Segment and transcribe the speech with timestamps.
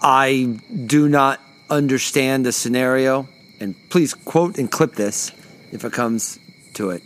[0.00, 1.40] I do not
[1.70, 3.28] understand the scenario,
[3.60, 5.32] and please quote and clip this
[5.72, 6.38] if it comes
[6.74, 7.02] to it.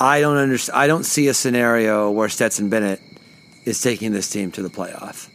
[0.00, 0.76] I don't understand.
[0.76, 3.00] I don't see a scenario where Stetson Bennett
[3.64, 5.28] is taking this team to the playoff.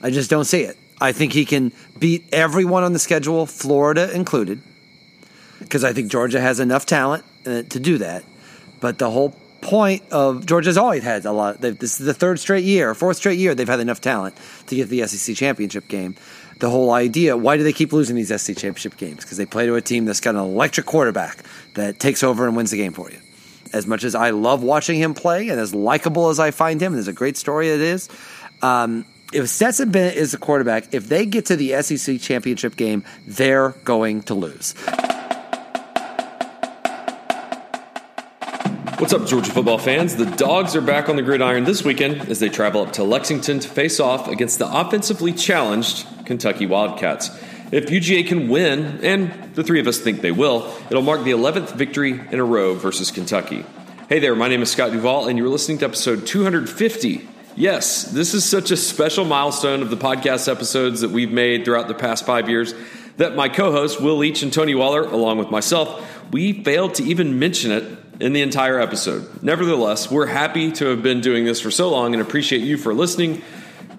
[0.00, 0.76] I just don't see it.
[1.00, 4.60] I think he can beat everyone on the schedule, Florida included,
[5.58, 8.24] because I think Georgia has enough talent uh, to do that.
[8.78, 11.60] But the whole point of Georgia's always had a lot.
[11.60, 14.88] This is the third straight year, fourth straight year they've had enough talent to get
[14.88, 16.14] the SEC championship game.
[16.58, 19.24] The whole idea, why do they keep losing these SEC championship games?
[19.24, 21.42] Because they play to a team that's got an electric quarterback
[21.74, 23.18] that takes over and wins the game for you.
[23.72, 26.92] As much as I love watching him play and as likable as I find him,
[26.92, 28.08] there's a great story it is,
[28.60, 33.02] um, if Stetson Bennett is the quarterback, if they get to the SEC championship game,
[33.26, 34.74] they're going to lose.
[38.98, 40.14] What's up, Georgia football fans?
[40.14, 43.58] The Dogs are back on the gridiron this weekend as they travel up to Lexington
[43.58, 47.30] to face off against the offensively challenged Kentucky Wildcats.
[47.70, 51.30] If UGA can win, and the three of us think they will, it'll mark the
[51.30, 53.64] 11th victory in a row versus Kentucky.
[54.08, 57.28] Hey there, my name is Scott Duvall, and you're listening to episode 250.
[57.56, 61.88] Yes, this is such a special milestone of the podcast episodes that we've made throughout
[61.88, 62.74] the past five years
[63.16, 67.04] that my co hosts, Will Leach and Tony Waller, along with myself, we failed to
[67.04, 67.84] even mention it
[68.20, 69.42] in the entire episode.
[69.42, 72.94] Nevertheless, we're happy to have been doing this for so long and appreciate you for
[72.94, 73.42] listening,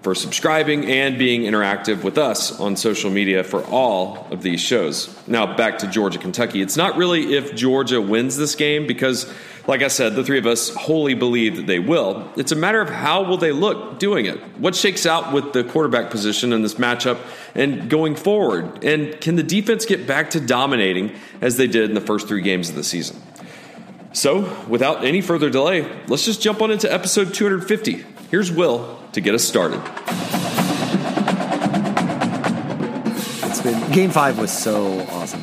[0.04, 5.08] for subscribing, and being interactive with us on social media for all of these shows.
[5.26, 6.60] Now, back to Georgia, Kentucky.
[6.60, 9.32] It's not really if Georgia wins this game because,
[9.66, 12.30] like I said, the three of us wholly believe that they will.
[12.36, 14.38] It's a matter of how will they look doing it.
[14.58, 17.18] What shakes out with the quarterback position in this matchup
[17.54, 18.84] and going forward?
[18.84, 22.42] And can the defense get back to dominating as they did in the first three
[22.42, 23.22] games of the season?
[24.12, 28.13] So, without any further delay, let's just jump on into episode 250.
[28.34, 29.80] Here's Will to get us started.
[33.44, 35.40] It's been game five was so awesome.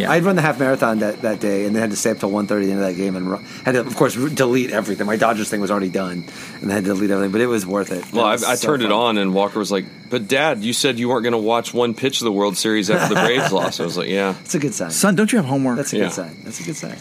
[0.00, 0.10] Yeah.
[0.10, 2.30] I'd run the half marathon that, that day, and then had to stay up till
[2.30, 5.06] 1.30 at the end of that game, and ru- had to, of course, delete everything.
[5.06, 6.24] My Dodgers thing was already done,
[6.60, 8.12] and I had to delete everything, but it was worth it.
[8.12, 10.64] Well, It I, was I so turned it on, and Walker was like, But, Dad,
[10.64, 13.20] you said you weren't going to watch one pitch of the World Series after the
[13.20, 13.80] Braves lost.
[13.80, 14.34] I was like, Yeah.
[14.40, 14.90] It's a good sign.
[14.90, 15.76] Son, don't you have homework?
[15.76, 16.04] That's a Yeah.
[16.06, 16.36] good sign.
[16.42, 16.96] That's a good sign.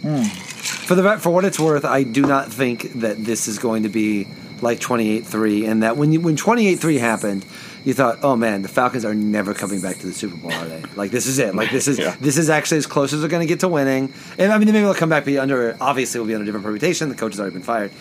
[0.00, 0.55] Hmm.
[0.66, 3.88] For the for what it's worth, I do not think that this is going to
[3.88, 4.26] be
[4.62, 7.44] like 28-3 and that when you, when 28-3 happened,
[7.84, 10.64] you thought, "Oh man, the Falcons are never coming back to the Super Bowl, are
[10.64, 10.82] they?
[10.96, 11.54] Like this is it.
[11.54, 12.16] Like this is Yeah.
[12.20, 14.66] this is actually as close as they're going to get to winning." And I mean,
[14.66, 17.08] maybe they'll come back be under obviously will be under a different permutation.
[17.08, 17.92] The coach has already been fired.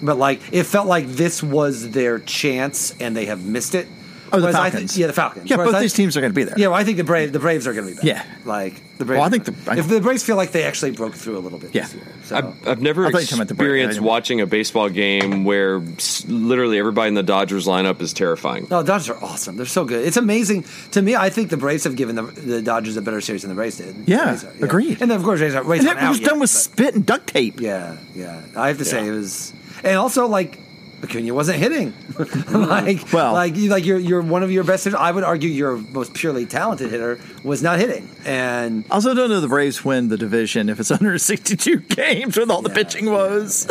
[0.00, 3.88] But like it felt like this was their chance and they have missed it.
[4.32, 4.94] Oh, the Whereas I Falcons.
[4.94, 5.50] thi- yeah, the Falcons.
[5.50, 6.54] Yeah, Whereas both I- these teams are going to be there.
[6.58, 8.06] yeah, well, I think the Braves, the Braves are going to be better.
[8.06, 8.24] Yeah.
[8.44, 9.18] like the Braves.
[9.18, 11.40] Well, I think the- I- if the Braves feel like they actually broke through a
[11.40, 11.82] little bit Yeah.
[11.82, 12.04] this year.
[12.24, 12.36] So.
[12.36, 13.68] I've, I've never I thought you were talking about the Braves.
[13.68, 18.66] experienced watching a baseball game where s- literally everybody in the Dodgers lineup is terrifying.
[18.70, 19.56] no, Dodgers are awesome.
[19.56, 20.06] They're so good.
[20.06, 21.14] It's amazing to me.
[21.16, 23.76] I think the Braves have given the, the Dodgers a better series than the Braves
[23.78, 23.94] did.
[24.06, 25.02] Yeah, Braves are, agreed.
[25.02, 26.50] And then of course, Braves, are, Braves And aren't that was out yet, done with
[26.52, 27.60] but- spit and duct tape.
[27.60, 28.40] Yeah, yeah.
[28.56, 29.52] I have to say it was,
[29.84, 30.58] and also like
[31.02, 31.92] Acuna wasn't hitting.
[32.12, 32.56] Mm-hmm.
[32.64, 34.98] like, Well- like you, like you're you're one of your best hitters.
[35.00, 39.40] I would argue your most purely talented hitter was not hitting, and also don't know
[39.40, 42.74] the Braves win the division if it's under 62 games with all the Yeah.
[42.76, 43.66] pitching was.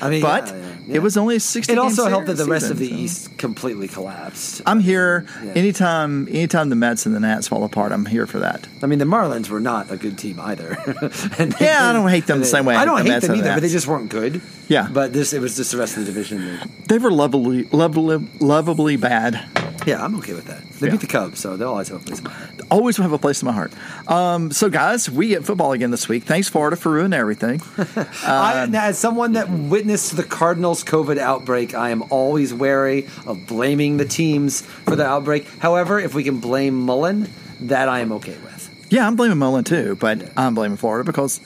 [0.00, 0.54] I mean, But
[0.88, 2.88] yeah, it was only a 60 It also helped that the season, rest of the
[2.88, 4.62] so- East completely collapsed.
[4.66, 5.52] I'm here Yeah.
[5.52, 7.92] anytime anytime the Mets and the Nats fall apart.
[7.92, 8.66] I'm here for that.
[8.82, 10.76] I mean, the Marlins were not a good team either.
[11.38, 13.08] and they- Yeah, I don't hate them the same way I I don't hate the
[13.10, 14.40] hate Mets them and the either, but they just weren't good.
[14.68, 14.88] Yeah.
[14.92, 16.58] But this, it was just the rest of the division.
[16.88, 19.40] They were lovably, lovably, lovably bad.
[19.86, 20.62] Yeah, I'm okay with that.
[20.80, 20.92] They Yeah.
[20.92, 22.50] beat the Cubs, so they'll always have a place in my heart.
[22.70, 23.72] Always have a place in my heart.
[24.06, 26.24] Um, so, guys, we get football again this week.
[26.24, 27.60] Thanks, Florida, for ruining everything.
[28.26, 33.46] I, now, as someone that witnessed the Cardinals' COVID outbreak, I am always wary of
[33.46, 35.46] blaming the teams for the outbreak.
[35.58, 37.28] However, if we can blame Mullen,
[37.60, 38.86] that I am okay with.
[38.90, 41.40] Yeah, I'm blaming Mullen too, but I'm blaming Florida because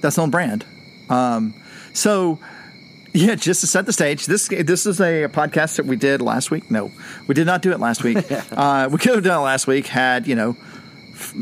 [0.00, 0.64] that's on brand.
[1.08, 1.54] Um,
[1.92, 2.38] so,
[3.16, 6.50] yeah, just to set the stage, this this is a podcast that we did last
[6.50, 6.70] week.
[6.70, 6.90] No,
[7.26, 8.18] we did not do it last week.
[8.52, 10.56] uh, we could have done it last week had you know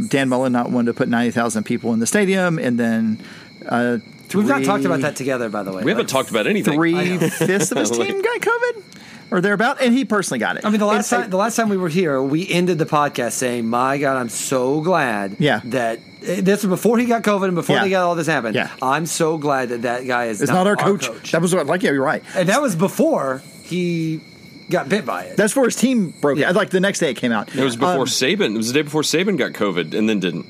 [0.08, 3.18] Dan Mullen not wanted to put ninety thousand people in the stadium, and then
[3.66, 3.98] uh,
[4.34, 5.84] We've not talked about that together, by the way.
[5.84, 6.74] We haven't Like, talked about anything.
[6.74, 8.82] Three fifths of his team got COVID
[9.30, 10.64] or thereabout, and he personally got it.
[10.64, 12.86] I mean, the last And- time the last time we were here, we ended the
[12.86, 15.60] podcast saying, "My God, I'm so glad Yeah.
[15.66, 17.84] that this was before he got COVID and before Yeah.
[17.84, 18.54] they got all this happened.
[18.54, 18.70] Yeah.
[18.82, 21.32] I'm so glad that that guy is it's not, our, coach.
[21.32, 22.22] That was what, like, yeah, you're right.
[22.34, 24.20] and that was before he
[24.70, 25.36] got bit by it.
[25.36, 26.38] That's before his team broke.
[26.38, 26.48] Yeah.
[26.48, 26.54] Out.
[26.56, 27.54] Like the next day it came out.
[27.54, 28.54] It was before Um, Saban.
[28.54, 30.46] It was the day before Saban got COVID and then didn't.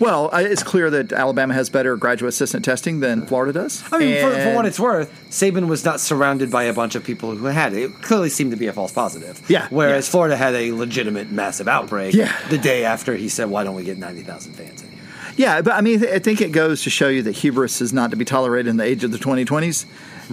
[0.00, 3.82] Well, it's clear that Alabama has better graduate assistant testing than Florida does.
[3.92, 7.04] I mean, for, for what it's worth, Saban was not surrounded by a bunch of
[7.04, 7.82] people who had it.
[7.84, 9.40] It clearly seemed to be a false positive.
[9.48, 10.10] Yeah, Whereas yeah.
[10.10, 12.34] Florida had a legitimate massive outbreak Yeah.
[12.48, 14.98] the day after he said, why don't we get 90,000 fans in here?
[15.36, 18.10] Yeah, but I mean, I think it goes to show you that hubris is not
[18.10, 19.86] to be tolerated in the age of the 2020s.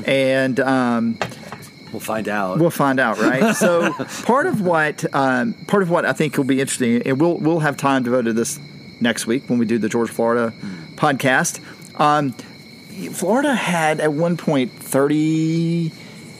[0.07, 1.17] And um,
[1.91, 2.59] We'll find out.
[2.59, 3.53] We'll find out, right?
[3.55, 3.91] so
[4.25, 7.59] part of what um, part of what I think will be interesting, and we'll we'll
[7.59, 8.59] have time devoted to this
[9.01, 10.53] next week when we do the Georgia Florida
[10.95, 11.59] podcast.
[11.99, 12.31] Um,
[13.11, 15.91] Florida had at one point thirty,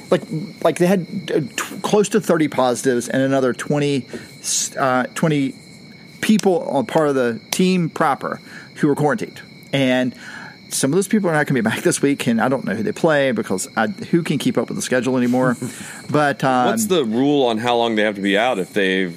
[0.09, 0.21] like
[0.63, 1.01] like they had
[1.33, 4.05] uh, t- close to thirty positives and another 20,
[4.77, 5.55] uh, 20
[6.21, 8.39] people on part of the team proper
[8.75, 9.41] who were quarantined,
[9.73, 10.13] and
[10.69, 12.65] some of those people are not going to be back this week, and I don't
[12.65, 15.57] know who they play because I, who can keep up with the schedule anymore.
[16.09, 19.15] but um, What's the rule on how long they have to be out if they've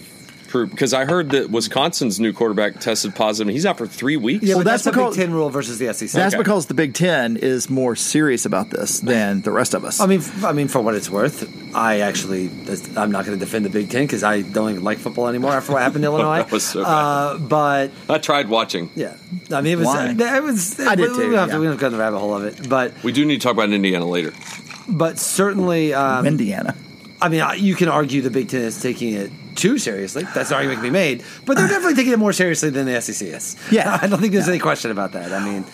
[0.54, 0.70] proved?
[0.70, 3.48] Because I heard that Wisconsin's new quarterback tested positive.
[3.48, 4.44] and He's out for three weeks.
[4.44, 6.10] yeah, Well, but that's that's, the because- Big Ten rule versus the SEC.
[6.12, 6.42] that's Okay.
[6.42, 10.00] because the Big Ten is more serious about this than the rest of us.
[10.00, 12.50] I mean, f- I mean, for what it's worth, I actually,
[12.96, 15.52] I'm not going to defend the Big Ten because I don't even like football anymore
[15.52, 16.38] after what happened in Illinois.
[16.44, 16.88] That was so bad.
[16.90, 18.90] uh, but I tried watching.
[18.94, 19.16] yeah,
[19.50, 20.10] I mean, it was, Why?
[20.16, 20.78] it was.
[20.80, 21.54] I did we, too, We don't have yeah.
[21.56, 23.42] to, we don't go in the rabbit hole of it, but We do need to
[23.42, 24.32] talk about Indiana later.
[24.88, 26.76] but certainly, um, Indiana.
[27.24, 30.24] I mean, you can argue the Big Ten is taking it too seriously.
[30.34, 33.00] That's an argument can be made, but they're definitely taking it more seriously than the
[33.00, 33.56] SEC is.
[33.70, 33.98] Yeah.
[34.02, 35.32] I don't think there's any question about that.
[35.32, 35.64] I mean,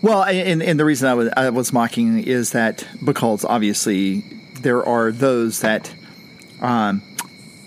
[0.00, 4.20] Well, and, and the reason I was, I was mocking is that because obviously
[4.62, 5.92] there are those that
[6.62, 7.02] um,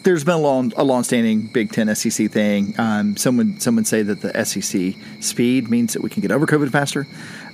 [0.01, 2.73] there's been a long a long-standing Big Ten SEC thing.
[2.79, 6.71] Um, someone someone say that the SEC speed means that we can get over COVID
[6.71, 7.07] faster,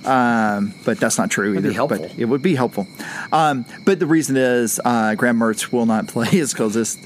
[0.04, 1.86] um, but that's not true That'd either.
[1.98, 2.86] But it would be helpful.
[3.32, 6.98] Um, but the reason is uh, Graham Mertz will not play is because this.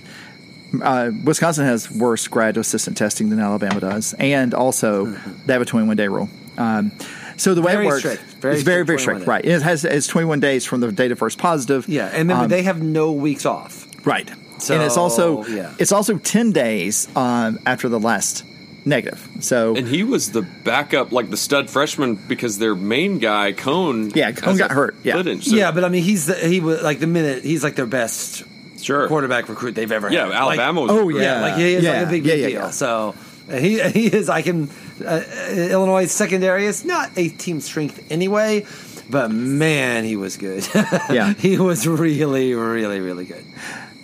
[0.83, 5.07] Uh, Wisconsin has worse graduate assistant testing than Alabama does, and also
[5.47, 6.29] they have a 21 day rule.
[6.59, 6.91] Um,
[7.37, 8.23] so the way Very it works, strict.
[8.41, 9.45] Very it's very strict very 21 strict, right?
[9.45, 11.89] It has it's 21 days from the date of first positive.
[11.89, 13.87] yeah, and remember Um, they have no weeks off.
[14.05, 15.73] right, So, and it's also yeah.
[15.79, 18.45] it's also 10 days um, after the last
[18.85, 19.27] negative.
[19.41, 24.15] So And he was the backup, like the stud freshman, because their main guy, Coan.
[24.15, 25.15] Yeah, Coan got hurt, yeah.
[25.15, 27.63] foot in- so- yeah, but I mean, he's the, he was like the minute he's
[27.65, 28.43] like their best
[28.79, 29.09] sure.
[29.09, 30.31] quarterback recruit they've ever Yeah, had.
[30.33, 30.99] Yeah, Alabama Like, was.
[31.01, 31.23] Oh, great.
[31.23, 32.61] yeah, like he is Yeah, like a big, yeah, big yeah, deal.
[32.61, 32.71] yeah.
[32.71, 33.15] So
[33.51, 34.29] uh, he he is.
[34.29, 34.69] I can
[35.05, 38.67] uh, Illinois secondary is not a team strength anyway,
[39.11, 40.67] but man, he was good.
[41.11, 41.33] Yeah.
[41.35, 43.45] he was really, really, really good.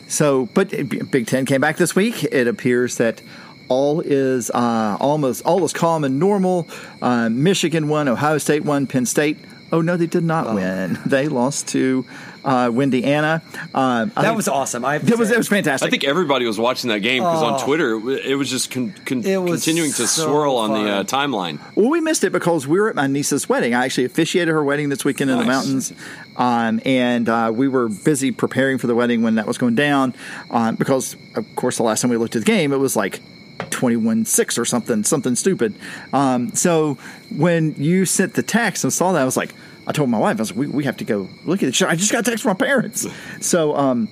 [0.09, 0.71] So, but
[1.11, 2.25] Big Ten came back this week.
[2.25, 3.23] It appears that
[3.71, 6.69] all is uh, almost all is calm and normal.
[7.01, 9.39] Uh, Michigan won, Ohio State won, Penn State.
[9.73, 10.99] Oh no, they did not win.
[11.07, 12.05] They lost to
[12.45, 13.41] uh, Indiana.
[13.73, 14.85] Uh, That think- was awesome.
[14.85, 15.87] I have it was it was fantastic.
[15.87, 19.23] I think everybody was watching that game because on Twitter it was just con- con-
[19.25, 21.61] It was continuing to so swirl on the uh, timeline.
[21.77, 23.73] Well, we missed it because we were at my niece's wedding.
[23.75, 25.93] I actually officiated her wedding this weekend in the mountains,
[26.37, 30.15] um, and uh, we were busy preparing for the wedding when that was going down.
[30.51, 33.21] Um, because, of course, the last time we looked at the game, it was like
[33.69, 35.75] twenty-one six or something, something stupid.
[36.13, 36.95] Um, so
[37.37, 39.53] when you sent the text and saw that, I was like,
[39.87, 41.83] I told my wife, I was like, we, we have to go look at it.
[41.83, 43.07] I just got a text from my parents.
[43.41, 44.09] So, um,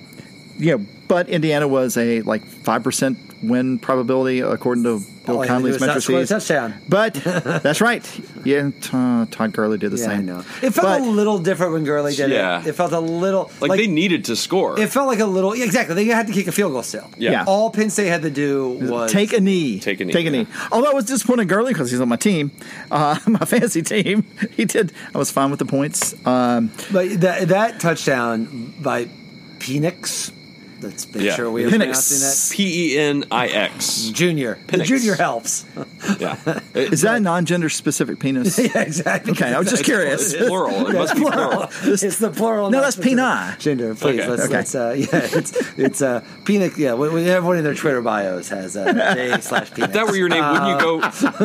[0.57, 4.99] you know, but Indiana was a like five percent win probability according to
[5.29, 6.47] Bill All he had to do Connelly's was not score a matrices.
[6.47, 6.73] touchdown.
[6.89, 7.13] But
[7.63, 8.21] that's right.
[8.45, 10.19] Yeah, t- uh, Todd Gurley did the Yeah, same.
[10.19, 10.39] I know.
[10.61, 12.61] It felt But- a little different when Gurley did Yeah.
[12.61, 12.67] it.
[12.67, 14.79] It felt a little Like, they needed to score.
[14.79, 15.95] It felt like a little yeah, exactly.
[15.95, 17.09] They had to kick a field goal still.
[17.17, 17.31] Yeah.
[17.31, 17.43] Yeah.
[17.47, 19.79] All Penn State had to do was Take a knee.
[19.79, 20.43] Take a knee, Take a yeah.
[20.43, 20.47] knee.
[20.71, 22.51] Although I was disappointed in Gurley because he's on my team,
[22.91, 24.25] uh, my fantasy team.
[24.57, 24.91] He did.
[25.13, 26.13] I was fine with the points.
[26.25, 29.07] Um, But that that touchdown by
[29.59, 30.31] Penix,
[30.81, 31.35] let's make Yeah.
[31.35, 31.77] sure we are Penix.
[31.77, 32.55] pronouncing that.
[32.55, 34.09] P E N I X.
[34.13, 35.65] Junior, the junior helps.
[36.19, 36.59] Yeah.
[36.73, 38.57] is that a non-gender specific penis?
[38.59, 39.31] yeah, exactly.
[39.33, 40.33] Okay, I was just curious.
[40.33, 40.87] It's plural.
[40.87, 41.63] It must be plural.
[41.83, 42.69] it's the plural.
[42.71, 43.19] No, that's specific.
[43.19, 43.59] peni.
[43.59, 44.19] Gender, please.
[44.21, 44.27] Okay.
[44.29, 44.53] Let's, Okay.
[44.53, 46.77] let's, uh, yeah, it's it's uh, Penix.
[46.77, 49.85] Yeah, we, we- everyone in their Twitter bios has uh, J slash Penix.
[49.85, 50.95] If that were your name, wouldn't you go?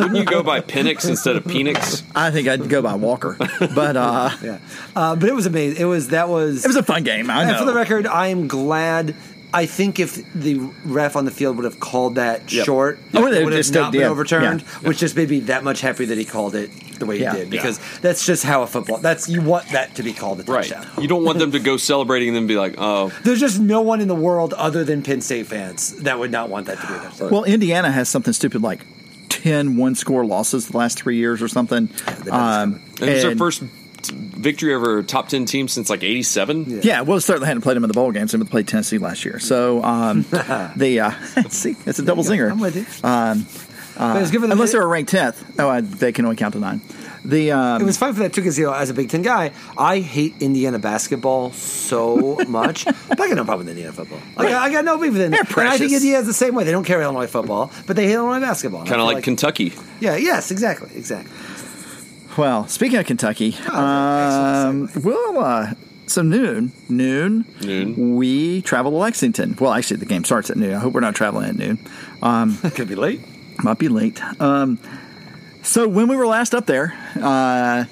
[0.00, 2.02] Wouldn't you go by Penix instead of Penix?
[2.14, 4.58] I think I'd go by Walker, but uh, Yeah,
[4.96, 5.80] uh, but it was amazing.
[5.80, 7.28] It was that was it was a fun game.
[7.30, 7.50] I know.
[7.50, 9.14] And for the record, I am glad.
[9.54, 12.64] I think if the ref on the field would have called that Yep.
[12.66, 14.08] short, Oh, it would have not been yeah.
[14.08, 14.88] overturned, Yeah.
[14.88, 17.32] which just made me that much happier that he called it the way Yeah.
[17.32, 17.50] he did.
[17.50, 18.99] Because that's just how a football.
[18.99, 20.68] That's you want that to be called a Right.
[20.68, 20.87] touchdown.
[21.00, 23.80] You don't want them to go celebrating and then be like, oh, There's just no
[23.80, 26.87] one in the world other than Penn State fans that would not want that to
[26.87, 27.30] be a touchdown.
[27.30, 28.80] Well, Indiana has something stupid like
[29.28, 31.88] 10 one score losses the last three years or something.
[32.30, 33.68] Um, and it's their first t-
[34.11, 36.82] victory over a top 10 team since like 87.
[36.82, 38.32] Yeah, well, certainly hadn't played them in the bowl games.
[38.32, 39.38] They played Tennessee last year.
[39.38, 40.23] So um,
[40.76, 41.11] the uh,
[41.49, 42.50] see, it's a double zinger.
[42.50, 43.08] I'm with you.
[43.08, 43.46] Um,
[43.96, 44.52] but it was good for them.
[44.52, 46.80] Unless they were ranked tenth, oh, uh, they can only count to nine.
[47.25, 49.23] The um, It was fun for that too because you know, as a Big Ten
[49.23, 52.84] guy, I hate Indiana basketball so much.
[52.84, 54.18] but I got no problem with Indiana football.
[54.37, 55.30] Like, I got no beef with it.
[55.30, 55.92] They're And I think precious.
[55.92, 56.64] Indiana's the same way.
[56.64, 58.80] They don't care Illinois football, but they hate Illinois basketball.
[58.80, 59.73] Kind of feel like, Kentucky.
[60.00, 60.16] Yeah.
[60.16, 60.50] Yes.
[60.50, 60.90] Exactly.
[60.94, 61.30] Exactly.
[62.36, 65.72] Well, speaking of Kentucky, Oh, um, we'll uh,
[66.06, 68.16] so noon, noon, Noon.
[68.16, 69.56] We travel to Lexington.
[69.58, 70.74] Well, actually, the game starts at noon.
[70.74, 71.78] I hope we're not traveling at noon.
[72.22, 73.20] Um, Could be late.
[73.62, 74.20] might be late.
[74.40, 74.78] Um,
[75.62, 77.84] so when we were last up there, uh,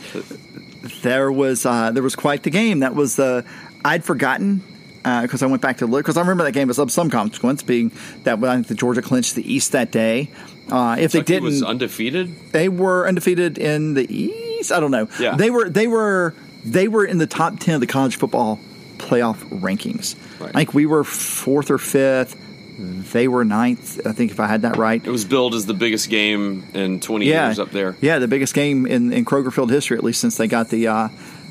[1.03, 2.81] there was uh, there was quite the game.
[2.81, 3.45] That was the
[3.85, 4.63] I'd forgotten
[5.03, 7.63] because I went back to look because I remember that game was of some consequence,
[7.63, 7.91] being
[8.25, 10.31] that I think the Georgia clinched the East that day.
[10.71, 12.53] Uh, if they didn't, was undefeated.
[12.53, 14.73] they were undefeated in the East.
[14.73, 15.09] I don't know.
[15.19, 15.37] Yeah.
[15.37, 18.59] they were they were they were in the top ten of the college football
[18.99, 20.17] playoff rankings.
[20.41, 20.51] Right.
[20.51, 22.39] I think we were fourth or fifth.
[22.79, 24.05] They were ninth.
[24.07, 25.05] I think if I had that right.
[25.05, 27.97] It was billed as the biggest game in 20 yeah, years up there.
[28.01, 30.89] Yeah, the biggest game in, in Kroger Field history, at least since they got the
[30.89, 31.09] uh,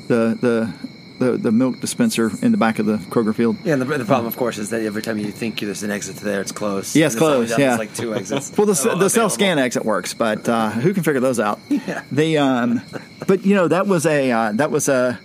[0.08, 0.74] the the.
[1.22, 3.56] The, the milk dispenser in the back of the Kroger Field.
[3.64, 3.74] Yeah.
[3.74, 6.16] And the, the problem, of course, is that every time you think there's an exit
[6.16, 6.96] to there, it's closed.
[6.96, 7.76] Yeah, it's closed, yeah.
[7.76, 8.50] like two exits.
[8.56, 11.60] Well, the, Oh, the self scan exit works, but uh, who can figure those out?
[11.70, 12.02] Yeah.
[12.10, 12.82] The um,
[13.26, 15.18] but you know that was a uh, that was a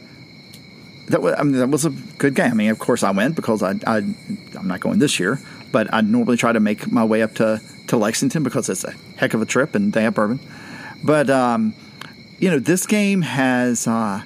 [1.08, 2.52] that was I mean that was a good game.
[2.52, 5.40] I mean, of course, I went because I, I I'm not going this year,
[5.72, 8.94] but I normally try to make my way up to to Lexington because it's a
[9.18, 10.40] heck of a trip and they have bourbon.
[11.04, 11.74] But um,
[12.40, 14.24] you know, this game has uh,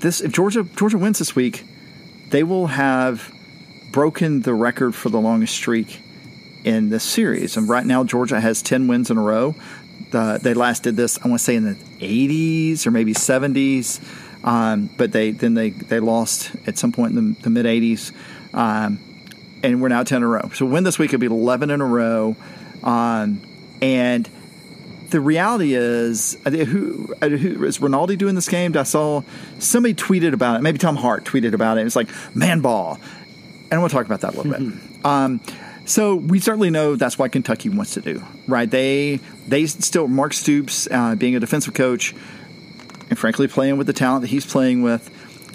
[0.00, 1.64] this if Georgia Georgia wins this week,
[2.30, 3.32] they will have
[3.90, 6.00] broken the record for the longest streak
[6.64, 7.56] in this series.
[7.56, 9.54] And right now, Georgia has 10 wins in a row.
[10.12, 14.00] Uh, they last did this, I want to say, in the 80s or maybe 70s.
[14.44, 18.12] Um, but they then they, they lost at some point in the, the mid 80s.
[18.54, 18.98] Um,
[19.62, 20.50] and we're now 10 in a row.
[20.54, 22.36] So win this week would be 11 in a row.
[22.82, 23.42] Um,
[23.82, 24.28] and
[25.10, 28.76] the reality is, who, who is Rinaldi doing this game?
[28.76, 29.22] I saw
[29.58, 30.62] somebody tweeted about it.
[30.62, 31.86] Maybe Tom Hart tweeted about it.
[31.86, 32.98] It's like man ball,
[33.64, 35.04] and I want to talk about that a little bit.
[35.04, 35.40] Um,
[35.84, 38.70] so we certainly know that's what Kentucky wants to do, right?
[38.70, 42.14] They they still Mark Stoops uh, being a defensive coach,
[43.08, 45.10] and frankly playing with the talent that he's playing with,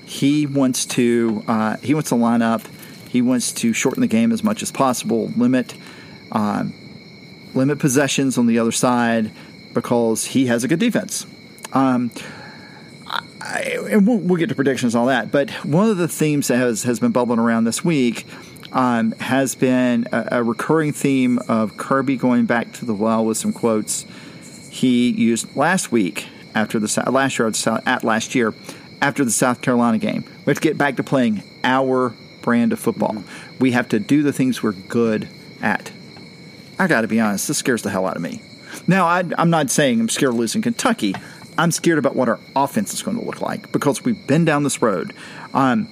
[0.06, 2.62] he wants to uh, he wants to line up.
[3.10, 5.74] He wants to shorten the game as much as possible, limit
[6.34, 6.74] um,
[7.56, 9.32] limit possessions on the other side
[9.74, 11.26] because he has a good defense.
[11.74, 12.12] Um,
[13.42, 15.32] I, and we'll, we'll get to predictions and all that.
[15.32, 18.26] But one of the themes that has, has been bubbling around this week
[18.72, 23.38] um, has been a, a recurring theme of Kirby going back to the well with
[23.38, 24.06] some quotes
[24.70, 27.48] he used last week after the last year
[27.86, 28.54] at last year
[29.02, 30.24] after the South Carolina game.
[30.46, 33.24] We have to get back to playing our brand of football.
[33.60, 35.30] We have to do the things we're good
[35.62, 35.92] at.
[36.78, 38.42] I got to be honest, this scares the hell out of me.
[38.88, 41.16] Now, I, I'm not saying I'm scared of losing Kentucky.
[41.58, 44.64] I'm scared about what our offense is going to look like because we've been down
[44.64, 45.14] this road.
[45.54, 45.88] Um,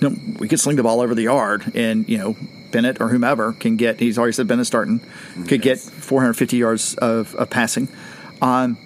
[0.00, 2.36] you know, we could sling the ball over the yard, and you know
[2.70, 4.00] Bennett or whomever can get.
[4.00, 5.00] He's already said Bennett starting
[5.46, 7.88] could get 450 yards of, of passing.
[8.40, 8.76] Um,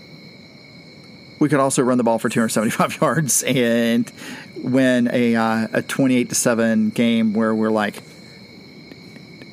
[1.38, 4.10] we could also run the ball for 275 yards and
[4.56, 8.02] win a uh, a 28 to seven game where we're like,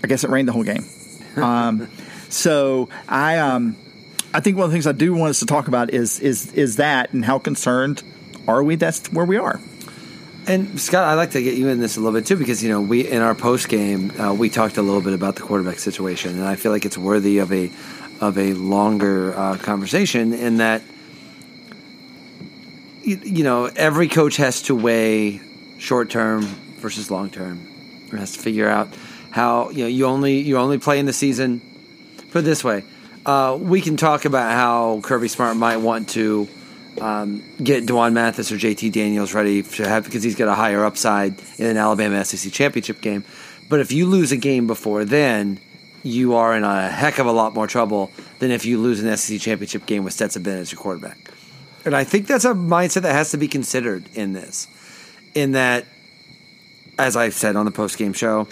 [0.03, 0.86] I guess it rained the whole game.
[1.50, 1.89] Um,
[2.29, 3.75] so I um,
[4.34, 6.53] I think one of the things I do want us to talk about is is
[6.53, 8.03] is that and how concerned
[8.48, 8.75] are we?
[8.75, 9.60] That's where we are.
[10.48, 12.69] And Scott, I'd like to get you in this a little bit too, because you
[12.69, 15.79] know we in our post game uh, we talked a little bit about the quarterback
[15.79, 17.72] situation, and I feel like it's worthy of a
[18.22, 20.34] of a longer uh, conversation.
[20.34, 20.81] In that,
[23.03, 25.41] you, you know, every coach has to weigh
[25.77, 26.43] short term
[26.77, 27.67] versus long term,
[28.12, 28.89] or has to figure out
[29.31, 31.62] how you know you only you only play in the season.
[32.31, 32.83] Put it this way,
[33.25, 36.48] uh, we can talk about how Kirby Smart might want to
[37.01, 40.83] um, get D'Wan Mathis or JT Daniels ready to have because he's got a higher
[40.83, 43.24] upside in an Alabama SEC championship game.
[43.67, 45.59] But if you lose a game before then,
[46.03, 49.15] you are in a heck of a lot more trouble than if you lose an
[49.15, 51.17] SEC championship game with Stetson Bennett as your quarterback.
[51.86, 54.67] And I think that's a mindset that has to be considered in this.
[55.36, 55.86] In that,
[56.98, 58.48] as I said on the post game show,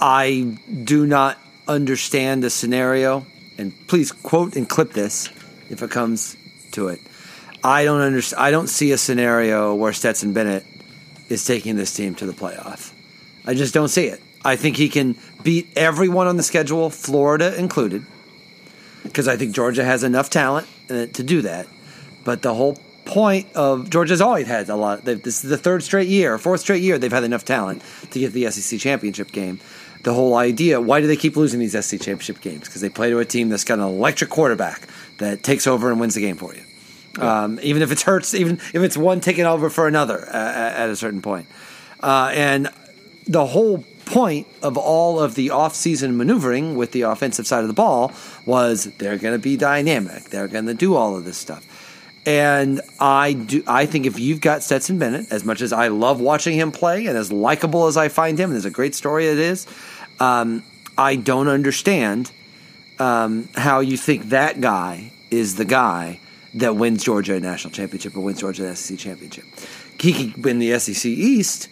[0.00, 3.26] I do not understand the scenario,
[3.56, 5.28] and please quote and clip this
[5.70, 6.36] if it comes
[6.72, 7.00] to it.
[7.64, 8.42] I don't understand.
[8.42, 10.64] I don't see a scenario where Stetson Bennett
[11.28, 12.92] is taking this team to the playoff.
[13.44, 14.22] I just don't see it.
[14.44, 18.06] I think he can beat everyone on the schedule, Florida included,
[19.02, 21.66] because I think Georgia has enough talent uh, to do that.
[22.24, 25.04] But the whole point of Georgia's always had a lot.
[25.04, 28.32] This is the third straight year, fourth straight year they've had enough talent to get
[28.32, 29.58] the SEC championship game.
[30.08, 32.60] The whole idea, why do they keep losing these SC championship games?
[32.60, 34.88] Because they play to a team that's got an electric quarterback
[35.18, 36.62] that takes over and wins the game for you.
[37.22, 40.88] Um, even if it hurts, even if it's one taking over for another uh, at
[40.88, 41.46] a certain point.
[42.02, 42.70] Uh, and
[43.26, 47.74] the whole point of all of the offseason maneuvering with the offensive side of the
[47.74, 48.10] ball
[48.46, 50.24] was they're going to be dynamic.
[50.30, 51.66] They're going to do all of this stuff.
[52.28, 53.62] And I do.
[53.66, 57.06] I think if you've got Stetson Bennett, as much as I love watching him play,
[57.06, 59.66] and as likable as I find him, and there's a great story it is,
[60.20, 60.62] um,
[60.96, 62.30] I don't understand
[62.98, 66.20] um, how you think that guy is the guy
[66.54, 69.44] that wins Georgia a national championship or wins Georgia the SEC championship.
[70.00, 71.68] He could win the SEC East,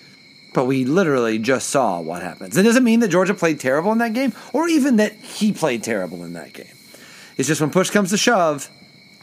[0.53, 2.57] but we literally just saw what happens.
[2.57, 5.83] It doesn't mean that Georgia played terrible in that game, or even that he played
[5.83, 6.67] terrible in that game.
[7.37, 8.71] It's just when push comes to shove,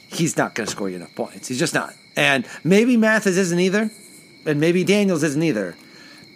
[0.07, 1.47] he's not going to score you enough points.
[1.47, 1.93] He's just not.
[2.15, 3.89] And maybe Mathis isn't either,
[4.45, 5.75] and maybe Daniels isn't either,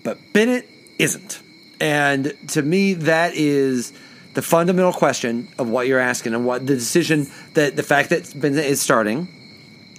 [0.03, 0.67] but Bennett
[0.97, 1.41] isn't.
[1.79, 3.93] And to me, that is
[4.33, 8.33] the fundamental question of what you're asking and what the decision that the fact that
[8.39, 9.27] Bennett is starting,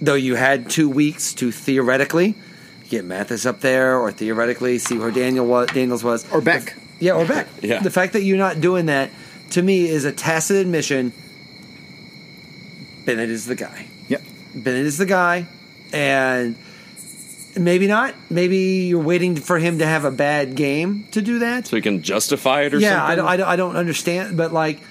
[0.01, 2.35] though you had two weeks to theoretically
[2.89, 6.29] get Mathis up there or theoretically see where Daniel was, Daniels was.
[6.31, 6.75] Or Beck.
[6.99, 7.47] Yeah, or Beck.
[7.61, 7.79] Yeah.
[7.79, 9.11] The fact that you're not doing that,
[9.51, 11.13] to me, is a tacit admission
[13.05, 13.87] Bennett is the guy.
[14.07, 14.21] Yep.
[14.53, 15.47] Bennett is the guy,
[15.91, 16.55] and
[17.59, 18.15] maybe not.
[18.29, 21.67] Maybe you're waiting for him to have a bad game to do that.
[21.67, 23.25] So he can justify it or yeah, I something?
[23.25, 24.81] I, don't, I don't understand, but like,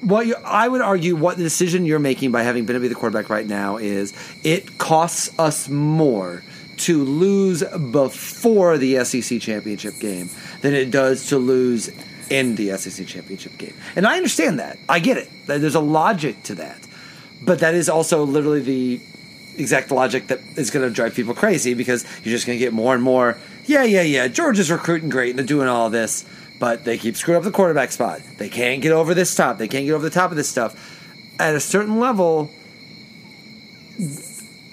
[0.00, 2.94] what you, I would argue, what the decision you're making by having Bennett be the
[2.94, 4.14] quarterback right now is,
[4.44, 6.44] it costs us more
[6.78, 10.30] to lose before the SEC championship game
[10.60, 11.90] than it does to lose
[12.30, 13.74] in the SEC championship game.
[13.96, 14.78] And I understand that.
[14.88, 15.28] I get it.
[15.46, 16.78] There's a logic to that.
[17.42, 19.00] But that is also literally the
[19.58, 22.72] exact logic that is going to drive people crazy because you're just going to get
[22.72, 23.36] more and more.
[23.66, 24.28] Yeah, yeah, yeah.
[24.28, 26.24] Georgia's recruiting great and they're doing all this,
[26.58, 28.20] but they keep screwing up the quarterback spot.
[28.38, 29.58] They can't get over this top.
[29.58, 30.94] They can't get over the top of this stuff.
[31.38, 32.50] At a certain level,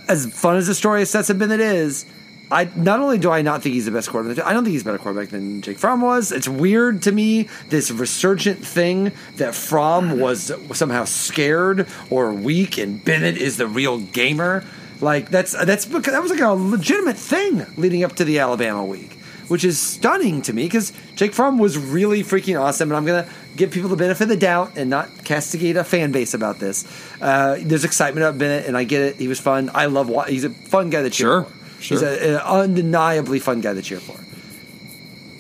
[0.08, 2.06] as fun as the story of Stetson Bennett is,
[2.52, 4.84] I not only do I not think he's the best quarterback, I don't think he's
[4.84, 6.32] a better quarterback than Jake Fromm was.
[6.32, 13.04] It's weird to me this resurgent thing that Fromm was somehow scared or weak, and
[13.04, 14.64] Bennett is the real gamer.
[15.02, 18.86] Like that's that's because that was like a legitimate thing leading up to the Alabama
[18.86, 19.14] week,
[19.48, 23.28] which is stunning to me because Jake Fromm was really freaking awesome, and I'm gonna
[23.56, 26.86] give people the benefit of the doubt and not castigate a fan base about this.
[27.22, 29.16] Uh, there's excitement about Bennett, and I get it.
[29.16, 29.70] He was fun.
[29.74, 30.12] I love.
[30.28, 31.55] He's a fun guy to cheer Sure, for.
[31.80, 31.98] Sure.
[31.98, 34.20] He's a, an undeniably fun guy to cheer for.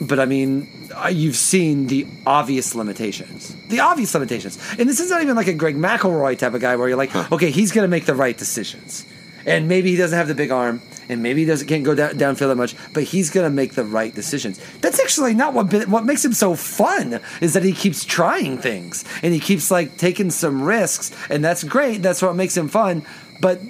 [0.02, 0.68] But I mean,
[1.10, 3.56] you've seen the obvious limitations.
[3.68, 4.60] The obvious limitations.
[4.78, 7.16] And this is not even like a Greg McElroy type of guy where you're like,
[7.32, 9.06] okay, he's going to make the right decisions.
[9.46, 12.16] And maybe he doesn't have the big arm, and maybe he doesn't can't go down,
[12.16, 14.60] downfield that much, but he's going to make the right decisions.
[14.82, 17.20] That's actually not what what makes him so fun.
[17.42, 21.64] Is that he keeps trying things and he keeps like taking some risks, and that's
[21.64, 22.02] great.
[22.02, 23.06] That's what makes him fun.
[23.40, 23.62] But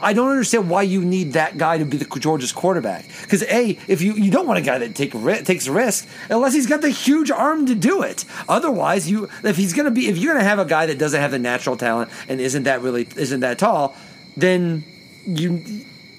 [0.00, 3.04] I don't understand why you need that guy to be the Georgia's quarterback.
[3.22, 6.06] Because a, if you you don't want a guy that take ri- takes a risk
[6.30, 8.24] unless he's got the huge arm to do it.
[8.48, 11.20] Otherwise, you if he's to be if you're going to have a guy that doesn't
[11.20, 13.96] have the natural talent and isn't that really isn't that tall,
[14.36, 14.84] then
[15.26, 15.62] you.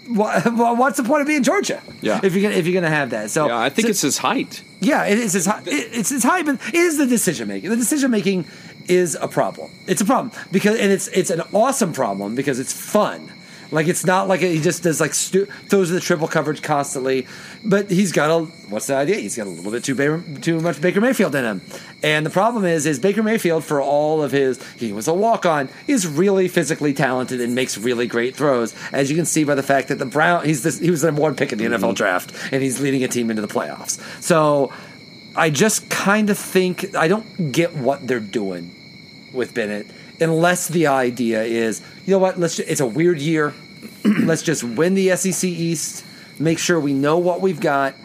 [0.10, 1.82] wha- wha- What's the point of being Georgia?
[2.02, 2.20] Yeah.
[2.24, 4.18] If you're gonna, if you're gonna have that, so Yeah, I think so- it's his
[4.18, 4.64] height.
[4.82, 5.34] yeah, it is.
[5.34, 7.70] His, hi- it, it's his height, but it is the decision making.
[7.70, 8.46] The decision making
[8.88, 9.70] is a problem.
[9.88, 13.32] It's a problem because, and it's it's an awesome problem because it's fun.
[13.72, 17.28] Like it's not like he just does like stu- throws the triple coverage constantly,
[17.64, 19.18] but he's got a what's the idea?
[19.18, 19.96] He's got a little bit too
[20.42, 21.62] too much Baker Mayfield in him,
[22.02, 25.46] and the problem is is Baker Mayfield for all of his he was a walk
[25.46, 29.54] on is really physically talented and makes really great throws, as you can see by
[29.54, 31.66] the fact that the Brown he's this, he was the number one pick in the
[31.66, 31.94] NFL mm-hmm.
[31.94, 34.00] draft and he's leading a team into the playoffs.
[34.22, 34.74] So
[35.36, 38.76] I just kind of think I don't get what they're doing
[39.32, 39.86] with Bennett
[40.22, 43.54] unless the idea is you know what let's ju- it's a weird year
[44.24, 46.06] let's just win the SEC East
[46.40, 47.96] make sure we know what we've got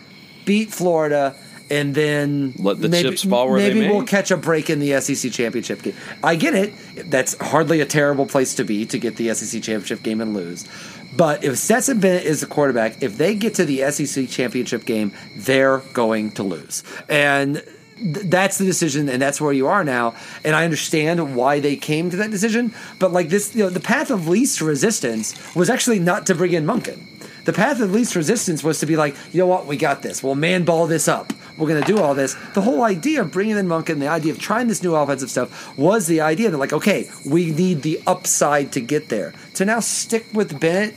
[0.45, 1.35] beat Florida
[1.71, 3.91] and then Let the maybe, chips fall where they maybe may.
[3.91, 5.95] we'll catch a break in the SEC championship game.
[6.23, 7.11] I get it.
[7.11, 10.69] That's hardly a terrible place to be to get the SEC championship game and lose.
[11.17, 15.13] But if Stetson Bennett is the quarterback, if they get to the SEC championship game,
[15.37, 16.83] they're going to lose.
[17.09, 17.65] And
[18.05, 20.15] th- that's the decision, and that's where you are now.
[20.45, 22.73] And I understand why they came to that decision.
[22.99, 26.53] But like this, you know, the path of least resistance was actually not to bring
[26.53, 27.01] in Monken.
[27.45, 30.23] The path of least resistance was to be like, you know what, we got this.
[30.23, 31.33] We'll man ball this up.
[31.59, 32.35] We're going to do all this.
[32.55, 35.77] The whole idea of bringing in Monken, the idea of trying this new offensive stuff,
[35.79, 39.35] was the idea that, like, okay, we need the upside to get there.
[39.55, 40.95] To now stick with Bennett,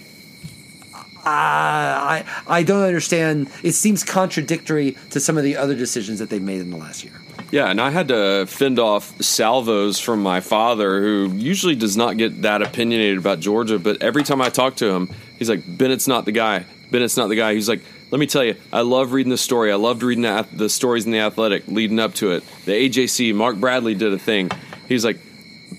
[1.27, 3.49] I I don't understand.
[3.63, 7.03] It seems contradictory to some of the other decisions that they've made in the last
[7.03, 7.13] year.
[7.51, 12.17] Yeah, and I had to fend off salvos from my father, who usually does not
[12.17, 13.79] get that opinionated about Georgia.
[13.79, 15.09] But every time I talk to him,
[15.39, 16.65] he's like, Bennett's not the guy.
[16.91, 17.53] Bennett's not the guy.
[17.53, 19.71] He's like, let me tell you, I love reading the story.
[19.71, 22.43] I loved reading the, the stories in the Athletic leading up to it.
[22.65, 24.49] The AJC, Mark Bradley did a thing.
[24.87, 25.19] He's like,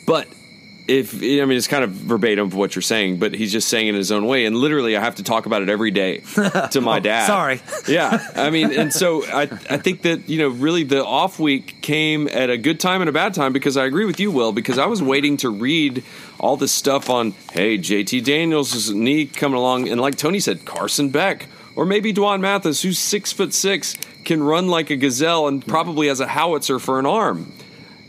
[0.06, 0.28] but
[0.88, 3.86] if I mean it's kind of verbatim of what you're saying, but he's just saying
[3.86, 4.46] it in his own way.
[4.46, 6.18] And literally, I have to talk about it every day
[6.72, 7.26] to my Oh, dad.
[7.26, 7.60] sorry.
[7.86, 11.80] Yeah, I mean, and so I I think that you know really the off week
[11.82, 14.52] came at a good time and a bad time because I agree with you, Will,
[14.52, 16.02] because I was waiting to read
[16.40, 21.10] all this stuff on hey JT Daniels' knee coming along, and like Tony said, Carson
[21.10, 21.46] Beck.
[21.76, 26.08] Or maybe D'Wan Mathis, who's six foot six, can run like a gazelle and probably
[26.08, 27.52] has a howitzer for an arm.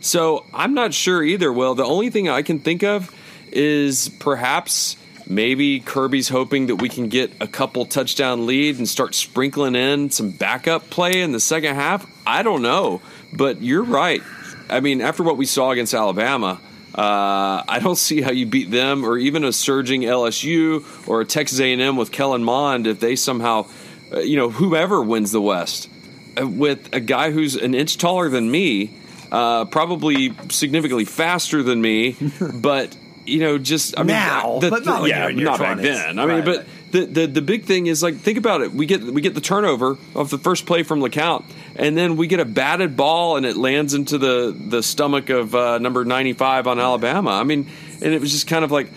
[0.02, 1.76] So I'm not sure either, Will.
[1.76, 3.14] The only thing I can think of
[3.52, 4.96] is perhaps
[5.28, 10.10] maybe Kirby's hoping that we can get a couple touchdown lead and start sprinkling in
[10.10, 12.10] some backup play in the second half.
[12.26, 14.24] I don't know, but you're right.
[14.70, 16.60] I mean, after what we saw against Alabama,
[16.96, 21.26] uh, I don't see how you beat them or even a surging LSU or a
[21.26, 23.68] Texas A&M with Kellen Mond if they somehow,
[24.12, 25.90] uh, you know, whoever wins the West
[26.40, 28.92] uh, with a guy who's an inch taller than me,
[29.32, 32.16] uh, probably significantly faster than me,
[32.54, 35.50] but you know, just I mean, Now, the- but not the- yeah, you're in your
[35.52, 36.18] not back then.
[36.20, 36.68] I mean, Right, but right.
[36.92, 38.72] the, the the big thing is like think about it.
[38.74, 41.44] We get we get the turnover of the first play from LeCounte,
[41.76, 45.54] and then we get a batted ball and it lands into the the stomach of
[45.54, 47.32] uh, number ninety five on Alabama.
[47.32, 47.68] I mean,
[48.02, 48.90] and it was just kind of like.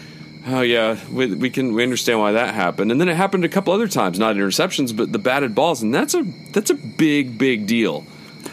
[0.45, 3.49] Oh yeah, we, we can we understand why that happened, and then it happened a
[3.49, 7.39] couple other times, not interceptions, but the batted balls, and that's a that's a big
[7.39, 8.05] big deal,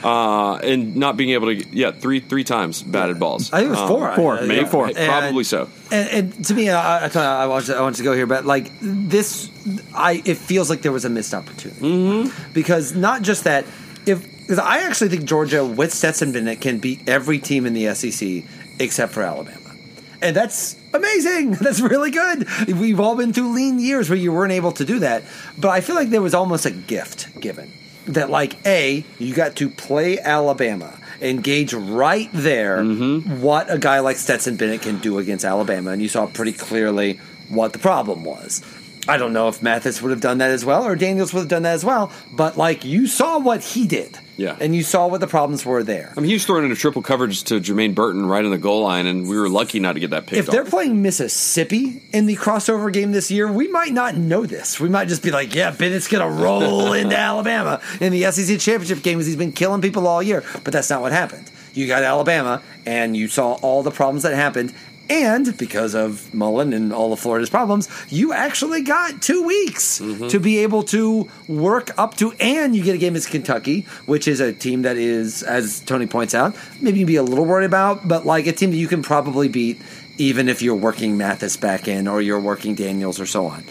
[0.03, 3.51] uh, and not being able to yeah three three times batted balls.
[3.53, 4.15] I think it was Um, four.
[4.15, 4.37] four.
[4.39, 4.67] I- maybe yeah.
[4.69, 5.69] four, And- probably so.
[5.91, 8.45] And, and to me, I, I, I want to, I want to go here, but
[8.45, 9.49] like this,
[9.95, 12.53] I it feels like there was a missed opportunity Mm-hmm.
[12.53, 13.65] because not just that.
[14.05, 17.93] If because I actually think Georgia with Stetson Bennett can beat every team in the
[17.93, 18.43] SEC
[18.79, 19.75] except for Alabama,
[20.21, 21.51] and that's amazing.
[21.61, 22.47] That's really good.
[22.67, 25.23] We've all been through lean years where you weren't able to do that,
[25.57, 27.71] but I feel like there was almost a gift given
[28.13, 33.41] that like a you got to play Alabama engage right there mm-hmm.
[33.41, 37.19] what a guy like Stetson Bennett can do against Alabama and you saw pretty clearly
[37.49, 38.63] what the problem was.
[39.07, 41.49] I don't know if Mathis would have done that as well or Daniels would have
[41.49, 44.19] done that as well, but like you saw what he did.
[44.39, 44.55] Yeah.
[44.59, 46.13] And you saw what the problems were there.
[46.15, 48.57] I mean, he was throwing in a triple coverage to Jermaine Burton right in the
[48.57, 52.01] goal line, and we were lucky not to get that picked If they're playing Mississippi
[52.13, 54.79] in the crossover game this year, we might not know this.
[54.79, 58.59] We might just be like, yeah, Bennett's going to roll into Alabama in the SEC
[58.59, 60.43] championship game as he's been killing people all year.
[60.63, 61.51] But that's not what happened.
[61.73, 64.73] You got Alabama, and you saw all the problems that happened.
[65.09, 70.27] And because of Mullen and all of Florida's problems, you actually got two weeks mm-hmm.
[70.27, 74.27] to be able to work up to, and you get a game against Kentucky, which
[74.27, 77.45] is a team that is, as Tony points out, maybe you can be a little
[77.45, 79.81] worried about, but like a team that you can probably beat
[80.19, 83.63] even if you're working Mathis back in or you're working Daniels or so on.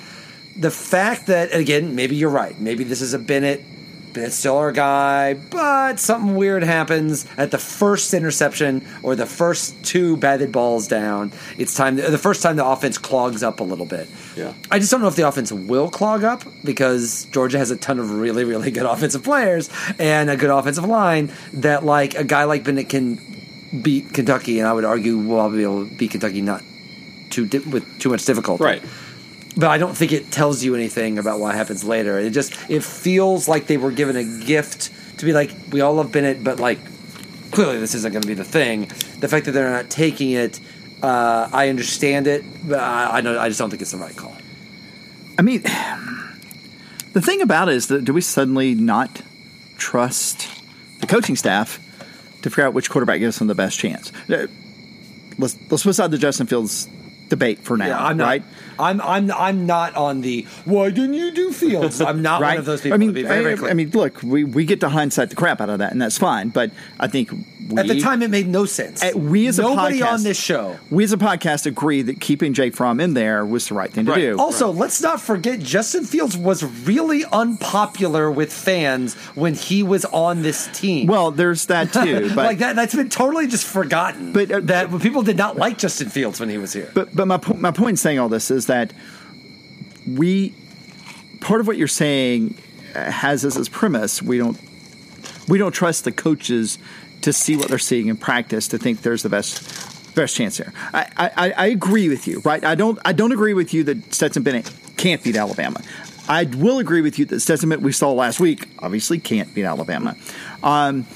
[0.56, 2.58] The fact that, again, maybe you're right.
[2.58, 3.62] Maybe this is a Bennett.
[4.12, 9.84] Bennett's still our guy, but something weird happens at the first interception or the first
[9.84, 11.32] two batted balls down.
[11.56, 14.08] It's time, the first time the offense clogs up a little bit.
[14.36, 14.54] Yeah.
[14.70, 17.98] I just don't know if the offense will clog up because Georgia has a ton
[17.98, 22.44] of really, really good offensive players and a good offensive line that, like, a guy
[22.44, 23.20] like Bennett can
[23.82, 26.62] beat Kentucky, and I would argue will be able to beat Kentucky not
[27.30, 28.64] too di- with too much difficulty.
[28.64, 28.82] Right.
[29.56, 32.18] But I don't think it tells you anything about what happens later.
[32.18, 35.94] It just it feels like they were given a gift to be like we all
[35.94, 36.78] love Bennett, but like
[37.50, 38.90] clearly this isn't going to be the thing.
[39.20, 40.60] The fact that they're not taking it,
[41.02, 44.14] uh, I understand it, but I, I know I just don't think it's the right
[44.16, 44.36] call.
[45.38, 45.62] I mean,
[47.12, 49.22] the thing about it is that do we suddenly not
[49.76, 50.48] trust
[51.00, 51.80] the coaching staff
[52.42, 54.12] to figure out which quarterback gives them the best chance?
[54.30, 54.46] Uh,
[55.40, 56.88] Let's let's put aside the Justin Fields
[57.28, 58.24] debate for now, Yeah, I'm not.
[58.24, 58.42] right?
[58.78, 62.00] I'm I'm I'm not on the why didn't you do Fields?
[62.08, 62.50] I'm not right?
[62.50, 62.94] one of those people.
[62.94, 63.70] I mean, to be very, very I, clear.
[63.70, 66.18] I mean, look, we, we get to hindsight the crap out of that, and that's
[66.18, 66.48] fine.
[66.50, 69.02] But I think we, at the time it made no sense.
[69.02, 70.78] Uh, we as a nobody podcast, on this show.
[70.90, 74.06] we as a podcast agree that keeping Jake Fromm in there was the right thing
[74.06, 74.20] to Right.
[74.20, 74.38] do.
[74.38, 77.24] Also, let's not forget Justin Fields was really
[77.58, 81.06] unpopular with fans when he was on this team.
[81.06, 84.32] well, there's that too, but like that that's been totally just forgotten.
[84.32, 86.90] But, uh, that people did not like Justin Fields when he was here.
[86.94, 88.94] But but my po- my point in saying all this is that
[90.06, 90.54] we
[91.40, 92.54] part of what you're saying
[92.94, 94.58] uh, has as its premise we don't
[95.48, 96.78] we don't trust the coaches
[97.22, 100.72] to see what they're seeing in practice to think there's the best best chance there.
[100.92, 102.64] I, I, I agree with you, right?
[102.64, 105.80] I don't I don't agree with you that Stetson Bennett can't beat Alabama.
[106.28, 109.64] I will agree with you that Stetson Bennett we saw last week obviously can't beat
[109.64, 110.16] Alabama.
[110.62, 111.06] Um,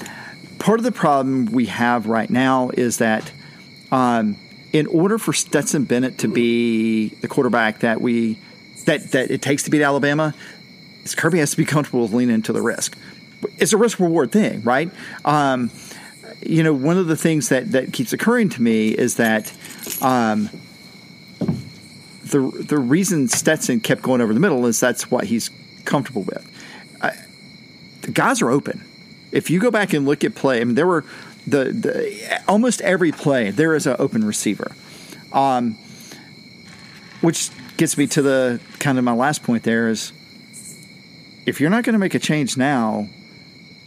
[0.59, 3.31] part of the problem we have right now is that
[3.91, 4.37] um,
[4.73, 8.39] in order for Stetson Bennett to be the quarterback that we
[8.85, 10.33] that that it takes to beat Alabama,
[11.15, 12.97] Kirby has to be comfortable with leaning into the risk.
[13.59, 14.89] It's a risk reward thing, right?
[15.23, 15.69] Um,
[16.41, 19.53] you know, one of the things that that keeps occurring to me is that
[20.01, 20.49] um,
[21.39, 25.51] the the reason Stetson kept going over the middle is that's what he's
[25.85, 26.49] comfortable with.
[27.01, 27.13] I,
[28.01, 28.83] the guys are open.
[29.31, 31.05] If you go back and look at play, I mean, there were
[31.47, 34.75] the, the almost every play there is an open receiver,
[35.31, 35.77] um,
[37.21, 39.63] which gets me to the kind of my last point.
[39.63, 40.13] There is,
[41.45, 43.09] if you're not going to make a change now,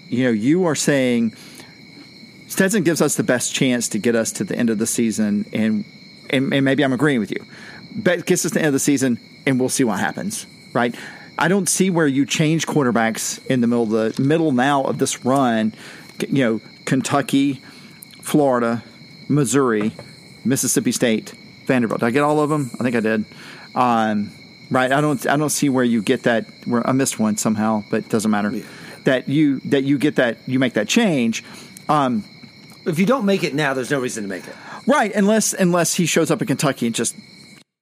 [0.08, 1.34] you know, you are saying
[2.48, 5.46] Stetson gives us the best chance to get us to the end of the season,
[5.52, 5.84] and
[6.30, 7.44] and, and maybe I'm agreeing with you.
[7.94, 10.94] But gets us to the end of the season, and we'll see what happens, right?
[11.38, 14.98] I don't see where you change quarterbacks in the middle of the middle now of
[14.98, 15.74] this run.
[16.28, 17.60] You know, Kentucky,
[18.22, 18.82] Florida,
[19.28, 19.92] Missouri,
[20.44, 21.34] Mississippi State,
[21.66, 22.00] Vanderbilt.
[22.00, 22.70] Did I get all of them?
[22.80, 23.24] I think I did.
[23.74, 24.32] Um,
[24.70, 24.90] right.
[24.90, 25.26] I don't.
[25.26, 26.46] I don't see where you get that.
[26.64, 28.50] Where I missed one somehow, but it doesn't matter.
[28.50, 28.64] Yeah.
[29.04, 31.44] That you that you get that you make that change.
[31.88, 32.24] Um,
[32.86, 34.54] if you don't make it now, there's no reason to make it.
[34.86, 37.16] Right, unless unless he shows up in Kentucky and just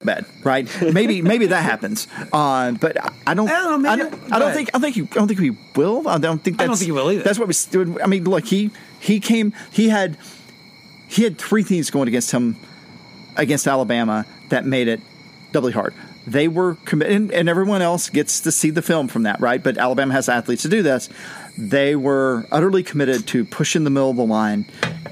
[0.01, 0.67] bad, right?
[0.81, 2.07] Maybe maybe that happens.
[2.33, 3.49] Uh, but I don't.
[3.49, 4.71] I don't, know, I don't, I don't think.
[4.73, 4.97] I think.
[4.97, 6.07] You, I don't think we will.
[6.07, 6.57] I don't think.
[6.57, 7.23] That's, I don't think he will either.
[7.23, 8.01] That's what we.
[8.01, 8.71] I mean, look, he
[9.05, 9.53] he came.
[9.71, 10.17] He had
[11.07, 12.55] he had three things going against him
[13.35, 15.01] against Alabama that made it
[15.51, 15.93] doubly hard.
[16.27, 19.61] They were committed, and everyone else gets to see the film from that, right?
[19.61, 21.07] But Alabama has athletes to do this.
[21.55, 24.65] They were utterly committed to pushing the middle of the line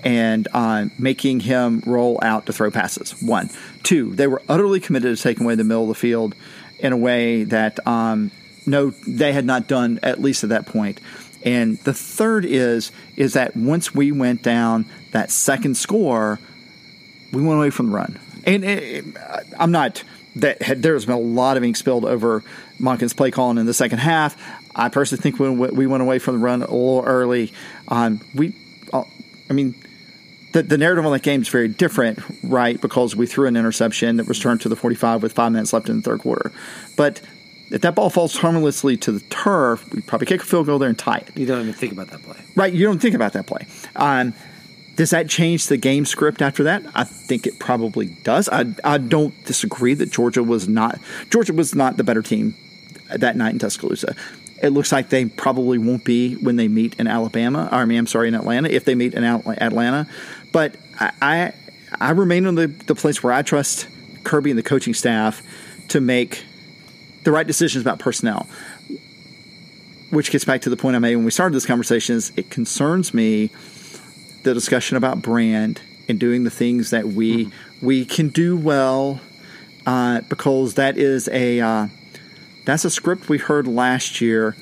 [0.03, 3.21] and uh, making him roll out to throw passes.
[3.21, 3.51] One.
[3.83, 6.33] Two, they were utterly committed to taking away the middle of the field
[6.79, 8.31] in a way that um,
[8.65, 10.99] no, they had not done at least at that point.
[11.43, 16.39] And the third is is that once we went down that second score,
[17.31, 18.19] we went away from the run.
[18.45, 19.05] And it,
[19.59, 20.03] I'm not
[20.35, 22.43] that there's been a lot of ink spilled over
[22.79, 24.35] Monken's play calling in the second half.
[24.75, 27.53] I personally think when we went away from the run a little early.
[27.87, 28.53] Um, we,
[28.91, 29.03] uh,
[29.49, 29.75] I mean,
[30.53, 32.79] the, the narrative on that game is very different, right?
[32.81, 35.89] Because we threw an interception that was turned to the 45 with five minutes left
[35.89, 36.51] in the third quarter.
[36.95, 37.21] But
[37.73, 40.89] if that ball falls harmlessly to the turf, we probably kick a field goal there
[40.89, 41.35] and tie it.
[41.35, 42.37] You don't even think about that play.
[42.55, 42.71] Right.
[42.71, 43.65] You don't think about that play.
[43.95, 44.35] Um,
[44.95, 46.83] does that change the game script after that?
[46.93, 48.47] I think it probably does.
[48.47, 50.99] I, I don't disagree that Georgia was not
[51.31, 52.53] Georgia was not the better team
[53.09, 54.15] that night in Tuscaloosa.
[54.61, 57.67] It looks like they probably won't be when they meet in Alabama.
[57.71, 58.69] I mean, I'm sorry, in Atlanta.
[58.69, 60.07] If they meet in Atlanta,
[60.51, 61.53] but I I,
[61.99, 63.87] I remain on the, the place where I trust
[64.23, 65.41] Kirby and the coaching staff
[65.87, 66.45] to make
[67.23, 68.47] the right decisions about personnel.
[70.09, 72.49] Which gets back to the point I made when we started this conversation: is it
[72.49, 73.49] concerns me
[74.43, 77.85] the discussion about brand and doing the things that we mm-hmm.
[77.85, 79.21] we can do well
[79.85, 81.87] uh, because that is a uh,
[82.65, 84.55] that's a script we heard last year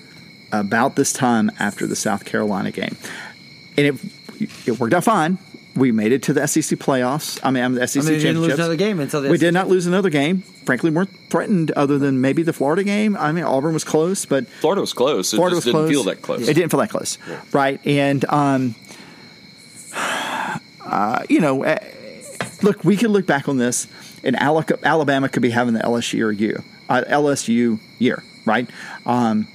[0.51, 2.95] about this time after the South Carolina game,
[3.77, 3.95] and it
[4.65, 5.37] it worked out fine.
[5.75, 7.39] We made it to the SEC playoffs.
[7.43, 8.23] I mean, the SEC I mean, championships.
[8.23, 9.39] Didn't lose another game until we SEC.
[9.39, 10.41] did not lose another game.
[10.65, 13.15] Frankly, weren't threatened other than maybe the Florida game.
[13.15, 15.33] I mean, Auburn was close, but Florida was close.
[15.33, 15.89] It Florida was didn't close.
[15.89, 16.47] feel that close.
[16.47, 17.41] It didn't feel that close, yeah.
[17.53, 17.79] right?
[17.85, 18.75] And um,
[20.81, 21.77] uh, you know, uh,
[22.61, 23.87] look, we could look back on this,
[24.23, 28.69] and Alabama could be having the LSU year, uh, LSU year, right?
[29.05, 29.47] Um,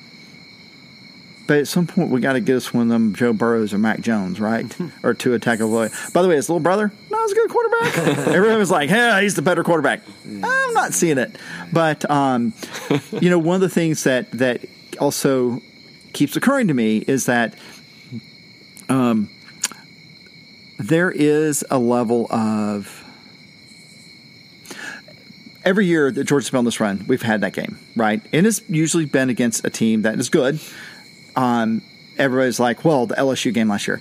[1.47, 3.79] but at some point, we got to get us one of them Joe Burrows or
[3.79, 4.67] Mac Jones, right?
[5.03, 6.13] or Tua Tagovailoa.
[6.13, 7.99] By the way, his little brother, no, he's a good quarterback.
[8.35, 11.37] Everyone was like, "Hey, he's the better quarterback." I'm not seeing it,
[11.73, 12.53] but um,
[13.21, 14.65] you know, one of the things that that
[15.01, 15.61] also
[16.13, 17.55] keeps occurring to me is that
[18.89, 19.29] um,
[20.79, 23.05] there is a level of
[25.67, 28.23] every year that Georgia's been on this run, we've had that game, right?
[28.33, 30.61] And it's usually been against a team that is good.
[31.37, 31.83] Um,
[32.19, 34.01] everybody's like, well, the LSU game last year.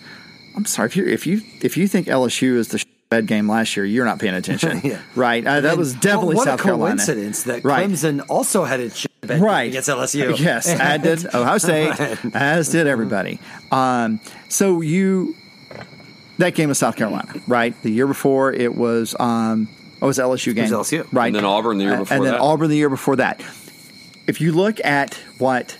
[0.56, 3.76] I'm sorry if you if you if you think LSU is the bed game last
[3.76, 5.02] year, you're not paying attention, yeah.
[5.16, 5.46] right?
[5.46, 6.96] Uh, that and, was definitely well, South Carolina.
[6.96, 7.90] coincidence that right.
[7.90, 8.90] Clemson also had a
[9.28, 9.70] bed right.
[9.70, 10.38] against LSU.
[10.40, 12.00] Yes, as did Ohio State,
[12.34, 13.40] as did everybody.
[13.72, 15.36] Um, so you
[16.38, 17.80] that game was South Carolina, right?
[17.84, 19.68] The year before it was um,
[20.02, 21.28] oh, it was LSU game, it was LSU, right?
[21.28, 22.42] And then Auburn the year before, uh, and then that.
[22.42, 23.42] Auburn the year before that.
[24.28, 25.78] If you look at what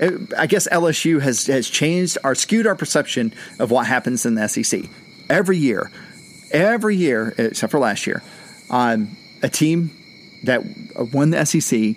[0.00, 4.46] I guess LSU has has changed or skewed our perception of what happens in the
[4.46, 4.84] SEC
[5.28, 5.90] every year,
[6.50, 8.22] every year except for last year.
[8.70, 9.90] Um, a team
[10.44, 10.62] that
[11.12, 11.96] won the SEC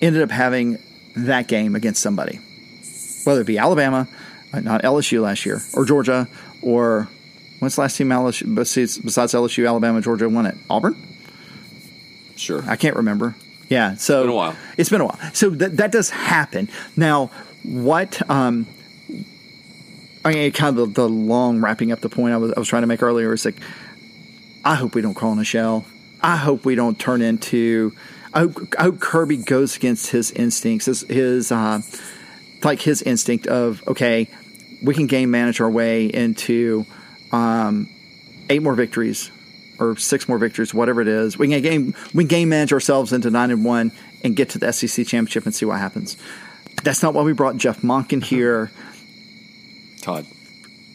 [0.00, 0.78] ended up having
[1.14, 2.40] that game against somebody,
[3.24, 4.08] whether it be Alabama,
[4.52, 6.28] uh, not LSU last year, or Georgia,
[6.62, 7.08] or
[7.58, 10.56] what's the last team LSU, besides, besides LSU, Alabama, Georgia won it?
[10.68, 10.96] Auburn?
[12.36, 12.64] Sure.
[12.66, 13.34] I can't remember.
[13.70, 14.56] Yeah, so Been a while.
[14.76, 15.18] It's been a while.
[15.32, 16.68] So that that does happen.
[16.96, 17.30] Now,
[17.62, 18.20] what?
[18.28, 18.66] Um,
[20.24, 22.68] I mean, kind of the, the long wrapping up the point I was, I was
[22.68, 23.54] trying to make earlier is like,
[24.64, 25.86] I hope we don't crawl in a shell.
[26.20, 27.94] I hope we don't turn into.
[28.34, 31.80] I hope, I hope Kirby goes against his instincts, his, his uh,
[32.62, 34.28] like his instinct of okay,
[34.82, 36.84] we can game manage our way into
[37.32, 37.88] um,
[38.50, 39.30] eight more victories
[39.80, 41.38] or six more victories, whatever it is.
[41.38, 44.72] We can game we game manage ourselves into nine and one and get to the
[44.72, 46.16] SEC championship and see what happens.
[46.84, 48.70] That's not why we brought Jeff Monken in here.
[50.00, 50.26] Todd.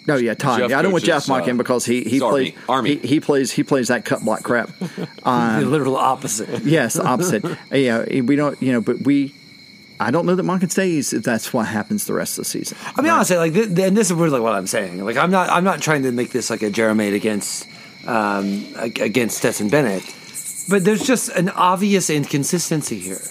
[0.08, 0.60] No, yeah, Todd.
[0.60, 2.56] Jeff Yeah, I don't want Jeff Monken in uh, because he he plays Army.
[2.70, 2.96] Army.
[2.98, 4.70] He, he plays he plays that cut block crap.
[4.80, 6.64] the literal opposite.
[6.64, 7.44] yes, opposite.
[7.72, 9.34] yeah, we don't you know, but we.
[9.98, 12.78] I don't know that Monken stays if that's what happens the rest of the season.
[12.98, 15.02] I mean, honestly, like, th- th- and this is really what I'm saying.
[15.02, 17.66] Like, I'm not, I'm not trying to make this like a Jeremy against,
[18.08, 20.04] um, against Stetson Bennett,
[20.70, 23.22] but there's just an obvious inconsistency here.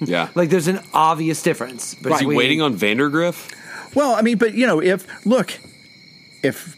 [0.00, 0.28] Yeah.
[0.34, 1.94] Like, there's an obvious difference.
[1.94, 3.50] is he between- waiting on Vandagriff?
[3.94, 5.52] Well, I mean, but you know, if look,
[6.42, 6.76] if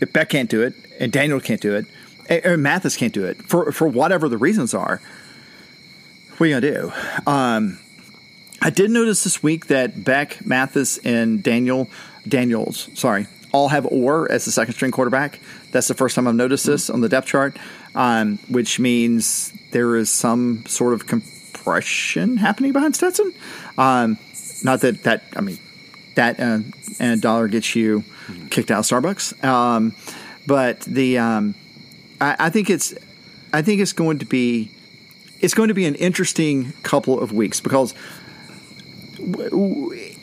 [0.00, 1.86] if Beck can't do it and Daniel can't do it,
[2.28, 5.00] and, and Mathis can't do it for for whatever the reasons are,
[6.36, 6.92] what are you gonna do?
[7.26, 7.78] Um,
[8.60, 11.88] I did notice this week that Beck, Mathis, and Daniel
[12.28, 15.40] Daniels, sorry, all have Orr as the second string quarterback.
[15.72, 17.56] That's the first time I've noticed this on the depth chart,
[17.94, 23.32] um, which means there is some sort of compression happening behind Stetson.
[23.78, 24.18] Um,
[24.64, 25.58] not that that I mean
[26.14, 26.60] that uh,
[26.98, 28.04] and a dollar gets you
[28.50, 29.94] kicked out of Starbucks, um,
[30.46, 31.54] but the um,
[32.20, 32.94] I, I think it's
[33.52, 34.70] I think it's going to be
[35.40, 37.94] it's going to be an interesting couple of weeks because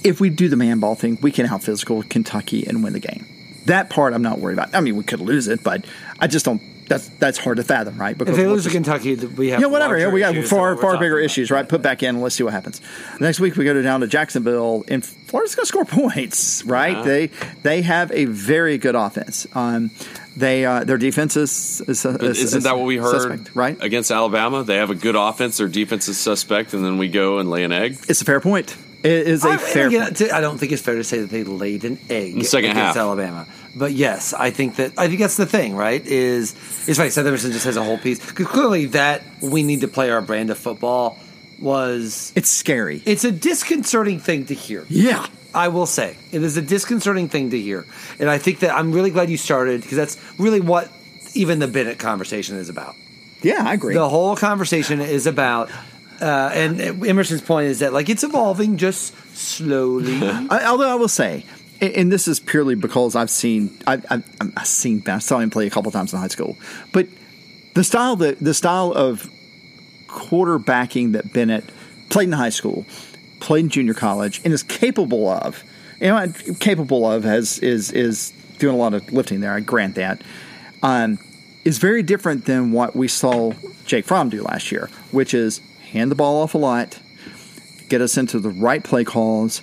[0.04, 3.00] if we do the man ball thing, we can out physical Kentucky and win the
[3.00, 3.26] game.
[3.68, 4.74] That part I'm not worried about.
[4.76, 5.86] I mean, we could lose it, but
[6.20, 6.62] I just don't.
[6.90, 8.18] That's that's hard to fathom, right?
[8.18, 9.98] Because If they we'll lose to Kentucky, we have yeah, whatever.
[10.00, 11.26] Yeah, we got far than what we're far bigger about.
[11.26, 11.68] issues, right?
[11.68, 12.10] Put back in.
[12.16, 12.80] and Let's see what happens.
[13.20, 16.96] Next week we go to down to Jacksonville, and Florida's going to score points, right?
[16.96, 17.04] Yeah.
[17.04, 17.28] They
[17.64, 19.46] they have a very good offense.
[19.54, 19.92] Um,
[20.38, 23.78] they uh, their defense is, is, is- isn't is that what we heard suspect, right?
[23.84, 24.64] against Alabama?
[24.64, 27.66] They have a good offense, their defense is suspect, and then we go and lay
[27.66, 27.98] an egg.
[28.08, 28.78] It's a fair point.
[29.08, 30.18] It is a I, fair again, point.
[30.18, 32.46] t- I don't think it's fair to say that they laid an egg In the
[32.46, 32.98] second against half.
[32.98, 33.48] Alabama.
[33.76, 36.04] But yes, I think that I think that's the thing, right?
[36.06, 36.54] Is
[36.88, 37.10] it's funny.
[37.12, 40.22] Seth Emerson just has a whole piece because clearly that we need to play our
[40.22, 41.18] brand of football
[41.60, 43.02] was It's scary.
[43.06, 44.86] it's a disconcerting thing to hear.
[44.90, 45.26] yeah.
[45.56, 47.86] I will say it is a disconcerting thing to hear,
[48.20, 50.92] and I think that I'm really glad you started because that's really what
[51.34, 52.96] even the Bennett conversation is about.
[53.42, 53.96] Yeah, I agree.
[53.96, 55.72] The whole conversation is about,
[56.22, 60.20] uh, and Emerson's point is that like it's evolving just slowly.
[60.50, 61.46] I, although I will say,
[61.82, 64.24] and- this is purely because I've seen I've, I've,
[64.56, 66.58] I've seen I saw him play a couple times in high school,
[66.92, 67.08] but
[67.74, 69.30] the style that the style of
[70.08, 71.64] quarterbacking that Bennett
[72.10, 72.86] played in high school,
[73.40, 75.64] played in junior college, and is capable of,
[76.00, 76.28] you know,
[76.60, 79.54] capable of has is is doing a lot of lifting there.
[79.54, 80.22] I grant that.
[80.82, 81.20] Um,
[81.66, 83.52] is very different than what we saw
[83.86, 85.60] Jake Fromm do last year, which is
[85.98, 87.00] hand the ball off a lot,
[87.90, 89.62] get us into the right play calls,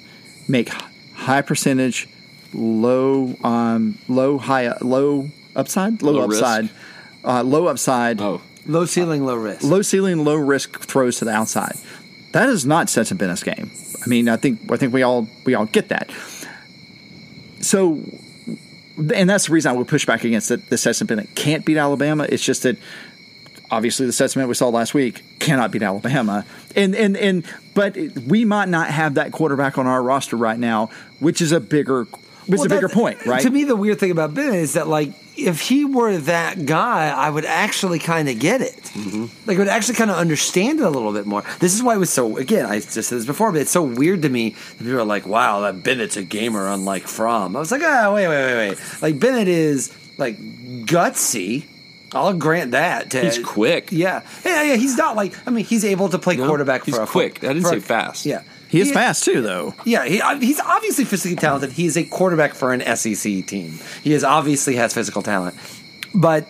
[0.49, 0.68] make
[1.14, 2.09] high percentage,
[2.53, 6.70] low, um, low, high, low upside, low, Low upside,
[7.25, 9.62] uh, low upside, Oh, low ceiling, low risk.
[9.62, 11.77] low ceiling, low risk throws to the outside.
[12.33, 13.70] That is not Stetson Bennett's game.
[14.05, 16.11] I mean, I think I think we all we all get that.
[17.61, 18.01] So,
[19.14, 20.68] and that's the reason I would push back against that.
[20.68, 22.27] The Stetson Bennett can't beat Alabama.
[22.29, 22.77] It's just that
[23.70, 27.96] obviously the Stetson Bennett we saw last week cannot beat Alabama, and and and but
[28.27, 32.07] we might not have that quarterback on our roster right now, which is a bigger.
[32.46, 33.40] Which is a Well, bigger point, right?
[33.40, 37.09] To me, the weird thing about Bennett is that, like, if he were that guy,
[37.09, 38.83] I would actually kind of get it.
[38.83, 39.48] Mm-hmm.
[39.48, 41.42] Like, I would actually kind of understand it a little bit more.
[41.61, 43.83] This is why it was so, again, I just said this before, but it's so
[43.83, 47.57] weird to me that people are like, wow, that Bennett's a gamer, unlike Fromm.
[47.57, 48.79] I was like, ah, wait, wait, wait, wait.
[49.00, 50.38] Like, Bennett is, like,
[50.85, 51.64] gutsy.
[52.14, 53.11] I'll grant that.
[53.11, 53.90] to- He's quick.
[53.92, 54.22] Yeah.
[54.44, 54.77] Yeah, yeah.
[54.77, 57.42] He's not like, I mean, he's able to play No, quarterback he's for a quick.
[57.44, 58.25] I didn't say a- fast.
[58.27, 58.42] Yeah.
[58.69, 59.75] he is fast too, though.
[59.85, 61.73] Yeah, he, uh, he's obviously physically talented.
[61.73, 63.79] He is a quarterback for an SEC team.
[64.02, 65.54] He is obviously has physical talent,
[66.15, 66.46] but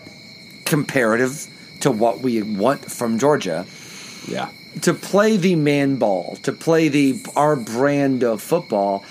[0.64, 1.46] comparative
[1.80, 3.66] to what we want from Georgia,
[4.26, 4.48] yeah.
[4.82, 9.04] to play the man ball, to play the our brand of football,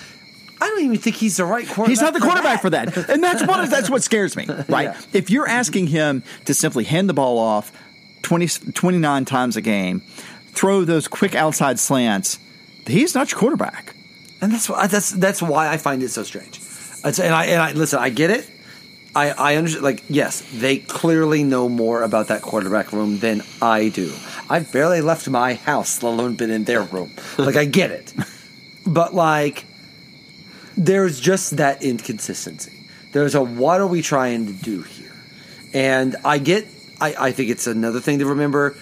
[0.64, 1.90] I don't even think he's the right quarterback.
[1.90, 4.48] He's not the quarterback for that, and that's what that's what scares me.
[4.70, 4.86] Right?
[4.86, 5.02] Yeah.
[5.12, 7.72] If you're asking him to simply hand the ball off
[8.22, 10.00] 20, 29 times a game,
[10.48, 12.40] throw those quick outside slants,
[12.88, 13.94] he's not your quarterback.
[14.42, 16.58] And that's why that's that's why I find it so strange.
[17.04, 18.00] It's, and I and I listen.
[18.00, 18.50] I get it.
[19.14, 19.84] I I understand.
[19.84, 24.14] Like yes, they clearly know more about that quarterback room than I do.
[24.50, 27.12] I've barely left my house, let alone been in their room.
[27.38, 28.14] Like I get it,
[28.88, 29.66] but like
[30.78, 32.88] there's just that inconsistency.
[33.12, 35.12] There's a what are we trying to do here?
[35.74, 36.68] And I get.
[37.00, 38.76] I I think it's another thing to remember.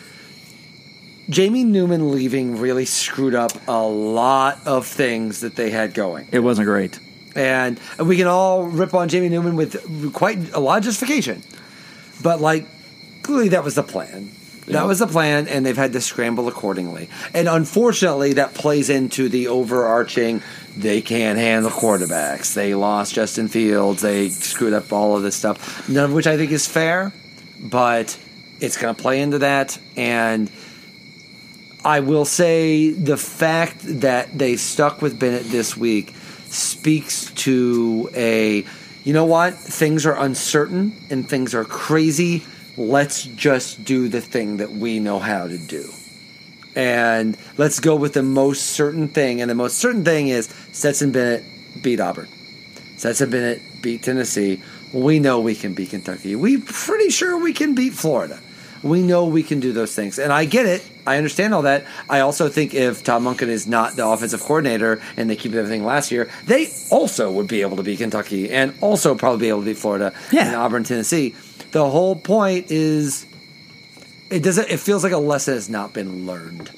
[1.29, 6.27] Jamie Newman leaving really screwed up a lot of things that they had going.
[6.31, 6.99] It wasn't great.
[7.35, 11.41] And we can all rip on Jamie Newman with quite a lot of justification.
[12.21, 12.65] But, like,
[13.23, 14.31] clearly that was the plan.
[14.67, 17.09] That was the plan, and they've had to scramble accordingly.
[17.33, 20.41] And unfortunately, that plays into the overarching
[20.75, 22.53] they can't handle quarterbacks.
[22.53, 24.01] They lost Justin Fields.
[24.01, 25.89] They screwed up all of this stuff.
[25.89, 27.11] None of which I think is fair,
[27.59, 28.17] but
[28.59, 29.77] it's going to play into that.
[29.97, 30.49] And
[31.83, 36.13] I will say the fact that they stuck with Bennett this week
[36.45, 38.65] speaks to a
[39.03, 39.55] you know what?
[39.55, 42.43] Things are uncertain and things are crazy.
[42.77, 45.89] Let's just do the thing that we know how to do.
[46.75, 49.41] And let's go with the most certain thing.
[49.41, 51.43] And the most certain thing is Stetson Bennett
[51.81, 52.27] beat Auburn.
[52.97, 54.61] Stetson Bennett beat Tennessee.
[54.93, 56.35] We know we can beat Kentucky.
[56.35, 58.39] We pretty sure we can beat Florida.
[58.83, 60.17] We know we can do those things.
[60.17, 60.83] And I get it.
[61.05, 61.85] I understand all that.
[62.09, 65.85] I also think if Tom Monken is not the offensive coordinator and they keep everything
[65.85, 69.59] last year, they also would be able to beat Kentucky and also probably be able
[69.61, 70.47] to beat Florida Yeah.
[70.47, 71.35] and Auburn, Tennessee.
[71.71, 73.25] The whole point is
[74.29, 76.71] it doesn't it feels like a lesson has not been learned.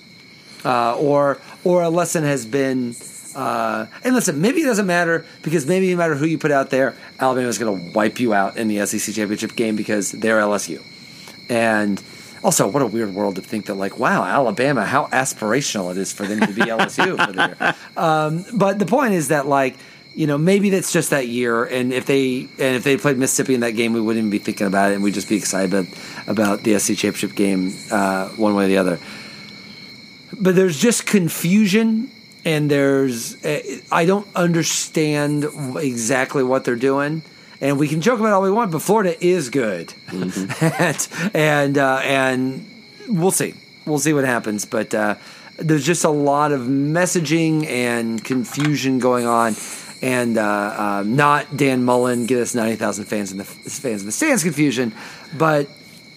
[0.65, 2.93] Uh, or or a lesson has been
[3.35, 6.69] uh, and listen, maybe it doesn't matter because maybe no matter who you put out
[6.69, 10.81] there, Alabama's going to wipe you out in the SEC championship game because they're LSU.
[11.49, 12.01] And
[12.43, 16.11] also, what a weird world to think that, like, wow, Alabama, how aspirational it is
[16.11, 17.75] for them to be LSU for the year.
[17.95, 19.77] Um, but the point is that, like,
[20.15, 23.55] you know, maybe that's just that year, and if they and if they played Mississippi
[23.55, 25.73] in that game, we wouldn't even be thinking about it, and we'd just be excited
[25.73, 25.85] about,
[26.27, 28.99] about the SEC championship game uh, one way or the other.
[30.39, 32.11] But there's just confusion,
[32.45, 35.45] and there's uh, I don't understand
[35.77, 37.23] exactly what they're doing
[37.63, 42.01] and we can joke about all we want, but Florida is good, and and uh,
[42.03, 42.69] and
[43.07, 43.53] we'll see,
[43.85, 44.65] we'll see what happens.
[44.65, 45.15] But uh,
[45.55, 49.55] there's just a lot of messaging and confusion going on,
[50.01, 54.07] and uh, uh, not Dan Mullen get us ninety thousand fans in the fans in
[54.07, 54.93] the stands confusion,
[55.37, 55.69] but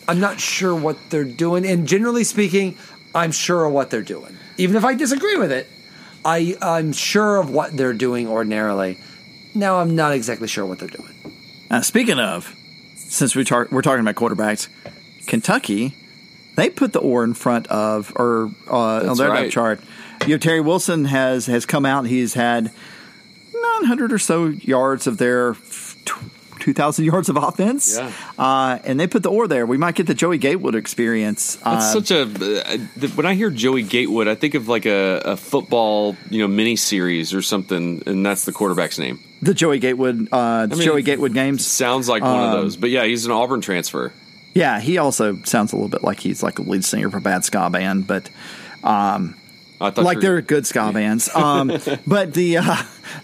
[0.09, 1.64] I'm not sure what they're doing.
[1.64, 2.77] And generally speaking,
[3.14, 5.68] I'm sure of what they're doing, even if I disagree with it.
[6.27, 8.99] I I'm sure of what they're doing ordinarily.
[9.55, 11.14] Now I'm not exactly sure what they're doing.
[11.70, 12.55] Uh, speaking of,
[12.97, 14.68] since we tar- we're talking about quarterbacks,
[15.27, 15.95] Kentucky,
[16.57, 19.43] they put the or in front of or uh, on their right.
[19.43, 19.81] depth chart.
[20.22, 22.07] You know, Terry Wilson has has come out.
[22.07, 22.72] He's had
[23.55, 25.55] 900 or so yards of their
[26.67, 27.97] 2,000 yards of offense.
[27.97, 28.11] Yeah.
[28.37, 29.64] Uh, and they put the or there.
[29.67, 31.55] We might get the Joey Gatewood experience.
[31.57, 32.23] That's Uh, such a.
[32.23, 36.49] Uh, when I hear Joey Gatewood, I think of like a, a football, you know,
[36.49, 39.21] mini series or something, and that's the quarterback's name.
[39.43, 41.64] the Joey Gatewood, uh, the mean, Joey Gatewood games.
[41.64, 44.12] Sounds like one of Um, those, but yeah, he's an Auburn transfer.
[44.55, 47.21] Yeah, he also sounds a little bit like he's like a lead singer for a
[47.21, 48.29] bad ska band, but
[49.79, 51.29] I thought like they're good ska bands.
[51.35, 51.69] Um,
[52.07, 52.77] but the uh,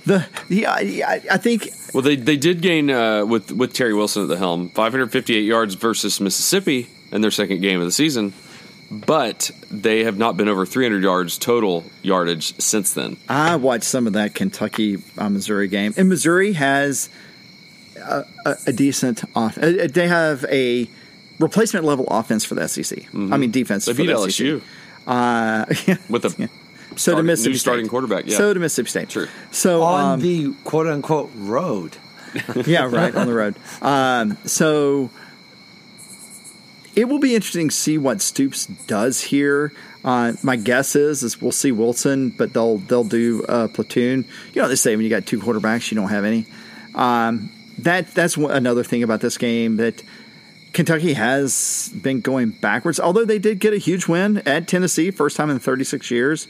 [0.05, 4.23] the yeah, I, I think Well, they they did gain uh, with with Terry Wilson
[4.23, 8.33] at the helm, 558 yards versus Mississippi in their second game of the season,
[8.91, 13.19] but they have not been over 300 yards total yardage since then.
[13.29, 17.11] I watched some of that Kentucky uh, Missouri game, and Missouri has
[17.97, 19.59] a, a, a decent off.
[19.59, 20.89] uh, They have a
[21.39, 23.07] replacement level offense for the SEC.
[23.15, 23.85] I mean defense.
[23.85, 24.69] They for beat the LSU SEC.
[25.07, 25.97] Uh, yeah.
[26.09, 26.49] with a
[26.97, 27.91] So Starting- to Mississippi new starting State.
[27.91, 28.37] quarterback, yeah.
[28.37, 29.11] So to Mississippi State.
[29.13, 29.29] Sure.
[29.51, 31.97] So on um, the quote unquote road.
[32.67, 33.57] yeah, right on the road.
[33.83, 35.11] Um, so
[36.95, 39.73] it will be interesting to see what Stoops does here.
[40.05, 44.25] Uh, my guess is is we'll see Wilson, but they'll they'll do a platoon.
[44.53, 46.47] You know, they say when you got two quarterbacks, you don't have any.
[46.95, 50.03] Um, that that's one, another thing about this game that
[50.73, 52.99] Kentucky has been going backwards.
[52.99, 56.49] Although they did get a huge win at Tennessee, first time in 36 years,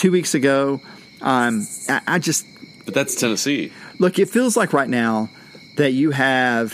[0.00, 0.80] two weeks ago.
[1.20, 2.46] Um, I, I just
[2.86, 3.70] but that's Tennessee.
[3.98, 5.28] Look, it feels like right now
[5.76, 6.72] that you have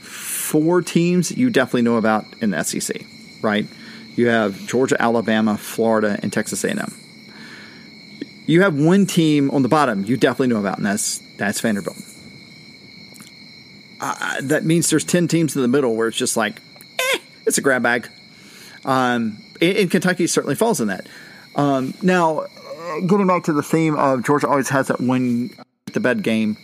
[0.00, 3.04] four teams you definitely know about in the SEC,
[3.40, 3.66] right?
[4.16, 6.94] You have Georgia, Alabama, Florida, and Texas A&M.
[8.46, 11.96] You have one team on the bottom you definitely know about, and that's that's Vanderbilt.
[14.00, 16.60] Uh, that means there's ten teams in the middle where it's just like,
[16.98, 18.08] eh, it's a grab bag.
[18.84, 21.06] Um, and, Kentucky certainly falls in that.
[21.56, 25.50] Um, now, uh, getting back to the theme of Georgia always has that one
[25.92, 26.56] the bed game.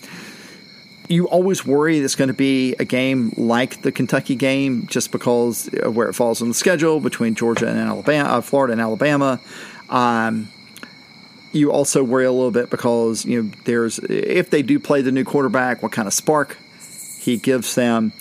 [1.09, 5.69] You always worry it's going to be a game like the Kentucky game, just because
[5.75, 9.39] of where it falls on the schedule between Georgia and Alabama, uh, Florida and Alabama.
[9.91, 10.49] Um,
[11.53, 15.13] you also worry a little bit because you know there's if they do play the
[15.13, 16.57] new quarterback, what kind of spark
[17.21, 18.13] he gives them.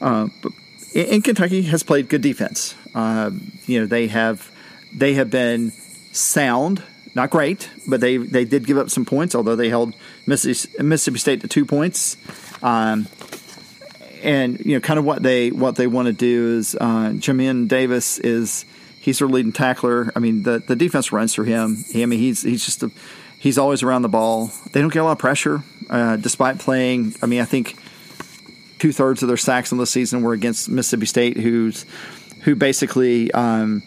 [0.00, 0.52] Uh, but
[0.94, 2.74] in Kentucky has played good defense.
[2.94, 3.30] Uh,
[3.66, 4.50] you know they have
[4.92, 5.70] they have been
[6.12, 6.82] sound,
[7.14, 9.34] not great, but they they did give up some points.
[9.34, 9.94] Although they held
[10.26, 12.16] Mississippi, State to two points.
[12.62, 13.06] Um,
[14.22, 17.68] and you know, kind of what they what they want to do is uh, Jamin
[17.68, 18.64] Davis is
[19.00, 20.12] he's their leading tackler.
[20.14, 21.84] I mean, the the defense runs through him.
[21.94, 22.90] I mean, he's he's just a,
[23.38, 24.52] he's always around the ball.
[24.72, 27.14] They don't get a lot of pressure, uh, despite playing.
[27.22, 27.76] I mean, I think
[28.80, 31.86] two thirds of their sacks in the season were against Mississippi State, who's
[32.42, 33.30] who basically.
[33.32, 33.82] Um,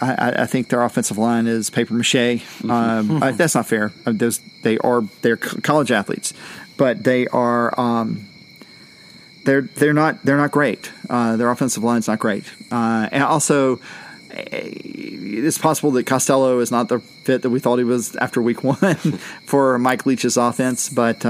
[0.00, 2.44] I, I, think their offensive line is paper mache.
[2.62, 3.92] Um, I, that's not fair.
[4.06, 6.32] Uh, those they are they're college athletes,
[6.76, 8.28] but they are um,
[9.44, 10.92] they're they're not they're not great.
[11.10, 13.80] Uh, their offensive line's not great, uh, and also
[14.30, 18.62] it's possible that Costello is not the fit that we thought he was after week
[18.82, 18.94] one
[19.46, 21.26] for Mike Leach's offense, but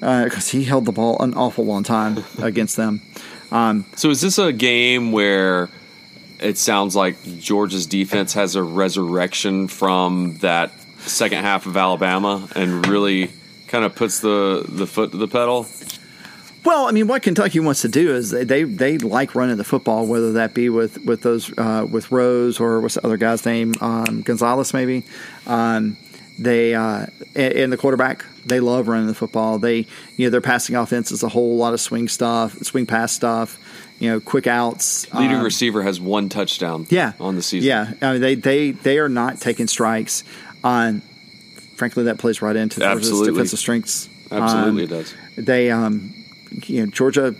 [0.00, 3.00] because uh, he held the ball an awful long time against them.
[3.50, 5.68] Um, so is this a game where?
[6.40, 12.86] it sounds like Georgia's defense has a resurrection from that second half of Alabama and
[12.86, 13.30] really
[13.68, 15.66] kind of puts the, the foot to the pedal.
[16.64, 20.04] Well, I mean, what Kentucky wants to do is they they, like running the football,
[20.04, 23.72] whether that be with with those uh, with Rose or what's the other guy's name,
[23.80, 25.04] um, Gonzalez maybe.
[25.46, 25.96] Um,
[26.40, 29.58] they uh, and the quarterback they love running the football.
[29.58, 29.86] They
[30.16, 33.58] you know their passing offense is a whole lot of swing stuff, swing pass stuff
[33.98, 35.12] you know, quick outs.
[35.14, 36.86] Leading um, receiver has one touchdown.
[36.90, 37.68] Yeah, on the season.
[37.68, 40.24] Yeah, I mean, they they they are not taking strikes.
[40.62, 41.00] On
[41.76, 43.32] frankly, that plays right into Absolutely.
[43.32, 44.08] defensive strengths.
[44.30, 45.14] Absolutely, um, it does.
[45.36, 46.12] They, um,
[46.64, 47.34] you know, Georgia,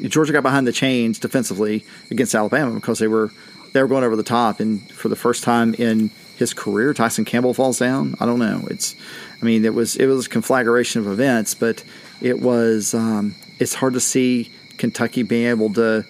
[0.00, 3.30] Georgia got behind the chains defensively against Alabama because they were
[3.72, 7.24] they were going over the top, and for the first time in his career, Tyson
[7.24, 8.14] Campbell falls down.
[8.20, 8.66] I don't know.
[8.70, 8.94] It's,
[9.42, 11.82] I mean, it was it was a conflagration of events, but
[12.20, 16.06] it was um, it's hard to see Kentucky being able to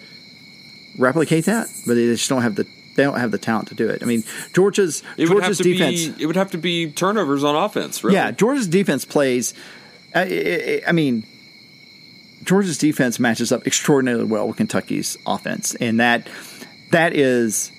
[0.98, 3.88] replicate that, but they just don't have the they don't have the talent to do
[3.88, 4.02] it.
[4.02, 4.22] I mean,
[4.52, 6.08] Georgia's it Georgia's defense.
[6.08, 8.04] Be, it would have to be turnovers on offense.
[8.04, 8.16] Really.
[8.16, 9.54] Yeah, Georgia's defense plays.
[10.14, 11.24] I, I mean,
[12.44, 16.28] Georgia's defense matches up extraordinarily well with Kentucky's offense, and that
[16.90, 17.72] that is.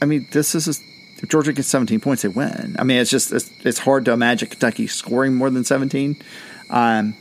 [0.00, 0.82] I mean, this is.
[1.22, 2.76] If Georgia gets 17 points, they win.
[2.78, 6.16] I mean, it's just it's, it's hard to imagine Kentucky scoring more than 17.
[6.70, 7.14] Um,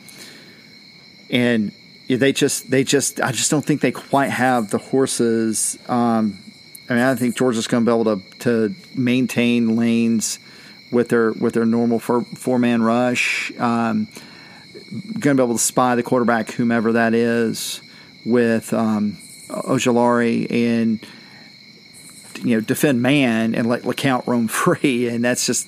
[1.29, 1.71] and
[2.07, 5.77] they just they just I just don't think they quite have the horses.
[5.87, 6.39] Um,
[6.89, 10.39] I mean, I think Georgia's going to be able to to maintain lanes
[10.91, 13.51] with their with their normal four, four man rush.
[13.59, 14.07] Um,
[15.19, 17.81] going to be able to spy the quarterback, whomever that is,
[18.25, 19.17] with um,
[19.49, 21.05] Ojulari and
[22.43, 25.67] you know defend man and let LeCounte roam free, and that's just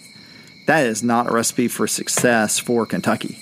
[0.66, 3.40] that is not a recipe for success for Kentucky.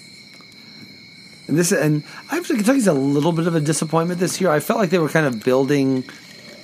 [1.48, 4.52] And this and I actually Kentucky's a little bit of a disappointment this year.
[4.52, 6.04] I felt like they were kind of building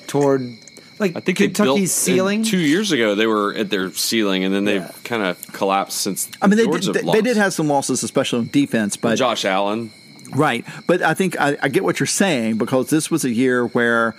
[0.08, 0.58] toward
[1.00, 2.44] like I think Kentucky's ceiling.
[2.44, 4.92] Two years ago, they were at their ceiling, and then they've yeah.
[5.04, 6.30] kind of collapsed since.
[6.42, 9.44] I mean, they did, they, they, did have some losses, especially on defense, but Josh
[9.44, 9.92] Allen,
[10.32, 10.66] right?
[10.88, 14.16] But I think I, I, get what you're saying because this was a year where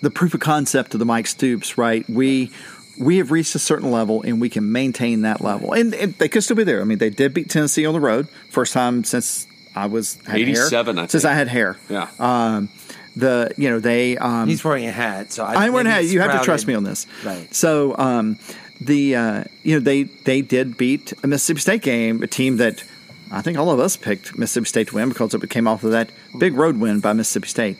[0.00, 2.08] the proof of concept of the Mike Stoops, right?
[2.08, 2.50] We
[2.98, 6.28] we have reached a certain level and we can maintain that level, and, and they
[6.28, 6.80] could still be there.
[6.80, 10.54] I mean, they did beat Tennessee on the road, first time since I was eighty
[10.54, 11.08] seven.
[11.08, 11.76] Since I had hair.
[11.88, 12.08] Yeah.
[12.18, 12.68] Um,
[13.16, 16.04] the you know they um, he's wearing a hat, so I, I'm wearing a hat.
[16.04, 17.52] You have to trust me on this, right?
[17.54, 18.38] So um,
[18.80, 22.82] the uh, you know they they did beat a Mississippi State game, a team that
[23.30, 25.92] I think all of us picked Mississippi State to win because it came off of
[25.92, 27.78] that big road win by Mississippi State.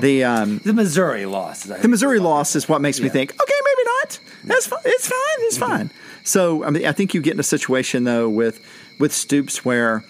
[0.00, 1.64] The um, the Missouri loss.
[1.64, 3.04] The Missouri loss is what makes yeah.
[3.04, 4.18] me think, okay, maybe not.
[4.44, 4.80] That's fine.
[4.84, 5.18] It's fine.
[5.40, 5.72] It's mm-hmm.
[5.72, 5.90] fine.
[6.24, 8.64] So I mean, I think you get in a situation though with
[8.98, 10.04] with Stoops where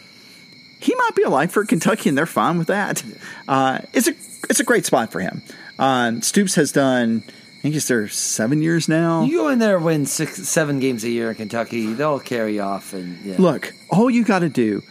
[0.80, 3.02] he might be a life for Kentucky, and they're fine with that.
[3.48, 4.12] Uh, it's a
[4.50, 5.42] it's a great spot for him.
[5.78, 7.22] Uh, Stoops has done.
[7.26, 9.22] I think he's there seven years now.
[9.22, 11.92] You go in there, win six, seven games a year in Kentucky.
[11.92, 12.92] They'll carry off.
[12.92, 13.36] And yeah.
[13.38, 14.82] look, all you got to do: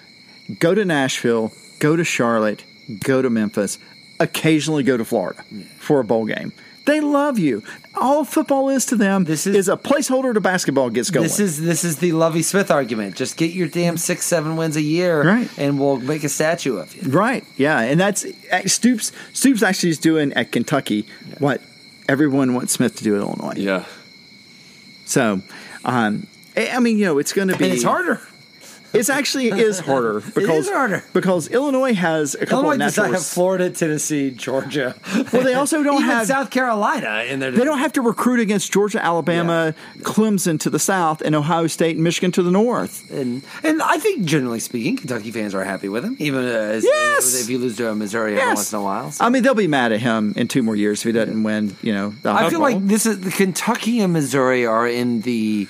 [0.60, 2.64] go to Nashville, go to Charlotte,
[3.04, 3.78] go to Memphis,
[4.22, 5.64] occasionally go to Florida yeah.
[5.80, 6.54] for a bowl game.
[6.86, 7.64] They love you.
[7.96, 11.24] All football is to them this is, is a placeholder to basketball gets going.
[11.24, 13.16] This is this is the Lovie Smith argument.
[13.16, 15.50] Just get your damn six, seven wins a year, right.
[15.60, 17.12] and we'll make a statue of you.
[17.12, 17.46] Right.
[17.56, 19.12] Yeah, and that's uh, Stoops.
[19.34, 21.36] Stoops actually is doing at Kentucky yeah.
[21.38, 21.62] what
[22.10, 23.54] everyone wants Smith to do at Illinois.
[23.58, 23.86] Yeah.
[25.06, 25.42] So,
[25.86, 26.26] um,
[26.58, 27.66] I I mean, you know, it's going to be.
[27.66, 28.22] And it's harder.
[28.94, 31.04] It's actually is harder because harder.
[31.14, 33.26] because Illinois has a couple Illinois of does not have.
[33.26, 34.96] Florida, Tennessee, Georgia.
[35.32, 37.52] Well, they also don't have- South Carolina in their.
[37.52, 41.96] They don't have to recruit against Georgia, Alabama, Clemson to the south, and Ohio State
[41.96, 43.10] and Michigan to the north.
[43.12, 46.84] And and I think generally speaking, Kentucky fans are happy with him, even uh, as,
[46.84, 47.42] Yes!
[47.42, 48.56] if you lose to uh, Missouri every Yes.
[48.58, 49.12] once in a while.
[49.12, 49.24] So.
[49.26, 51.76] I mean, they'll be mad at him in two more years if he doesn't win.
[51.82, 52.72] You know, I feel Bowl.
[52.72, 55.68] like this is the Kentucky and Missouri are in the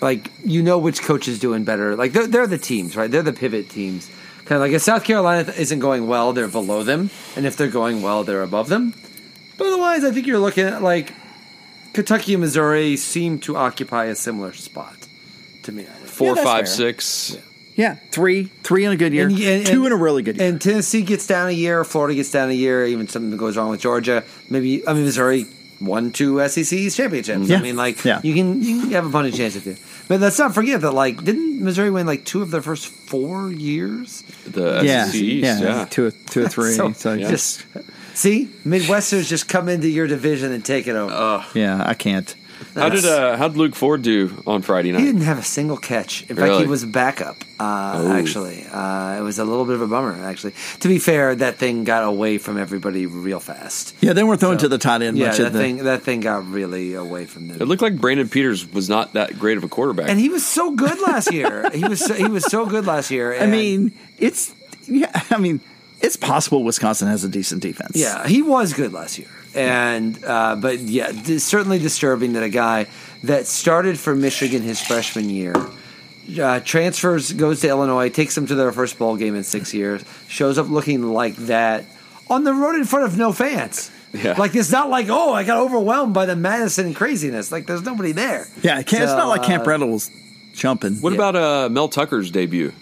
[0.00, 1.96] like you know which coach is doing better.
[1.96, 3.10] Like they're, they're the teams, right?
[3.10, 4.08] They're the pivot teams.
[4.44, 7.66] Kind of like if South Carolina isn't going well, they're below them, and if they're
[7.68, 8.94] going well, they're above them.
[9.58, 11.12] But otherwise, I think you're looking at like
[11.92, 14.94] Kentucky and Missouri seem to occupy a similar spot
[15.64, 15.82] to me.
[15.84, 16.74] Four, that's five, fair.
[16.74, 17.36] six.
[17.74, 20.48] yeah, three, three in a good year, And- and- two in a really good year.
[20.48, 23.70] And Tennessee gets down a year, Florida gets down a year, even something goes wrong
[23.70, 24.24] with Georgia.
[24.48, 25.46] Maybe I mean Missouri
[25.80, 27.48] won two SEC championships.
[27.48, 27.58] Yeah.
[27.58, 28.20] I mean, like Yeah.
[28.22, 29.76] you can you have a punch chance if you.
[30.08, 33.50] But let's not forget that like didn't Missouri win like two of their first four
[33.52, 34.22] years?
[34.46, 35.60] The yeah, SEC East, yeah.
[35.60, 36.72] yeah, two, two or three.
[36.72, 37.28] so, So, yeah.
[37.28, 37.64] just
[38.14, 41.44] See, Midwesterners just come into your division and take it over.
[41.54, 42.34] yeah, I can't.
[42.74, 45.00] How did uh, how did Luke Ford do on Friday night?
[45.00, 46.22] he didn't have a single catch.
[46.22, 46.64] In fact, Really?
[46.64, 47.36] he was a backup.
[47.58, 48.12] Uh, Oh.
[48.12, 50.12] Actually, uh, it was a little bit of a bummer.
[50.24, 53.94] Actually, to be fair, that thing got away from everybody real fast.
[54.00, 55.58] Yeah, they weren't throwing to the tight end Yeah, much that of the.
[55.58, 57.60] thing that thing got really away from them.
[57.60, 60.08] It looked like Brandon Peters was not that great of a quarterback.
[60.10, 61.68] and he was so good last year.
[61.74, 63.32] he was so, he was so good last year.
[63.32, 64.54] I and- mean, it's
[64.86, 65.22] yeah.
[65.30, 65.60] I mean,
[66.00, 67.92] it's possible Wisconsin has a decent defense.
[67.96, 69.28] yeah, he was good last year.
[69.56, 72.86] And uh, but yeah, it's certainly disturbing that a guy
[73.24, 75.54] that started for Michigan his freshman year.
[76.40, 80.04] Uh, transfers, goes to Illinois, takes them to their first bowl game in six years,
[80.26, 81.84] shows up looking like that
[82.28, 83.92] on the road in front of no fans.
[84.12, 84.34] Yeah.
[84.36, 87.52] Like it's not like oh I got overwhelmed by the Madison craziness.
[87.52, 88.48] Like there's nobody there.
[88.62, 88.78] yeah.
[88.78, 90.10] It can't, it's not like Camp uh, Randall was
[90.52, 90.96] jumping.
[90.96, 91.16] what yeah.
[91.16, 92.72] about uh, Mel Tucker's debut?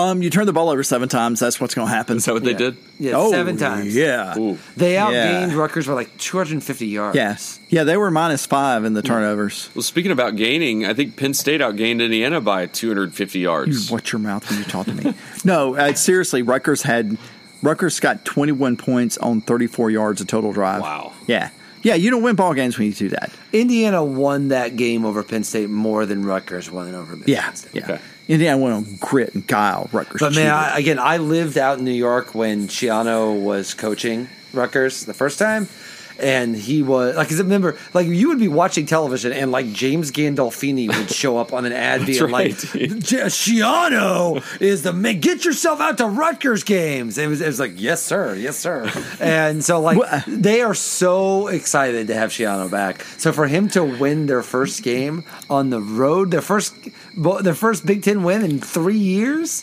[0.00, 1.40] Um, you turn the ball over seven times.
[1.40, 2.16] That's what's going to happen.
[2.16, 2.56] Is that what they Yeah.
[2.58, 2.76] did?
[2.98, 3.94] Yeah, oh, seven times.
[3.94, 4.38] Yeah.
[4.38, 4.58] Ooh.
[4.76, 5.06] They Yeah.
[5.10, 7.16] outgained Rutgers by like 250 yards.
[7.16, 7.60] Yes.
[7.68, 9.68] Yeah, they were minus five in the turnovers.
[9.74, 13.90] Well, speaking about gaining, I think Penn State outgained Indiana by 250 You yards.
[13.90, 15.14] watch your mouth when you talk to me.
[15.44, 17.16] no, uh, seriously, Rutgers had
[17.62, 20.80] Rutgers got 21 points on 34 yards of total drive.
[20.80, 21.12] Wow.
[21.26, 21.50] Yeah.
[21.82, 23.30] Yeah, you don't win ball games when you do that.
[23.54, 27.52] Indiana won that game over Penn State more than Rutgers won it over Michigan Yeah.
[27.52, 27.70] State.
[27.74, 27.82] Yeah.
[27.84, 27.98] Okay.
[28.30, 29.90] Indiana went on grit and guile.
[29.92, 30.20] Rutgers.
[30.20, 30.52] But man.
[30.52, 35.36] I, again, I lived out in New York when Schiano was coaching Rutgers the first
[35.36, 35.68] time.
[36.20, 39.72] And he was like, 'cause it remember, like you would be watching television, and like
[39.72, 42.32] James Gandolfini would show up on an ad being right.
[42.32, 45.20] like, "Schiano is the man.
[45.20, 48.90] Get yourself out to Rutgers games." It was, it was like, "Yes, sir, yes, sir."
[49.20, 53.04] And so, like, they are so excited to have Schiano back.
[53.18, 56.74] So for him to win their first game on the road, their first,
[57.16, 59.62] their first Big Ten win in three years,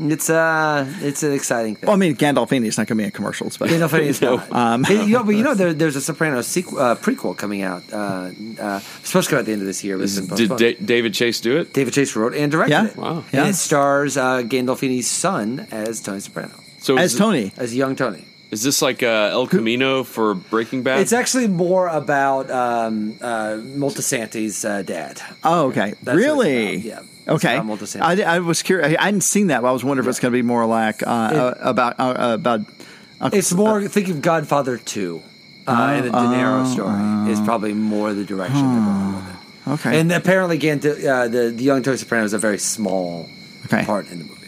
[0.00, 1.86] it's uh, it's an exciting thing.
[1.86, 4.50] well, I mean, Gandolfini is not going to be in commercials, but Gandolfini is not.
[4.52, 7.62] Um, Hey, you know, but you know, there, there's a Sopranos sequel, uh, prequel coming
[7.62, 7.82] out.
[7.92, 8.30] Uh,
[8.60, 9.96] uh, supposed to come out at the end of this year.
[9.98, 10.58] But it's Did postponed.
[10.58, 11.72] da- David Chase do it?
[11.72, 12.86] David Chase wrote and directed Yeah.
[12.86, 12.96] it.
[12.96, 13.24] Wow.
[13.32, 13.40] Yeah.
[13.42, 17.52] And it stars uh, Gandolfini's son as Tony Soprano, So as is, Tony.
[17.56, 18.24] as young Tony.
[18.50, 21.00] is this like uh, El Camino for Breaking Bad?
[21.00, 25.20] It's actually more about um, uh, Moltisanti's uh, dad.
[25.44, 25.94] Oh, okay.
[26.02, 26.76] That's really?
[26.78, 27.00] yeah.
[27.28, 27.56] Okay.
[27.56, 28.24] about Moltisanti.
[28.24, 28.96] I, I was curious.
[28.98, 29.62] I hadn't seen that.
[29.62, 32.34] But I was wondering if it's going to be more like uh, uh, about uh,
[32.34, 32.60] about.
[33.20, 33.86] Uh, It's more.
[33.88, 35.22] Think of Godfather Two,
[35.68, 39.70] uh, and the De Niro story is probably more the direction they're going with it.
[39.86, 40.00] okay.
[40.00, 43.28] And apparently, again, the, uh, the the young Tony Soprano is a very small
[43.66, 43.84] Okay.
[43.84, 44.41] part in the movie.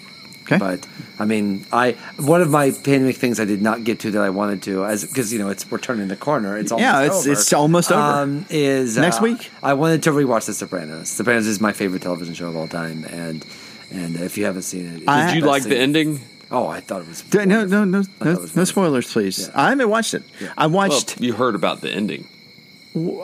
[0.45, 0.59] Okay.
[0.59, 0.87] But
[1.19, 4.31] I mean, I one of my pandemic things I did not get to that I
[4.31, 6.57] wanted to, as because you know it's we're turning the corner.
[6.57, 7.33] It's almost Yeah, it's- over.
[7.33, 8.01] it's almost over.
[8.01, 9.51] Um, is Next uh, week?
[9.63, 11.09] I wanted to rewatch The Sopranos.
[11.09, 13.45] Sopranos is my favorite television show of all time, and
[13.91, 16.21] and if you haven't seen it, I- Did you best like the ending?
[16.51, 19.49] Oh, I thought it was D- no, no, no, no, no spoilers, please.
[19.49, 19.61] Yeah.
[19.63, 20.23] I haven't watched it.
[20.41, 20.53] Yeah.
[20.57, 21.21] I Well, watched.
[21.21, 22.29] you heard about the ending.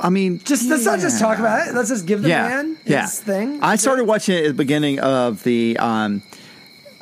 [0.01, 1.75] I mean, Just let's not just talk about it.
[1.75, 3.07] Let's just give the yeah, man his yeah.
[3.07, 3.63] thing.
[3.63, 5.77] I started watching it at the beginning of the.
[5.79, 6.23] Um,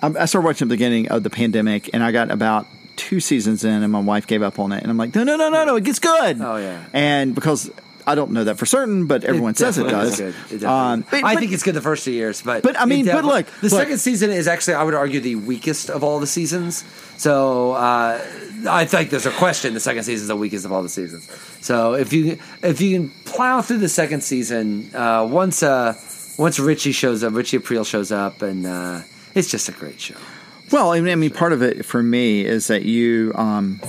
[0.03, 3.20] I I started watching at the beginning of the pandemic, and I got about two
[3.20, 5.51] seasons in, and my wife gave up on it, and I'm like, no, no, no,
[5.51, 6.40] no, no, it gets good.
[6.40, 6.84] Oh, yeah.
[6.92, 7.70] and because
[8.07, 10.16] I don't know that for certain, but everyone says it does.
[10.16, 10.30] good.
[10.51, 11.07] It definitely Um, is.
[11.11, 13.12] but- I but- think it's good the first two years, but But, I mean, it
[13.12, 13.80] but definitely- look, the look.
[13.82, 16.84] second season is actually I would argue the weakest of all the seasons.
[17.18, 18.18] So uh,
[18.68, 19.74] I think there's a question.
[19.74, 21.28] The second season is the weakest of all the seasons.
[21.61, 25.94] So if you if you can plow through the second season, uh, once uh,
[26.38, 29.01] once Richie shows up, Richie Aprile shows up, and uh,
[29.39, 30.16] it's just a great show.
[30.70, 33.80] Well, I mean, I mean, part of it for me is that you, um,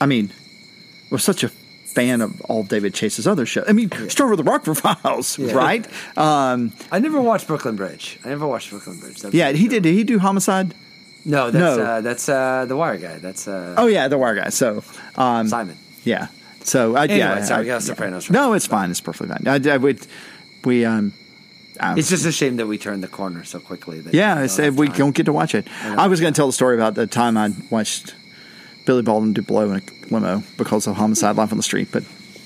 [0.00, 0.32] I mean,
[1.10, 3.64] was such a fan of all David Chase's other shows.
[3.68, 5.52] I mean, start with the Rockford Files, Yeah.
[5.52, 5.86] right?
[6.16, 8.18] Um, I never watched Brooklyn Bridge.
[8.24, 9.20] I never watched Brooklyn Bridge.
[9.20, 9.82] That's yeah, he did.
[9.82, 10.74] Did he do Homicide?
[11.26, 11.84] No, that's No.
[11.84, 13.18] Uh, that's uh, the Wire guy.
[13.18, 14.48] That's uh, Oh yeah, the Wire guy.
[14.48, 14.82] So
[15.16, 15.76] um, Simon.
[16.04, 16.28] yeah.
[16.64, 18.30] So uh, Anyway, yeah, sorry, I- we got Sopranos.
[18.30, 18.90] No, it's fine.
[18.90, 19.46] It's perfectly fine.
[19.46, 20.06] I, I would.
[20.64, 21.12] We um.
[21.80, 24.02] I- It's just a shame that we turned the corner so quickly.
[24.12, 24.96] Yeah, we don't we time.
[24.98, 25.66] don't get to watch it.
[25.82, 28.14] I was going to tell the story about the time I watched
[28.84, 32.02] Billy Baldwin do blow in a limo because of homicide life on the street, but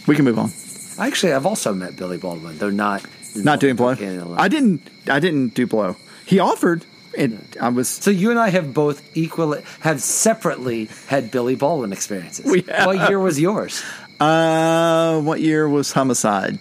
[0.06, 0.50] we can move on.
[0.98, 3.04] Actually, I've also met Billy Baldwin, though not
[3.34, 3.94] Not doing blow.
[3.94, 4.40] cocaine in a limo.
[4.40, 4.80] I didn't.
[5.10, 5.96] I didn't do blow.
[6.24, 6.84] He offered.
[7.18, 7.88] And I was.
[7.88, 12.44] So you and I have both equally have separately had Billy Baldwin experiences.
[12.44, 13.82] What year was yours?
[14.20, 16.58] Uh, what year was homicide?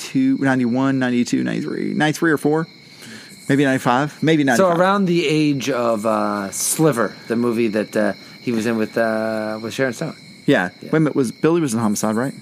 [0.00, 2.66] 92, 91, 92, 93, 93 or four?
[3.48, 4.22] Maybe 95?
[4.22, 4.56] Maybe 95.
[4.74, 8.96] So around the age of uh, Sliver, the movie that uh, he was in with
[8.96, 10.16] uh, with Sharon Stone.
[10.46, 10.70] Yeah.
[10.82, 11.14] Wait a minute.
[11.16, 12.34] Was Billy was in homicide, right?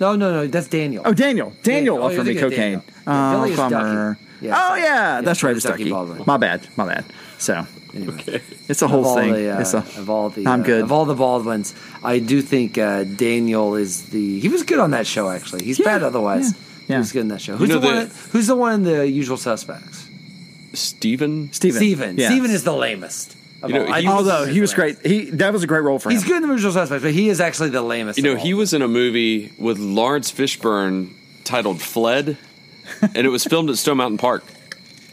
[0.00, 1.02] No, no, no, that's Daniel.
[1.06, 1.52] Oh, Daniel.
[1.62, 1.98] Daniel Daniel.
[1.98, 2.58] Oh, offered you're me cocaine.
[2.58, 2.84] Daniel.
[3.06, 4.18] Yeah, Oh, bummer.
[4.42, 4.84] Yeah, oh, yeah.
[4.84, 5.56] yeah, That's right.
[5.56, 5.90] it's It's Ducky Ducky.
[5.92, 6.24] Baldwin.
[6.26, 6.66] My bad.
[6.76, 7.04] My bad.
[7.38, 8.42] So Anyway.
[8.68, 9.32] it's a whole all thing.
[9.32, 10.82] the, uh, it's a, of all the I'm uh, good.
[10.82, 14.90] of all the Baldwins, I do think uh, Daniel is the he was good on
[14.90, 15.30] that show.
[15.30, 16.52] Actually, he's Yeah, bad otherwise.
[16.52, 16.58] yeah,
[16.88, 16.96] yeah.
[16.96, 17.56] He was good in that show.
[17.56, 17.94] Who's know the one?
[17.96, 20.08] that- Who's the one in the Usual Suspects?
[20.74, 21.52] Steven?
[21.52, 21.76] Steven.
[21.78, 22.16] Steven.
[22.18, 22.28] Yeah.
[22.28, 23.36] Steven is the lamest.
[23.62, 23.92] Of You know, all.
[23.92, 24.98] I he- think Although he was great.
[25.04, 26.16] He That was a great role for him.
[26.16, 28.18] He's good in the Usual Suspects, but he is actually the lamest.
[28.18, 28.44] You know, of all.
[28.44, 31.10] he was in a movie with Laurence Fishburne
[31.44, 32.36] titled Fled,
[33.02, 34.44] and it was filmed at Stone Mountain Park.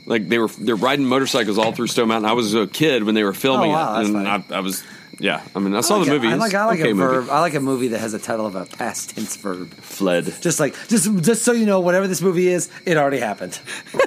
[0.05, 2.29] Like they were they're riding motorcycles all through Stone Mountain.
[2.29, 4.43] I was a kid when they were filming Oh, wow, it, that's and I.
[4.57, 4.83] I was
[5.19, 5.41] yeah.
[5.55, 6.27] I mean, I I saw like the movie.
[6.27, 7.15] I like I like okay a movie.
[7.15, 7.29] verb.
[7.29, 9.71] I like a movie that has a title of a past tense verb.
[9.73, 10.25] Fled.
[10.41, 13.59] Just like just just so you know, whatever this movie is, it already happened.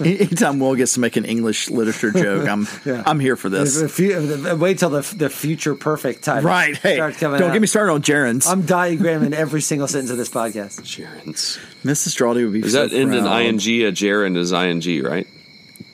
[0.00, 3.02] Anytime Will gets to make an English literature joke, I'm Yeah.
[3.04, 3.80] I'm here for this.
[3.80, 6.46] If you- wait till the the future perfect time.
[6.46, 6.76] Right.
[6.76, 7.52] Hey, starts don't out.
[7.52, 8.48] get me started on Gerunds.
[8.48, 10.82] I'm diagramming every single sentence of this podcast.
[10.82, 11.58] Gerunds.
[11.84, 12.14] Mrs.
[12.16, 13.56] Strawdy would be Does so that end in ing?
[13.56, 15.26] A gerund is ing, right?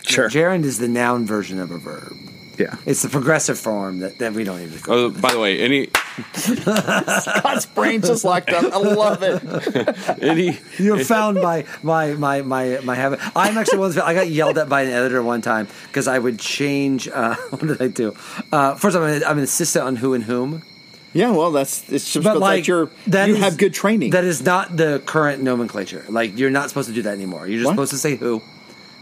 [0.06, 0.28] Sure.
[0.28, 2.16] Gerund is the noun version of a verb.
[2.58, 2.76] yeah.
[2.86, 4.78] It's the progressive form that, that we don't even.
[4.88, 5.86] Oh, by the way, any
[6.64, 8.72] God's brain just locked up.
[8.72, 10.18] I love it.
[10.22, 13.20] any You found my my my my my habit.
[13.36, 14.04] I'm actually one of those.
[14.04, 17.08] I got yelled at by an editor one time because I would change.
[17.08, 18.14] Uh, what did I do?
[18.52, 20.62] Uh, first, I'm an, I'm an assistant on Who and Whom.
[21.12, 23.72] Yeah, well, that's it's just But because like that's your that you is- have good
[23.74, 24.10] training.
[24.10, 26.04] That is not the current nomenclature.
[26.08, 27.46] Like you're not supposed to do that anymore.
[27.46, 27.72] You're just What?
[27.72, 28.42] supposed to say who.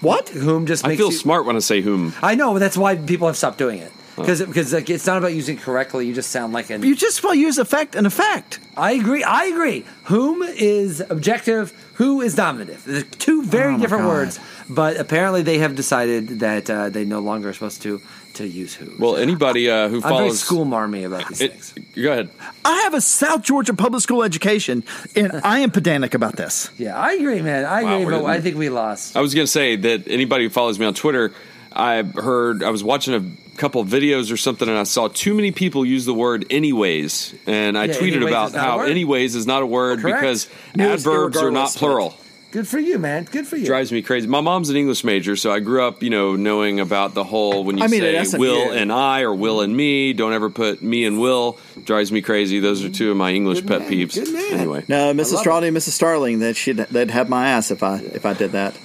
[0.03, 0.29] What?
[0.29, 2.13] Whom just I makes feel you, smart when I say whom.
[2.23, 3.91] I know, but that's why people have stopped doing it.
[4.17, 6.07] Because because like, it's not about using it correctly.
[6.07, 6.83] You just sound like an.
[6.83, 8.61] You just well use effect and effect.
[8.77, 9.25] I agree.
[9.25, 9.87] I agree.
[10.05, 11.73] Whom is objective?
[11.95, 12.85] Who is nominative?
[12.85, 14.09] They're two very Oh my different God.
[14.11, 14.41] words.
[14.69, 18.03] But apparently, they have decided that uh, they no longer are supposed to
[18.35, 18.93] to use who.
[18.99, 21.75] Well, anybody uh, who I'm very follows school marmy about these It, things.
[21.95, 22.31] go ahead.
[22.65, 24.85] I have a South Georgia public school education,
[25.17, 26.71] and I am pedantic about this.
[26.79, 27.65] Yeah, I agree, man.
[27.65, 29.17] I Wow, agree, but I think we lost.
[29.17, 31.33] I was going to say that anybody who follows me on Twitter,
[31.73, 35.35] I heard I was watching a couple of videos or something, and I saw too
[35.35, 38.81] many people use the word "anyways," and I Yeah, tweeted about is not a how
[38.81, 40.21] "anyways" is not a word Correct.
[40.21, 42.17] because No, adverbs are not plural.
[42.53, 43.25] Good for you, man.
[43.25, 43.65] Good for you.
[43.65, 44.29] Drives me crazy.
[44.29, 47.65] My mom's an English major, so I grew up, you know, knowing about the whole
[47.65, 48.39] when you I mean, say at SMU.
[48.39, 52.21] "will" and "I" or "will" and "me." Don't ever put "me" and "will." Drives me
[52.21, 52.61] crazy.
[52.61, 53.91] Those are two of my English Good pet man.
[53.91, 54.15] peeves.
[54.15, 54.53] Good man.
[54.53, 55.33] Anyway, No, Mrs.
[55.33, 55.93] love Strawdy and Mrs.
[55.93, 58.79] Starling, that should they'd have my ass if I if I did that.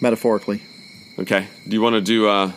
[0.00, 0.60] Metaphorically.
[1.20, 1.46] okay.
[1.68, 2.50] Do you want to do uh,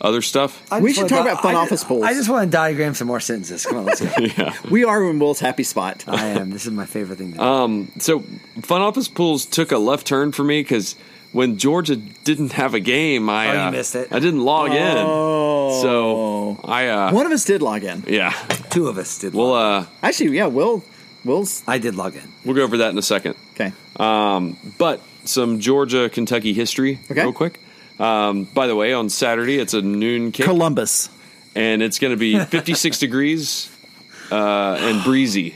[0.00, 0.62] other stuff?
[0.70, 2.04] I We should talk di- about fun I office just- pools.
[2.04, 3.64] I just want to diagram some more sentences.
[3.66, 4.10] Come on, let's go.
[4.18, 4.54] yeah.
[4.70, 6.04] We are in Will's happy spot.
[6.06, 6.50] I am.
[6.50, 7.42] This is my favorite thing to do.
[7.44, 8.20] Um, so
[8.62, 10.96] Fun Office Pools took a left turn for me because
[11.32, 14.08] when Georgia didn't have a game, I Oh, you uh, missed it.
[14.12, 15.76] I didn't log Oh.
[15.76, 18.04] in, so I uh, One of us did log in.
[18.06, 18.30] yeah.
[18.70, 19.34] Two of us did.
[19.34, 20.84] We'll log uh, Actually, yeah, Will
[21.24, 21.62] Will's.
[21.66, 22.22] I did log in.
[22.44, 23.34] we'll go over that in a second.
[23.54, 23.72] okay.
[23.96, 27.22] Um, But some Georgia Kentucky history, Okay.
[27.22, 27.60] real quick.
[27.98, 31.08] Um, by the way, on Saturday it's a noon kick, Columbus.
[31.54, 33.70] and it's going to be 56 degrees
[34.30, 35.54] uh, and breezy.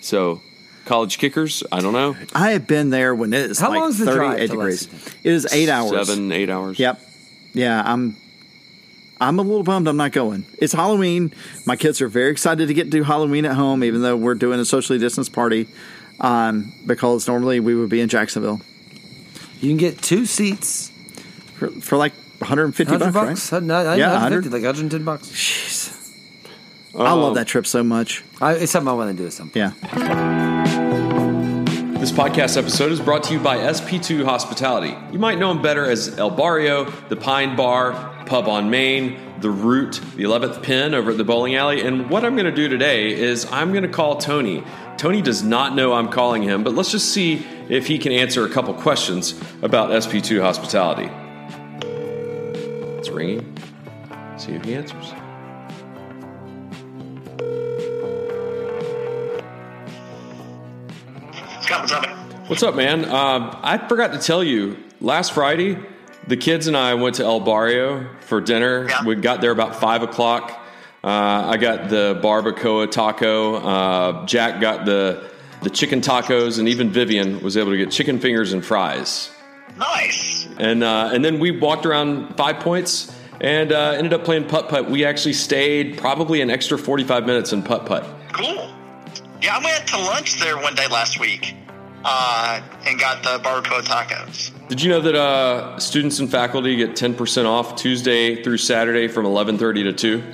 [0.00, 0.40] So,
[0.86, 3.98] college kickers, I don't know, I have been there when it is How like long's
[3.98, 4.88] the drive 38 degrees.
[5.24, 6.06] It is eight hours.
[6.06, 6.78] seven, eight hours.
[6.78, 7.00] Yep.
[7.54, 8.16] Yeah, I'm.
[9.20, 10.46] I'm a little bummed I'm not going.
[10.58, 11.34] It's Halloween.
[11.66, 14.36] My kids are very excited to get to do Halloween at home, even though we're
[14.36, 15.66] doing a socially distanced party.
[16.20, 18.60] Um, because normally we would be in Jacksonville
[19.60, 20.92] You can get two seats.
[21.58, 23.52] For, for like 150 100 bucks, bucks.
[23.52, 23.62] right?
[23.62, 24.52] No, Yeah, 150, 100.
[24.52, 25.28] like 110 bucks.
[25.28, 25.94] Jeez.
[26.94, 28.24] I love Um, that trip so much.
[28.40, 29.56] I, it's something I want to do at some point.
[29.56, 30.68] Yeah.
[31.98, 34.96] This podcast episode is brought to you by SP2 Hospitality.
[35.12, 39.50] You might know them better as El Barrio, the Pine Bar, Pub on Main, the
[39.50, 41.80] Root, the 11th Pin over at the bowling alley.
[41.82, 44.62] And what I'm going to do today is I'm going to call Tony.
[44.96, 48.44] Tony does not know I'm calling him, but let's just see if he can answer
[48.44, 51.10] a couple questions about SP2 Hospitality.
[53.18, 53.52] Ringing.
[54.36, 55.08] See if he answers.
[61.62, 62.06] Scott, what's up?
[62.48, 63.04] What's up, man?
[63.06, 65.78] Um, I forgot to tell you, last Friday,
[66.28, 68.86] the kids and I went to El Barrio for dinner.
[68.88, 69.04] Yeah.
[69.04, 70.52] We got there about 5 o'clock.
[71.02, 73.56] Uh, I got the barbacoa taco.
[73.56, 75.28] Uh, Jack got the,
[75.64, 79.32] the chicken tacos, and even Vivian was able to get chicken fingers and fries.
[79.76, 80.48] Nice.
[80.58, 84.68] And, uh, and then we walked around Five Points and uh, ended up playing putt
[84.68, 84.90] putt.
[84.90, 88.04] We actually stayed probably an extra 45 minutes in putt putt.
[88.32, 88.74] Cool.
[89.40, 91.54] Yeah, I went to lunch there one day last week
[92.04, 94.50] uh, and got the barbacoa tacos.
[94.68, 99.24] Did you know that uh, students and faculty get 10% off Tuesday through Saturday from
[99.24, 100.24] 11:30 to 2?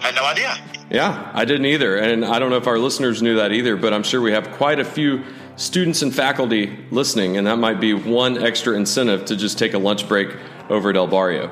[0.00, 0.54] I had no idea.
[0.90, 1.96] Yeah, I didn't either.
[1.96, 4.52] And I don't know if our listeners knew that either, but I'm sure we have
[4.52, 5.24] quite a few
[5.56, 9.78] students and faculty listening, and that might be one extra incentive to just take a
[9.78, 10.36] lunch break
[10.68, 11.50] over at El Barrio.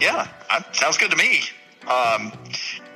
[0.00, 1.42] Yeah, I, sounds good to me.
[1.82, 2.32] Um,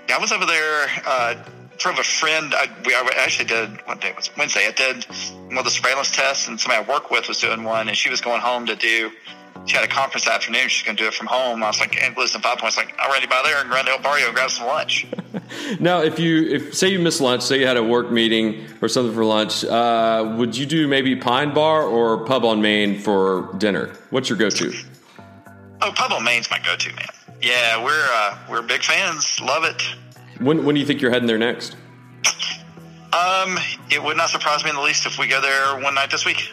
[0.09, 0.87] I was over there.
[1.07, 1.35] Uh,
[1.79, 2.55] drove a friend.
[2.55, 3.71] I, we I actually did.
[3.87, 4.37] What day was it?
[4.37, 4.67] Wednesday?
[4.67, 7.89] I did one of the surveillance tests, and somebody I work with was doing one,
[7.89, 9.11] and she was going home to do.
[9.65, 10.69] She had a conference that afternoon.
[10.69, 11.63] She's going to do it from home.
[11.63, 12.77] I was like, and listen, five points.
[12.77, 15.07] Like, I'm ready by there and run to El Barrio and grab some lunch.
[15.79, 18.89] Now, if you if say you missed lunch, say you had a work meeting or
[18.89, 23.53] something for lunch, uh, would you do maybe Pine Bar or Pub on Main for
[23.59, 23.93] dinner?
[24.11, 24.73] What's your go-to?
[25.83, 27.07] Oh, Pub on Main's my go-to man.
[27.43, 29.39] Yeah, we're uh, we're big fans.
[29.41, 29.83] Love it.
[30.41, 31.77] When when do you think you're heading there next?
[33.13, 33.59] Um,
[33.91, 36.25] it would not surprise me in the least if we go there one night this
[36.27, 36.51] week.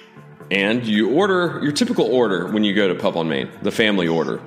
[0.54, 4.08] And you order your typical order when you go to Pub on Main, the family
[4.08, 4.40] order.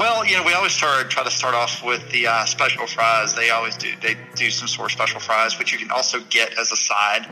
[0.00, 3.34] Well, you know, we always start try to start off with the uh, special fries.
[3.36, 3.92] They always do.
[4.02, 7.24] They do some sort of special fries, which you can also get as a side.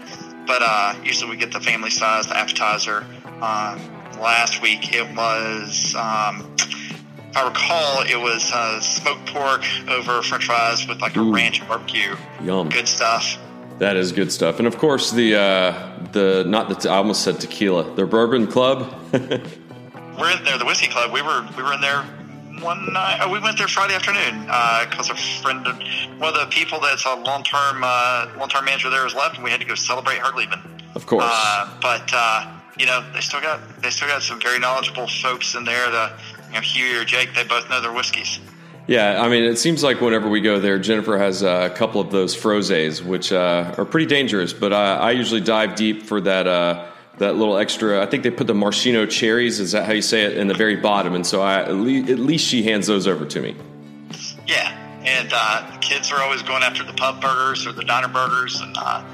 [0.47, 3.05] But uh, usually we get the family size, the appetizer.
[3.43, 3.81] Um,
[4.21, 10.47] last week it was, um, if I recall, it was uh, smoked pork over French
[10.47, 12.15] fries with like a ranch barbecue.
[12.41, 12.69] Yum.
[12.69, 13.37] Good stuff.
[13.79, 14.59] That is good stuff.
[14.59, 18.95] And of course, the uh, the not the I almost said tequila, the Bourbon Club.
[19.13, 21.13] We're in there, the whiskey club.
[21.13, 22.03] We were we were in there
[22.61, 23.19] one night.
[23.21, 24.43] Oh, we went there Friday afternoon
[24.89, 25.67] because a friend,
[26.21, 29.37] one of the people that's a long term uh, long term manager there has left,
[29.37, 30.61] and we had to go celebrate her leaving.
[30.95, 31.25] of course.
[31.27, 35.55] Uh, but uh, you know, they still got they still got some very knowledgeable folks
[35.55, 35.91] in there.
[35.91, 36.13] The
[36.49, 38.39] you know, Hugh or Jake, they both know their whiskeys.
[38.87, 42.11] Yeah, I mean, it seems like whenever we go there, Jennifer has a couple of
[42.11, 44.53] those frozes, which uh, are pretty dangerous.
[44.53, 46.47] But I, I usually dive deep for that.
[46.47, 46.87] Uh,
[47.19, 49.61] that little extra, I think they put the maraschino cherries.
[49.61, 50.37] Is that how you say it?
[50.37, 53.25] In the very bottom, and so I at least, at least she hands those over
[53.25, 53.55] to me.
[54.47, 54.69] Yeah,
[55.05, 58.61] and uh, the kids are always going after the pub burgers or the diner burgers,
[58.61, 59.05] and uh,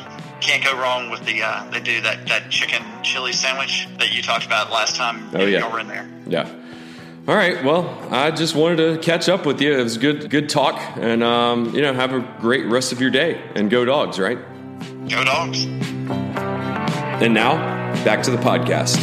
[0.40, 1.42] can't go wrong with the.
[1.42, 5.28] Uh, they do that that chicken chili sandwich that you talked about last time.
[5.34, 5.60] Oh, yeah.
[5.60, 6.08] y'all in there.
[6.26, 6.50] Yeah.
[7.28, 7.62] All right.
[7.62, 9.78] Well, I just wanted to catch up with you.
[9.78, 13.10] It was good, good talk, and um, you know, have a great rest of your
[13.10, 13.40] day.
[13.54, 14.38] And go dogs, right?
[15.08, 15.64] Go dogs.
[17.22, 17.54] And now,
[18.04, 18.98] back to the podcast.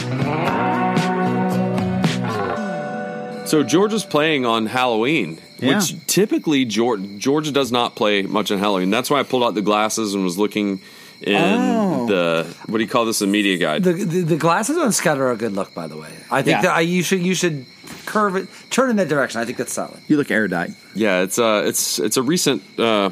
[3.48, 5.78] So Georgia's playing on Halloween, Yeah.
[5.78, 8.90] which typically Georgia, Georgia does not play much on Halloween.
[8.90, 10.82] That's why I pulled out the glasses and was looking
[11.22, 12.08] in Oh.
[12.08, 13.20] the what do you call this?
[13.20, 13.84] The media guide.
[13.84, 16.10] The, the the glasses on Scott are a good look, by the way.
[16.30, 16.62] I think Yeah.
[16.64, 17.66] that I, you should you should
[18.08, 19.40] curve it, turn in that direction.
[19.40, 20.00] I think that's solid.
[20.08, 20.72] You look erudite.
[20.96, 23.12] Yeah, it's uh, it's it's a recent uh,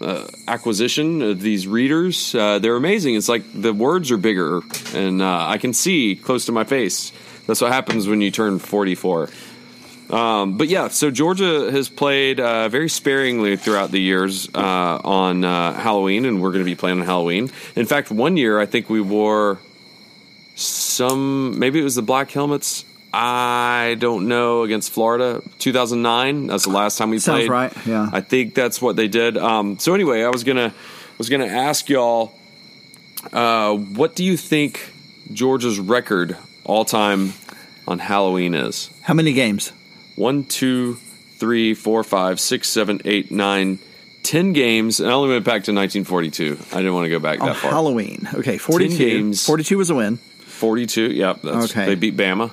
[0.00, 2.34] uh, acquisition of these readers.
[2.34, 3.14] Uh, they're amazing.
[3.14, 4.60] It's like the words are bigger,
[4.94, 7.12] and uh, I can see close to my face.
[7.46, 9.30] That's what happens when you turn forty four.
[10.10, 15.42] Um, but yeah, so Georgia has played uh, very sparingly throughout the years uh, on
[15.42, 17.50] uh, Halloween, and we're going to be playing on Halloween.
[17.76, 19.58] In fact, one year I think we wore
[20.54, 22.84] some, maybe it was the black helmets.
[23.14, 26.46] I don't know against Florida, 2009.
[26.46, 27.50] That's the last time we Sounds played.
[27.50, 28.08] right, yeah.
[28.12, 29.36] I think that's what they did.
[29.36, 30.72] Um, so anyway, I was gonna
[31.18, 32.32] was gonna ask y'all,
[33.32, 34.92] uh, what do you think
[35.32, 37.34] Georgia's record all time
[37.86, 38.90] on Halloween is?
[39.02, 39.72] How many games?
[40.16, 40.94] One, two,
[41.36, 43.78] three, four, five, six, seven, eight, nine,
[44.22, 45.00] ten games.
[45.00, 46.58] And I only went back to 1942.
[46.72, 47.70] I didn't want to go back On that far.
[47.72, 48.28] Halloween.
[48.34, 48.96] Okay, 42.
[48.96, 49.44] games.
[49.44, 50.16] 42 was a win.
[50.16, 51.12] 42.
[51.12, 51.42] Yep.
[51.42, 51.86] That's, Okay.
[51.86, 52.52] They beat Bama.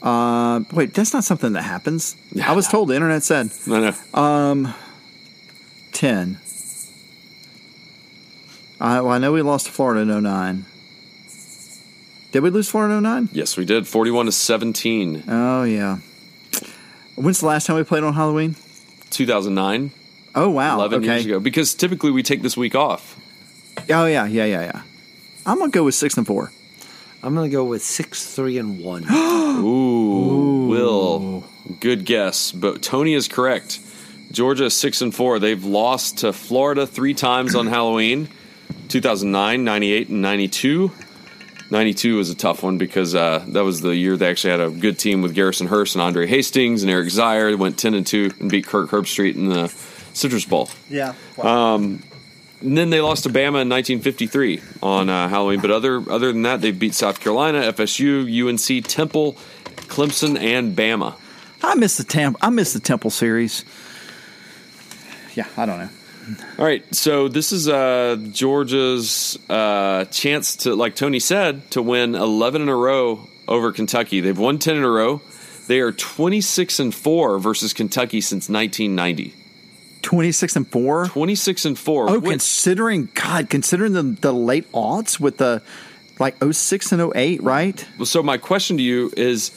[0.00, 2.16] Uh, wait, that's not something that happens.
[2.44, 4.74] I was told the internet said I know.
[5.92, 6.38] 10.
[8.80, 10.64] Uh, well, I know we lost to Florida in 09.
[12.30, 13.28] Did we lose Florida in 09?
[13.32, 13.88] Yes, we did.
[13.88, 15.24] 41 to 17.
[15.26, 15.98] Oh, yeah.
[17.16, 18.54] When's the last time we played on Halloween?
[19.10, 19.90] 2009,
[20.34, 20.76] Oh, wow.
[20.76, 21.06] 11 okay.
[21.14, 21.40] years ago.
[21.40, 23.18] Because typically we take this week off.
[23.90, 24.82] Oh, yeah, yeah, yeah, yeah.
[25.44, 26.52] I'm going to go with 6 and 4.
[27.22, 29.04] I'm going to go with six, three, and one.
[29.10, 31.44] Ooh, Will.
[31.80, 32.52] Good guess.
[32.52, 33.80] But Tony is correct.
[34.30, 35.38] Georgia is 6 and 4.
[35.38, 38.28] They've lost to Florida three times on Halloween
[38.88, 40.90] 2009, 98, and 92.
[41.70, 44.70] 92 was a tough one because uh, that was the year they actually had a
[44.70, 47.50] good team with Garrison Hearst and Andre Hastings and Eric Zeier.
[47.50, 49.68] They went 10 and 2 and beat Kirk Herbstreit in the
[50.14, 50.70] Citrus Bowl.
[50.88, 51.14] Yeah.
[52.60, 55.60] And then they lost to Bama in 1953 on uh, Halloween.
[55.60, 59.34] But other other than that, they beat South Carolina, FSU, UNC, Temple,
[59.86, 61.14] Clemson, and Bama.
[61.62, 62.36] I miss the Temp.
[62.40, 63.64] I miss the Temple series.
[65.34, 65.88] Yeah, I don't know.
[66.58, 72.14] All right, so this is uh, Georgia's uh, chance to, like Tony said, to win
[72.14, 74.20] 11 in a row over Kentucky.
[74.20, 75.22] They've won 10 in a row.
[75.68, 79.34] They are 26 and four versus Kentucky since 1990.
[80.02, 81.06] Twenty six and four.
[81.06, 82.08] 26 and four.
[82.08, 85.62] Oh, Win- considering God, considering the the late odds with the
[86.18, 87.86] like 06 and 08, right?
[88.04, 89.50] So my question to you is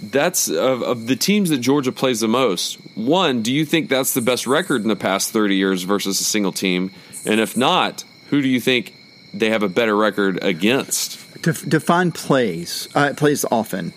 [0.00, 2.74] that's of, of the teams that Georgia plays the most.
[2.94, 6.24] One, do you think that's the best record in the past 30 years versus a
[6.24, 6.90] single team?
[7.26, 8.94] And if not, who do you think
[9.32, 11.42] they have a better record against?
[11.42, 12.88] Def- define plays.
[12.94, 13.92] Uh, plays often.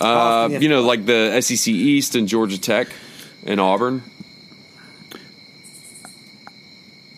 [0.00, 2.88] Uh, you know, like the SEC East and Georgia Tech
[3.46, 4.02] and Auburn.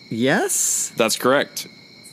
[0.09, 0.91] Yes.
[0.95, 1.67] That's correct.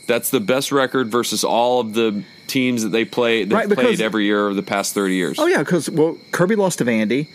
[0.07, 3.85] That's the best record versus all of the teams that they play that Right, because-
[3.85, 5.39] played every year over the past 30 years.
[5.39, 7.27] Oh yeah, because well, Kirby lost to Vandy.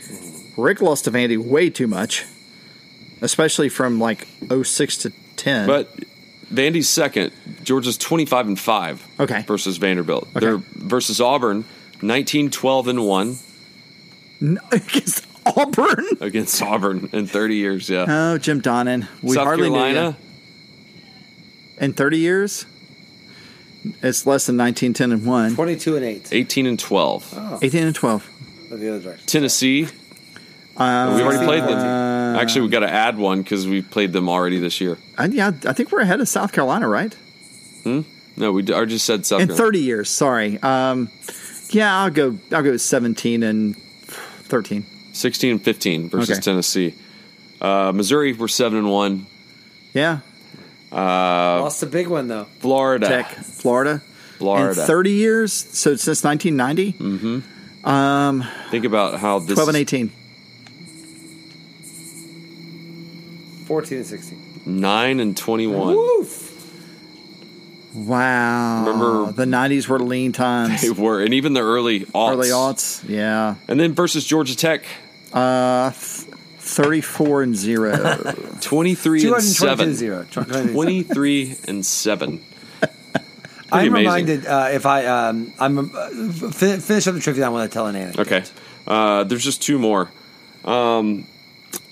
[0.56, 2.24] Rick lost to Vandy way too much,
[3.22, 4.26] especially from like
[4.62, 5.66] 06 to 10.
[5.66, 5.88] But
[6.52, 7.32] Vandy's second.
[7.62, 9.42] Georgia's 25 and 5 Okay.
[9.46, 10.28] versus Vanderbilt.
[10.36, 10.40] Okay.
[10.46, 11.64] They're versus Auburn
[12.02, 13.36] 19 12 and 1
[14.72, 16.04] against Auburn.
[16.20, 18.04] against Auburn in 30 years, yeah.
[18.08, 19.06] Oh, Jim Donnan.
[19.22, 20.27] We South hardly knew Carolina you.
[21.80, 22.66] In 30 years,
[24.02, 25.54] it's less than 19, 10, and 1.
[25.54, 26.28] 22 and 8.
[26.32, 27.58] 18 and 12.
[27.62, 28.30] 18 and 12.
[28.70, 29.26] Go the other direction.
[29.26, 29.88] Tennessee,
[30.76, 32.36] Uh, we've already played them.
[32.36, 34.96] Actually, we got to add one cuz we played them already this year.
[35.16, 37.16] I, yeah, I think we're ahead of South Carolina, right?
[38.36, 39.64] No, we d- I just said South In Carolina.
[39.64, 40.58] 30 years, sorry.
[40.62, 41.08] Um,
[41.70, 42.38] yeah, I'll go.
[42.52, 43.74] I'll go 17 and
[44.06, 44.84] 13.
[45.12, 46.40] 16 and 15 versus Okay.
[46.40, 46.94] Tennessee.
[47.60, 49.26] Uh, Missouri were 7 and 1.
[49.94, 50.20] Yeah,
[50.92, 52.46] Lost a big one, though.
[52.60, 53.06] Florida.
[53.08, 54.02] Tech, Florida.
[54.38, 54.80] Florida.
[54.80, 57.42] In 30 years, so since 1990,
[57.84, 58.42] Hmm.
[58.70, 60.10] Think about how this 12 and 18.
[63.66, 64.38] 14 and 16.
[64.66, 65.94] 9 and 21.
[65.94, 66.44] Woof.
[67.94, 68.84] Wow.
[68.86, 70.80] Remember- the 90s were lean times.
[70.82, 72.32] They were, and even the early aughts.
[72.32, 73.08] Early aughts.
[73.08, 73.56] Yeah.
[73.66, 74.84] And then versus Georgia Tech,
[75.32, 76.17] Uh, th-
[76.68, 77.96] 34 and 0.
[78.60, 79.94] 23 and 222 7.
[79.94, 80.26] 0.
[80.30, 82.44] 23 23 and 7.
[83.70, 83.92] I'm amazing.
[83.92, 86.08] reminded uh, if I um, I'm uh,
[86.52, 87.46] fin- finish up the trivia.
[87.46, 88.20] I want to tell an anecdote.
[88.26, 88.44] Okay.
[88.86, 90.10] Uh, there's just two more.
[90.64, 91.26] Um,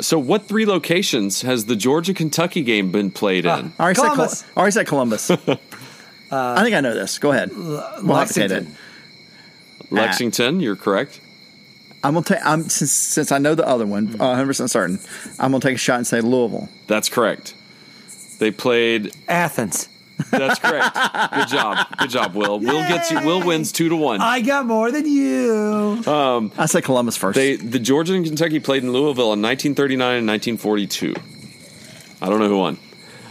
[0.01, 3.73] so, what three locations has the Georgia Kentucky game been played in?
[3.79, 4.45] I already said, Col- Columbus.
[4.57, 5.31] I already said Columbus.
[6.31, 7.19] I think I know this.
[7.19, 7.51] Go ahead.
[7.55, 7.81] We'll
[8.17, 8.51] have to take it.
[8.55, 8.77] Lexington.
[9.91, 11.21] Lexington, you're correct.
[12.07, 12.39] I'm gonna take.
[12.45, 15.01] I'm since since I know the other one, uh, 100 percent certain.
[15.39, 16.69] I'm gonna take a shot and say Louisville.
[16.87, 17.55] That's correct.
[18.39, 19.13] They played.
[19.29, 19.89] Athens.
[20.31, 20.95] That's correct.
[21.35, 21.87] Good job.
[21.99, 22.59] Good job, Will.
[22.61, 23.21] Will gets you.
[23.21, 24.21] Will wins two to one.
[24.21, 26.03] I got more than you.
[26.07, 27.35] I say Columbus first.
[27.37, 31.15] They the Georgia and Kentucky played in Louisville in 1939 and 1942.
[32.23, 32.79] I don't know who won.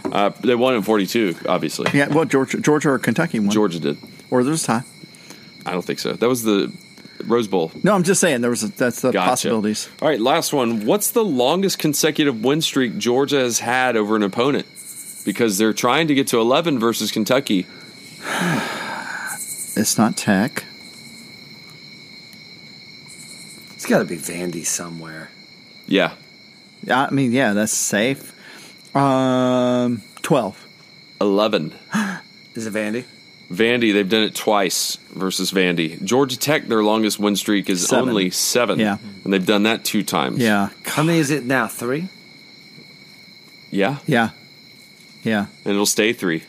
[0.04, 1.90] Uh, they won in 42, obviously.
[1.92, 3.98] yeah, well, Georgia, Georgia or Kentucky won, Georgia did.
[4.30, 4.82] or there's a tie.
[5.64, 6.12] I don't think so.
[6.12, 6.72] That was the
[7.24, 7.72] Rose Bowl.
[7.82, 9.28] No, I'm just saying there was a, that's the Gotcha.
[9.30, 9.88] possibilities.
[10.02, 10.84] All right, last one.
[10.86, 14.66] What's the longest consecutive win streak Georgia has had over an opponent?
[15.24, 17.66] Because they're trying to get to 11 versus Kentucky.
[19.78, 20.64] It's not Tech.
[23.74, 25.30] It's got to be Vandy somewhere.
[25.86, 26.14] Yeah,
[26.82, 28.32] Yeah, I mean, yeah, that's safe.
[28.96, 30.66] Um, twelve.
[31.20, 31.74] 11.
[32.54, 33.04] Is it Vandy?
[33.50, 36.02] Vandy, they've done it twice versus Vandy.
[36.02, 38.08] Georgia Tech, their longest win streak is Seven.
[38.08, 38.78] only seven.
[38.80, 38.98] Yeah.
[39.24, 40.38] And they've done that two times.
[40.38, 41.68] Yeah, How many is it now?
[41.68, 42.08] Three?
[43.70, 43.98] Yeah.
[44.06, 44.30] yeah,
[45.22, 45.46] yeah.
[45.64, 46.44] and it'll stay three.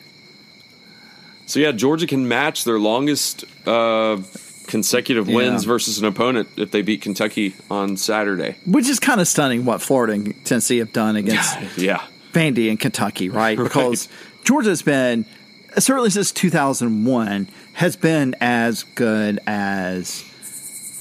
[1.46, 4.18] So yeah, Georgia can match their longest uh,
[4.68, 5.68] consecutive wins Yeah.
[5.68, 8.56] versus an opponent if they beat Kentucky on Saturday.
[8.66, 12.80] Which is kind of stunning what Florida and Tennessee have done against Yeah, Vandy and
[12.80, 13.58] Kentucky, right?
[13.60, 13.64] Right.
[13.64, 14.08] Because
[14.44, 15.26] Georgia's been
[15.78, 20.24] certainly since 2001, has been as good as,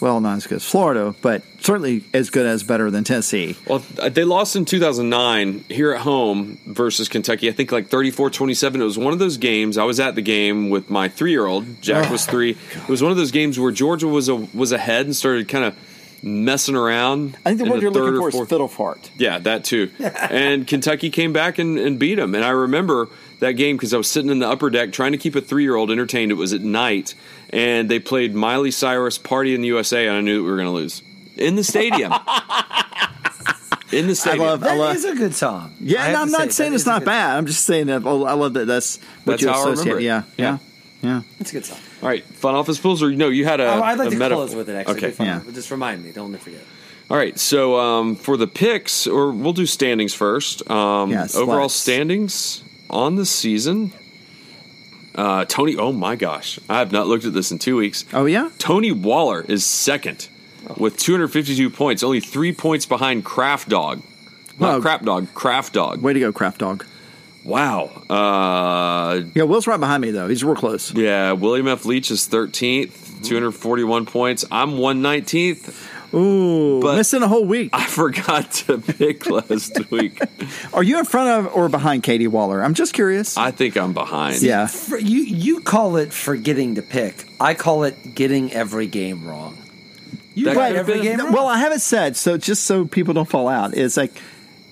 [0.01, 3.57] well, not as good as Florida, but certainly as good as better than Tennessee.
[3.67, 7.49] Well, uh, they lost in 2009 here at home versus Kentucky.
[7.49, 8.81] I think like 34 27.
[8.81, 9.79] It was one of those games.
[9.79, 11.83] I was at the game with my three year old.
[11.83, 12.51] Jack was three.
[12.51, 15.65] It was one of those games where Georgia was a, was ahead and started kind
[15.65, 15.77] of
[16.23, 17.37] messing around.
[17.45, 19.11] I think the word you're looking or for is fiddle fart.
[19.17, 19.91] Yeah, that too.
[20.01, 22.35] and Kentucky came back and, and beat them.
[22.35, 23.09] And I remember
[23.41, 25.63] that game because I was sitting in the upper deck trying to keep a three
[25.63, 26.31] year old entertained.
[26.33, 27.15] It was at night,
[27.51, 30.57] and they played Miley Cyrus "Party in the USA," and I knew that we were
[30.57, 31.03] going to lose
[31.37, 32.13] in the stadium.
[33.93, 34.45] in the stadium.
[34.47, 35.75] love- That is love- a good song.
[35.81, 37.37] Yeah, I and have I'm to not say, saying it's not good bad.
[37.37, 38.67] I'm just saying that oh, I love that.
[38.67, 39.79] That's what That's you associate.
[39.79, 40.05] remember it.
[40.05, 40.59] Yeah, yeah,
[41.03, 41.23] yeah.
[41.41, 41.79] It's a good song.
[42.03, 43.29] All right, fun office pools, or no?
[43.29, 43.67] You had a.
[43.67, 44.45] Oh, I'd like a to metaphor.
[44.47, 44.75] close with it.
[44.77, 45.07] Actually, Okay.
[45.07, 45.27] It'd fun.
[45.27, 45.43] Yeah.
[45.53, 46.13] Just remind me.
[46.13, 46.61] Don't forget.
[47.09, 47.39] All right.
[47.39, 50.69] So um, for the picks, or we'll do standings first.
[50.71, 51.75] Um, Yes, overall let's.
[51.75, 53.93] standings on the season.
[55.15, 58.05] Uh, Tony, oh my gosh, I have not looked at this in two weeks.
[58.13, 58.51] Oh yeah.
[58.59, 60.29] Tony Waller is second
[60.77, 64.03] with 252 points, only three points behind Craft Dog.
[64.59, 66.03] Not Well- Crap Dog, Kraft Dog.
[66.03, 66.85] Way to go, Craft Dog.
[67.45, 67.85] Wow.
[68.11, 70.29] Uh, Yeah, Will's right behind me though.
[70.29, 70.93] He's real close.
[70.93, 71.85] yeah, William F.
[71.87, 74.45] Leitch is 13th, 241 points.
[74.51, 75.96] I'm 119th.
[76.17, 77.71] Ooh, But- missing a whole week.
[77.73, 80.21] I forgot to pick last week.
[80.73, 82.63] Are you in front of or behind Katie Waller?
[82.65, 83.37] I'm just curious.
[83.37, 84.41] I think I'm behind.
[84.43, 84.67] yeah.
[84.67, 87.27] For, you you call it forgetting to pick.
[87.41, 89.59] I call it getting every game wrong.
[90.35, 91.33] You That got every been- game wrong.
[91.33, 92.37] Well, I haven't said so.
[92.39, 94.13] Just so people don't fall out, it's like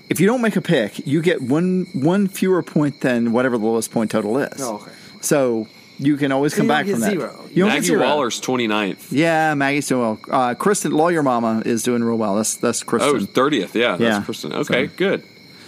[0.08, 3.64] if you don't make a pick, you get one one fewer point than whatever the
[3.64, 4.60] lowest point total is.
[4.62, 4.90] Oh, okay.
[5.20, 5.66] So
[5.98, 7.10] you can always come back get from that.
[7.12, 7.44] zero.
[7.52, 8.02] You Maggie zero.
[8.04, 9.06] Waller's 29th.
[9.10, 10.18] Yeah, Maggie's doing well.
[10.30, 12.36] Uh, Kristen, lawyer mama, is doing real well.
[12.36, 13.10] That's that's Kristen.
[13.14, 13.74] Oh, 30th.
[13.74, 14.22] Yeah, that's Yeah.
[14.24, 14.52] Kristen.
[14.52, 15.22] Okay, So- good.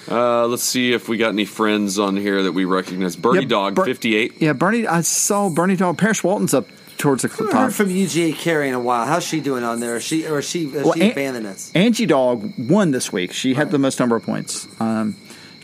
[0.08, 3.16] Uh, let's see if we got any friends on here that we recognize.
[3.16, 4.34] Bernie Yeah, Dog, Ber- 58.
[4.38, 4.86] yeah, Bernie.
[4.86, 5.98] I saw Bernie Dog.
[5.98, 7.62] Parrish Walton's up towards the I top.
[7.64, 9.04] heard from UGA Carey in a while.
[9.04, 9.96] How's she doing on there?
[9.96, 11.72] Is she or is she is Well, she An- abandoning us?
[11.74, 13.32] Angie Dog won this week.
[13.32, 14.68] She had the most number of points.
[14.78, 15.16] Um,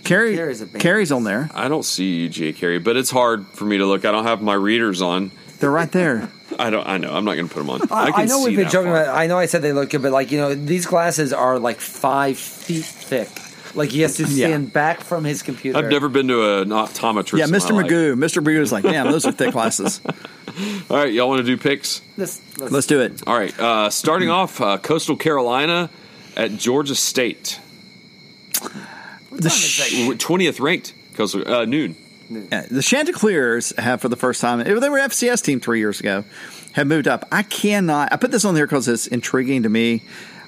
[0.04, 0.66] Carrie, Carrie's a.
[0.66, 1.48] Carrie's on there.
[1.54, 4.04] I don't see UGA Carey, but it's hard for me to look.
[4.04, 5.30] I don't have my readers on.
[5.60, 6.28] They're right there.
[6.58, 6.86] I don't.
[6.86, 7.12] I know.
[7.14, 7.82] I'm not going to put them on.
[7.90, 9.02] I, can I know see we've been joking far.
[9.04, 9.16] about.
[9.16, 11.80] I know I said they look good, but like you know, these glasses are like
[11.80, 13.28] five feet thick.
[13.74, 14.48] Like he has to Yeah.
[14.48, 15.78] stand back from his computer.
[15.78, 17.38] I've never been to an optometrist.
[17.38, 17.70] Yeah, in my Mr.
[17.70, 17.86] life.
[17.86, 18.14] Magoo.
[18.16, 18.44] Mr.
[18.44, 20.00] Magoo's like, damn, those are thick glasses.
[20.90, 22.02] All right, y'all want to do picks?
[22.18, 23.26] Let's, let's, Let's do it.
[23.26, 23.58] All right.
[23.58, 25.88] Uh, starting off, uh, Coastal Carolina
[26.36, 27.58] at Georgia State,
[29.32, 30.94] The, sh- twentieth ranked.
[31.10, 31.96] because uh, noon.
[32.30, 36.24] yeah, the Chanticleers have, for the first time, they were FCS team three years ago,
[36.72, 37.26] have moved up.
[37.32, 40.02] I cannot, I put this on here because it's intriguing to me.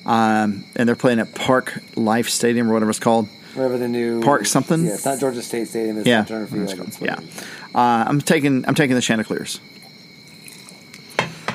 [0.07, 3.27] Um, and they're playing at Park Life Stadium or whatever it's called.
[3.55, 4.85] whatever the new Park something?
[4.85, 5.97] Yeah, it's not Georgia State Stadium.
[5.99, 6.25] It's Yeah.
[6.25, 6.99] Turner Field.
[7.01, 7.21] Yeah.
[7.75, 9.61] Uh, I'm taking I'm taking the Chanticleers.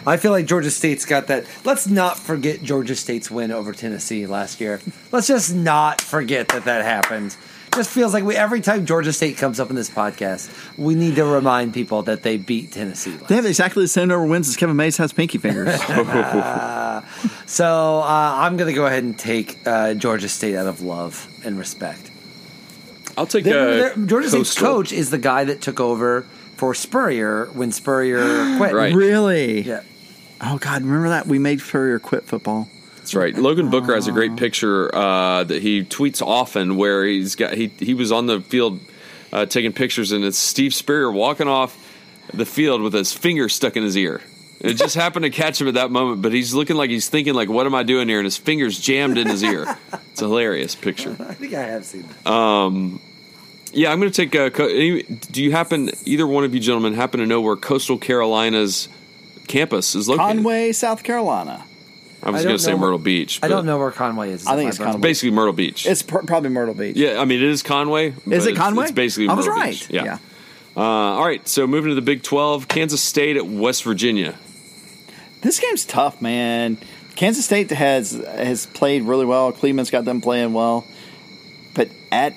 [0.07, 1.45] I feel like Georgia State's got that.
[1.65, 4.79] Let's not forget Georgia State's win over Tennessee last year.
[5.11, 7.35] Let's just not forget that that happened.
[7.75, 11.15] Just feels like we every time Georgia State comes up in this podcast, we need
[11.15, 13.11] to remind people that they beat Tennessee.
[13.11, 15.79] Last They have exactly the same number of wins as Kevin Mays has pinky fingers.
[17.45, 18.05] So uh,
[18.37, 22.11] I'm going to go ahead and take uh, Georgia State out of love and respect.
[23.17, 26.23] I'll take They're- uh, they're- Georgia State's coach is the guy that took over
[26.57, 28.73] for Spurrier when Spurrier quit.
[28.73, 28.93] Right.
[28.93, 29.61] really?
[29.61, 29.81] Yeah.
[30.41, 32.69] Oh God, remember that we made Spurrier quit football.
[32.97, 33.35] That's right.
[33.35, 37.67] Logan Booker has a great picture uh, that he tweets often, where he's got he
[37.79, 38.79] he was on the field
[39.33, 41.77] uh, taking pictures, and it's Steve Spurrier walking off
[42.33, 44.21] the field with his finger stuck in his ear.
[44.59, 47.33] It just happened to catch him at that moment, but he's looking like he's thinking
[47.33, 49.65] like, "What am I doing here?" And his fingers jammed in his ear.
[50.11, 51.11] It's a hilarious picture.
[51.19, 52.99] I think I have seen that.
[53.71, 54.35] Yeah, I'm going to take.
[54.35, 57.97] Uh, any, do you happen either one of you gentlemen happen to know where Coastal
[57.97, 58.89] Carolina's
[59.49, 60.27] campus is located?
[60.37, 61.65] Conway, South Carolina.
[62.23, 63.39] I was I going don't to say know where- Myrtle Beach.
[63.43, 64.45] I don't know where Conway is.
[64.47, 65.09] I think it's brother- Conway.
[65.09, 65.85] Basically, Myrtle Beach.
[65.85, 66.95] It's pr- probably Myrtle Beach.
[66.97, 68.09] Yeah, I mean it is Conway.
[68.11, 68.83] but Is it it's- Conway?
[68.85, 69.71] It's, basically I was Myrtle right.
[69.79, 69.89] Beach.
[69.89, 70.17] Yeah.
[70.77, 71.45] Uh, all right.
[71.47, 74.35] So moving to the Big Twelve, Kansas State at West Virginia.
[75.41, 76.77] This game's tough, man.
[77.15, 79.51] Kansas State has has played really well.
[79.51, 80.85] Cleveland's got them playing well,
[81.73, 82.35] but at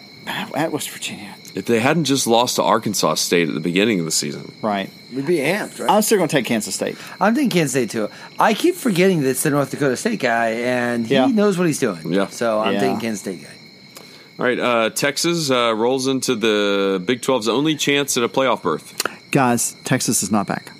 [0.55, 4.07] at West Virginia, If they hadn't just lost to Arkansas State at the beginning of
[4.07, 4.89] the season, right?
[5.15, 5.91] We'd be amped, right?
[5.91, 6.97] I'm still going to take Kansas State.
[7.21, 8.09] I'm taking Kansas State too.
[8.39, 11.27] I keep forgetting that it's the North Dakota State guy, and he Yeah.
[11.27, 12.11] knows what he's doing.
[12.13, 12.29] Yeah.
[12.29, 12.81] So I'm Yeah.
[12.81, 14.03] thinking Kansas State guy.
[14.39, 14.59] all right.
[14.59, 18.95] Uh, Texas uh, rolls into the Big 12's only chance at a playoff berth.
[19.31, 20.73] Guys, Texas is not back.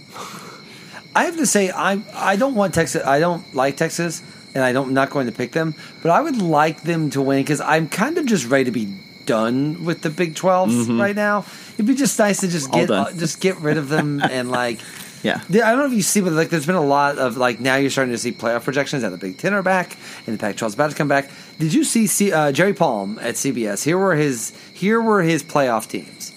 [1.15, 3.05] I have to say, I I don't want Texas.
[3.05, 4.23] I don't like Texas,
[4.55, 5.75] and I don't I'm not going to pick them.
[6.03, 8.89] But I would like them to win because I'm kind of just ready to be
[9.27, 11.45] done with the Big 12s right now.
[11.75, 12.93] It'd be just nice to just Mm-hmm.
[12.93, 14.81] All get uh, just get rid of them and like.
[15.25, 15.41] Yeah.
[15.49, 17.77] I don't know if you see, but like, there's been a lot of like now
[17.77, 19.97] you're starting to see playoff projections that the Big Ten are back
[20.27, 21.31] and the Pac-12 is about to come back.
[21.61, 23.85] Did you see C- uh, Jerry Palm at CBS?
[23.85, 26.33] Here were his here were his playoff teams: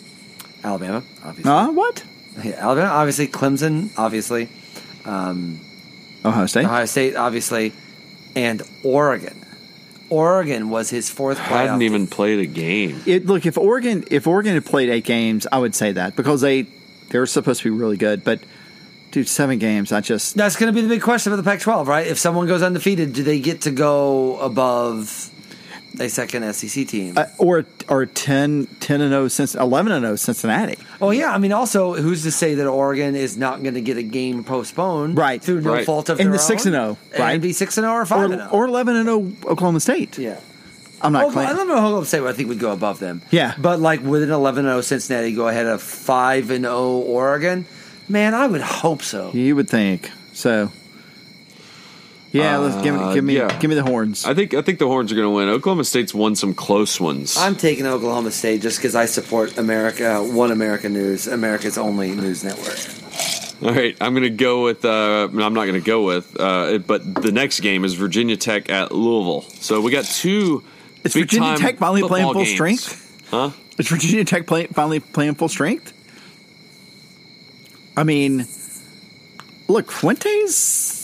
[0.63, 1.51] Alabama, obviously.
[1.51, 2.03] Uh, what?
[2.43, 3.27] Yeah, Alabama, obviously.
[3.27, 4.49] Clemson, obviously.
[6.23, 6.65] Ohio State.
[6.65, 7.73] Ohio State, obviously,
[8.35, 9.44] and Oregon.
[10.09, 11.67] Oregon was his fourth playoff.
[11.67, 13.01] Hadn't even played a game.
[13.05, 16.41] It, look, if Oregon if Oregon had played eight games, I would say that because
[16.41, 16.67] they
[17.09, 18.23] they're supposed to be really good.
[18.23, 18.41] But
[19.11, 21.87] dude, seven games, I just That's going to be the big question for the Pac-12,
[21.87, 22.05] right?
[22.05, 25.31] If someone goes undefeated, do they get to go above
[25.99, 27.17] a second SEC team?
[27.17, 30.77] uh, or or 10, 10 and zero since eleven and zero Cincinnati.
[31.01, 33.97] oh yeah, I mean, also, who's to say that Oregon is not going to get
[33.97, 35.41] a game postponed, Right.
[35.41, 35.85] through no Right.
[35.85, 36.97] fault of And their the 6 and own?
[37.13, 37.33] 0, right?
[37.33, 39.79] And be six and zero or five Or, and zero, or eleven and zero Oklahoma
[39.79, 40.17] State.
[40.17, 40.37] yeah.
[41.01, 41.55] I'm not Oh, I claiming.
[41.57, 42.21] don't know Oklahoma State.
[42.23, 43.21] I think we'd go above them.
[43.29, 43.53] Yeah.
[43.57, 47.65] but like with an 11-0 Cincinnati, go ahead of five and zero Oregon.
[48.07, 49.31] Man, I would hope so.
[49.33, 50.71] You would think so.
[52.35, 53.59] Yeah, let's give me give me yeah.
[53.59, 54.25] give me the horns.
[54.25, 55.47] I think I think the Horns are going to win.
[55.47, 57.37] Oklahoma State's won some close ones.
[57.37, 62.43] I'm taking Oklahoma State just because I support America, One America News, America's only news
[62.43, 62.77] network.
[63.63, 64.83] All right, I'm going to go with.
[64.83, 66.37] Uh, I'm not going to go with.
[66.37, 69.49] Uh, but the next game is Virginia Tech at Louisville.
[69.61, 70.61] So we got two.
[71.05, 72.53] Is Virginia big-time Tech finally playing full games.
[72.53, 73.27] strength?
[73.31, 73.51] Huh?
[73.77, 75.93] Is Virginia Tech play, finally playing full strength?
[77.95, 78.45] I mean,
[79.69, 80.94] look, Fuentes,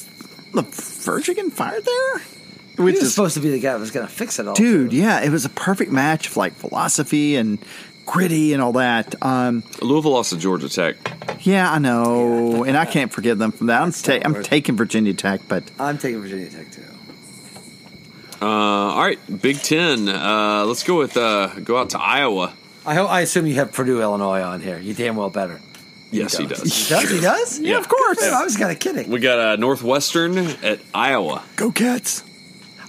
[0.53, 3.79] the Virgin getting fired there, He which was is supposed to be the guy that
[3.79, 4.53] was going to fix it all.
[4.53, 4.91] dude.
[4.91, 4.97] too.
[4.97, 7.57] Yeah, it was a perfect match of like philosophy and
[8.05, 9.15] gritty and all that.
[9.23, 10.95] Um, Louisville lost to Georgia Tech.
[11.41, 13.81] yeah, I know, and I can't forgive them from that.
[13.81, 16.81] I'm ta- I'm taking Virginia Tech, but I'm taking Virginia Tech too.
[18.41, 20.09] Uh, all right, Big Ten.
[20.09, 22.53] Uh, let's go with uh, go out to Iowa.
[22.85, 23.09] I hope.
[23.11, 24.79] I assume you have Purdue, Illinois on here.
[24.79, 25.61] You damn well better.
[26.11, 26.61] Yes, he does.
[26.61, 27.09] He does.
[27.09, 27.59] He does.
[27.59, 28.21] Yeah, of course.
[28.21, 29.09] I was kind of kidding.
[29.09, 31.43] We got uh, Northwestern at Iowa.
[31.55, 32.23] go Cats.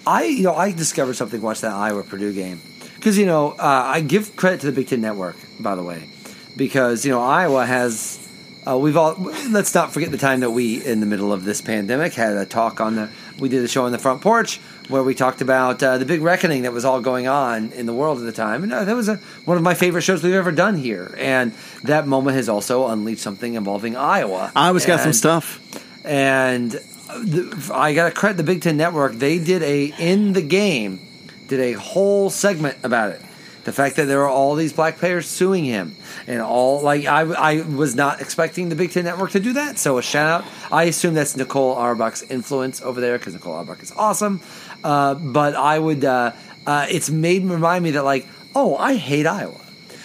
[0.06, 2.60] I you know I discovered something watching that Iowa Purdue game
[2.96, 6.08] because you know uh, I give credit to the Big Ten Network by the way
[6.56, 8.18] because you know Iowa has
[8.66, 9.14] uh, we've all
[9.50, 12.44] let's not forget the time that we in the middle of this pandemic had a
[12.44, 15.82] talk on the we did a show on the front porch where we talked about
[15.82, 18.62] uh, the big reckoning that was all going on in the world at the time
[18.62, 21.52] and uh, that was a, one of my favorite shows we've ever done here and
[21.84, 24.52] that moment has also unleashed something involving Iowa.
[24.54, 25.60] Iowa's got some stuff.
[26.04, 29.14] and the, I got to credit the Big Ten Network.
[29.14, 31.00] They did a in the game,
[31.48, 33.20] did a whole segment about it.
[33.64, 35.94] The fact that there were all these black players suing him,
[36.26, 39.78] and all like I, I was not expecting the Big Ten Network to do that.
[39.78, 40.50] So a shout out.
[40.72, 44.40] I assume that's Nicole Auerbach's influence over there because Nicole Auerbach is awesome.
[44.84, 46.32] Uh, but I would, uh,
[46.66, 49.58] uh, it's made me remind me that like, oh, I hate Iowa.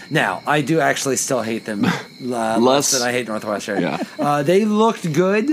[0.10, 1.90] Now I do actually still hate them uh,
[2.22, 2.92] less Less.
[2.92, 3.82] than I hate Northwestern.
[3.82, 4.02] Yeah.
[4.18, 5.50] Uh, they looked good.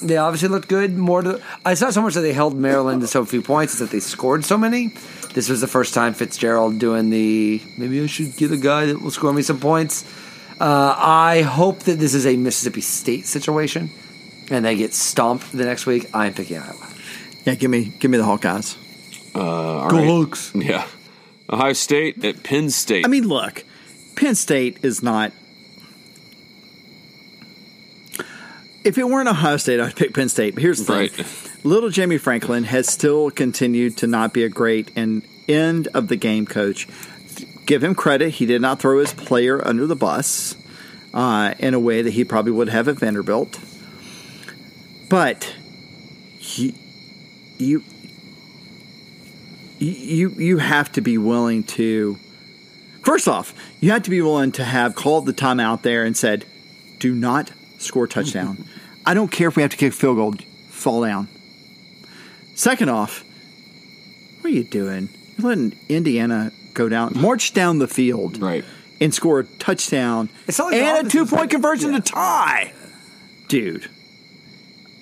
[0.00, 0.96] They obviously looked good.
[0.96, 3.80] More to, it's not so much that they held Maryland to so few points; it's
[3.80, 4.92] that they scored so many.
[5.34, 9.02] This was the first time Fitzgerald doing the maybe I should get a guy that
[9.02, 10.04] will score me some points.
[10.60, 13.90] Uh, I hope that this is a Mississippi State situation,
[14.50, 16.08] and they get stomped the next week.
[16.14, 16.88] I'm picking Iowa.
[17.48, 18.76] Yeah, give me give me the Hawkeyes.
[19.34, 20.06] Uh, Go right.
[20.06, 20.52] Hawks!
[20.54, 20.86] Yeah.
[21.50, 23.06] Ohio State at Penn State.
[23.06, 23.64] I mean, look,
[24.16, 25.32] Penn State is not.
[28.84, 30.54] If it weren't Ohio State, I'd pick Penn State.
[30.54, 31.64] But here's the thing: Right.
[31.64, 36.16] little Jamie Franklin has still continued to not be a great and end of the
[36.16, 36.86] game coach.
[37.64, 40.54] Give him credit; he did not throw his player under the bus
[41.14, 43.58] uh, in a way that he probably would have at Vanderbilt.
[45.08, 45.57] But he,
[47.58, 47.82] you,
[49.78, 52.18] you, you have to be willing to.
[53.02, 56.44] First off, you have to be willing to have called the timeout there and said,
[56.98, 58.64] "Do not score a touchdown.
[59.06, 60.34] I don't care if we have to kick field goal.
[60.68, 61.28] Fall down."
[62.54, 63.24] Second off,
[64.40, 65.08] what are you doing?
[65.36, 68.64] You're letting Indiana go down, march down the field, Right.
[69.00, 72.00] and score a touchdown It's like and a two point like- conversion yeah.
[72.00, 72.72] to tie,
[73.46, 73.88] dude.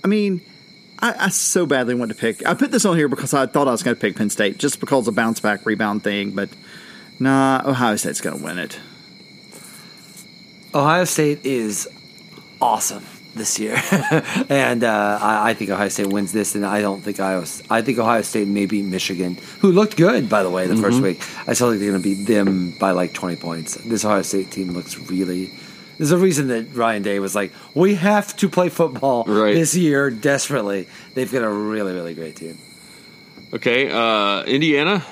[0.05, 0.43] I mean,
[1.07, 2.45] I, I so badly want to pick.
[2.45, 4.59] I put this on here because I thought I was going to pick Penn State
[4.59, 6.49] just because of bounce back rebound thing, but
[7.21, 8.81] nah, Ohio State's going to win it.
[10.75, 11.89] Ohio State is
[12.61, 13.05] awesome
[13.35, 13.81] this year,
[14.49, 16.57] and uh, I, I think Ohio State wins this.
[16.57, 17.47] And I don't think Iowa.
[17.71, 21.01] I think Ohio State may beat Michigan, who looked good by the way the first
[21.01, 21.23] week.
[21.47, 23.77] I still think they're going to beat them by like twenty points.
[23.77, 25.53] This Ohio State team looks really.
[25.99, 29.55] There's a reason that Ryan Day was like, "We have to play football Right.
[29.55, 32.59] this year desperately." They've got a really, really great team.
[33.55, 35.05] Okay, uh, Indiana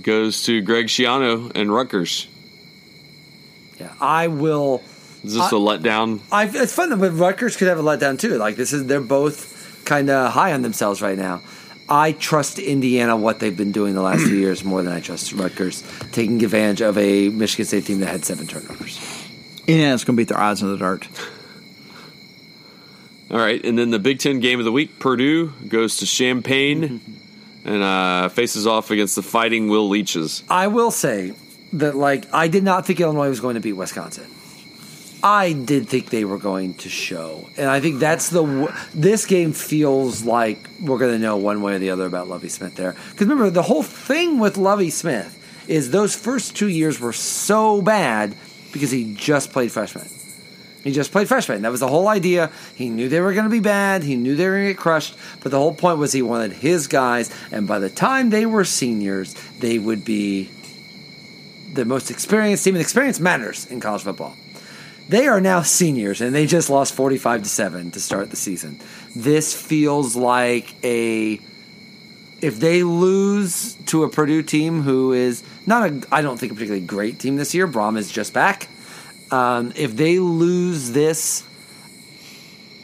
[0.00, 2.28] goes to Greg Schiano and Rutgers.
[3.80, 4.82] Yeah, I will.
[5.24, 6.20] Is this a letdown?
[6.30, 8.38] I, it's fun that but Rutgers could have a letdown too.
[8.38, 11.40] Like this is they're both kind of high on themselves right now.
[11.88, 15.32] I trust Indiana what they've been doing the last two years more than I trust
[15.32, 15.82] Rutgers
[16.12, 18.98] taking advantage of a Michigan State team that had seven turnovers.
[19.66, 21.06] Indiana's going to beat their eyes in the dirt.
[23.30, 27.00] All right, and then the Big Ten game of the week: Purdue goes to Champaign
[27.64, 30.42] and uh, faces off against the Fighting Will Leitches.
[30.50, 31.32] I will say
[31.74, 34.26] that like I did not think Illinois was going to beat Wisconsin.
[35.24, 38.42] I did think they were going to show, and I think that's the.
[38.42, 42.28] w- This game feels like we're going to know one way or the other about
[42.28, 42.92] Lovie Smith there.
[43.12, 47.80] Because remember, the whole thing with Lovie Smith is those first two years were so
[47.80, 48.34] bad
[48.72, 50.08] because he just played freshman.
[50.82, 51.62] He just played freshman.
[51.62, 52.50] That was the whole idea.
[52.74, 54.02] He knew they were going to be bad.
[54.02, 55.16] He knew they were going to get crushed.
[55.40, 58.64] But the whole point was he wanted his guys, and by the time they were
[58.64, 60.50] seniors, they would be
[61.72, 62.74] the most experienced team.
[62.74, 64.36] And experience matters in college football.
[65.08, 68.80] They are now seniors, and they just lost forty-five to seven to start the season.
[69.14, 71.38] This feels like a
[72.40, 76.54] if they lose to a Purdue team who is not a, I don't think a
[76.54, 77.68] particularly great team this year.
[77.68, 78.68] Brohm is just back.
[79.30, 81.44] Um, if they lose this,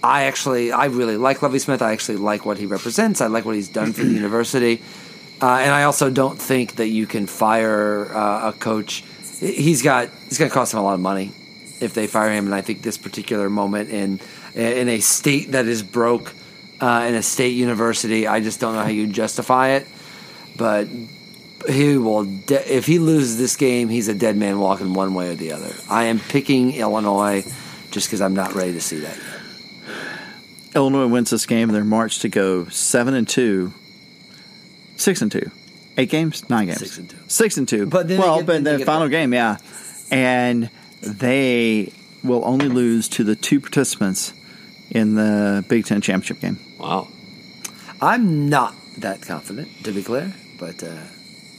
[0.03, 1.83] I actually I really like Lovie Smith.
[1.83, 3.21] I actually like what he represents.
[3.21, 4.81] I like what he's done for the university,
[5.43, 9.05] uh, and I also don't think that you can fire uh, a coach.
[9.41, 11.33] He's got he's going to cost him a lot of money
[11.81, 12.47] if they fire him.
[12.47, 14.21] And I think this particular moment in
[14.55, 16.33] in a state that is broke,
[16.81, 19.87] uh, in a state university, I just don't know how you justify it.
[20.57, 20.89] But
[21.69, 25.31] he will de- if he loses this game, he's a dead man walking one way
[25.31, 25.71] or the other.
[25.91, 27.43] I am picking Illinois
[27.91, 29.35] just because I'm not ready to see that yet.
[30.77, 31.69] Illinois wins this game.
[31.69, 33.73] They're marched to go seven and two,
[34.97, 35.51] six and two,
[35.97, 37.17] eight games, nine games, Six and two.
[37.27, 37.87] six and two.
[37.87, 39.57] But then well, get- but then the final the- game, yeah,
[40.11, 40.71] and
[41.01, 44.33] they will only lose to the two participants
[44.91, 46.59] in the Big Ten championship game.
[46.79, 47.09] Wow.
[48.01, 50.89] I'm not that confident, to be clear, but uh,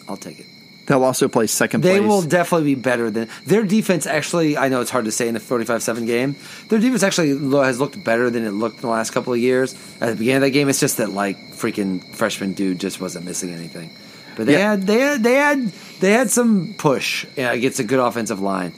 [0.10, 0.46] I'll take it.
[0.88, 2.02] They'll also play second They place.
[2.02, 4.08] They will definitely be better than their defense.
[4.08, 6.36] Actually, I know it's hard to say in a 45-7 game.
[6.70, 7.30] Their defense actually
[7.64, 9.76] has looked better than it looked in the last couple of years.
[10.02, 13.26] At the beginning of that game, it's just that like freaking freshman dude just wasn't
[13.26, 13.92] missing anything.
[14.36, 14.72] But they Yeah.
[14.72, 15.68] had they had they had
[16.00, 18.74] they had some push yeah, against a good offensive line.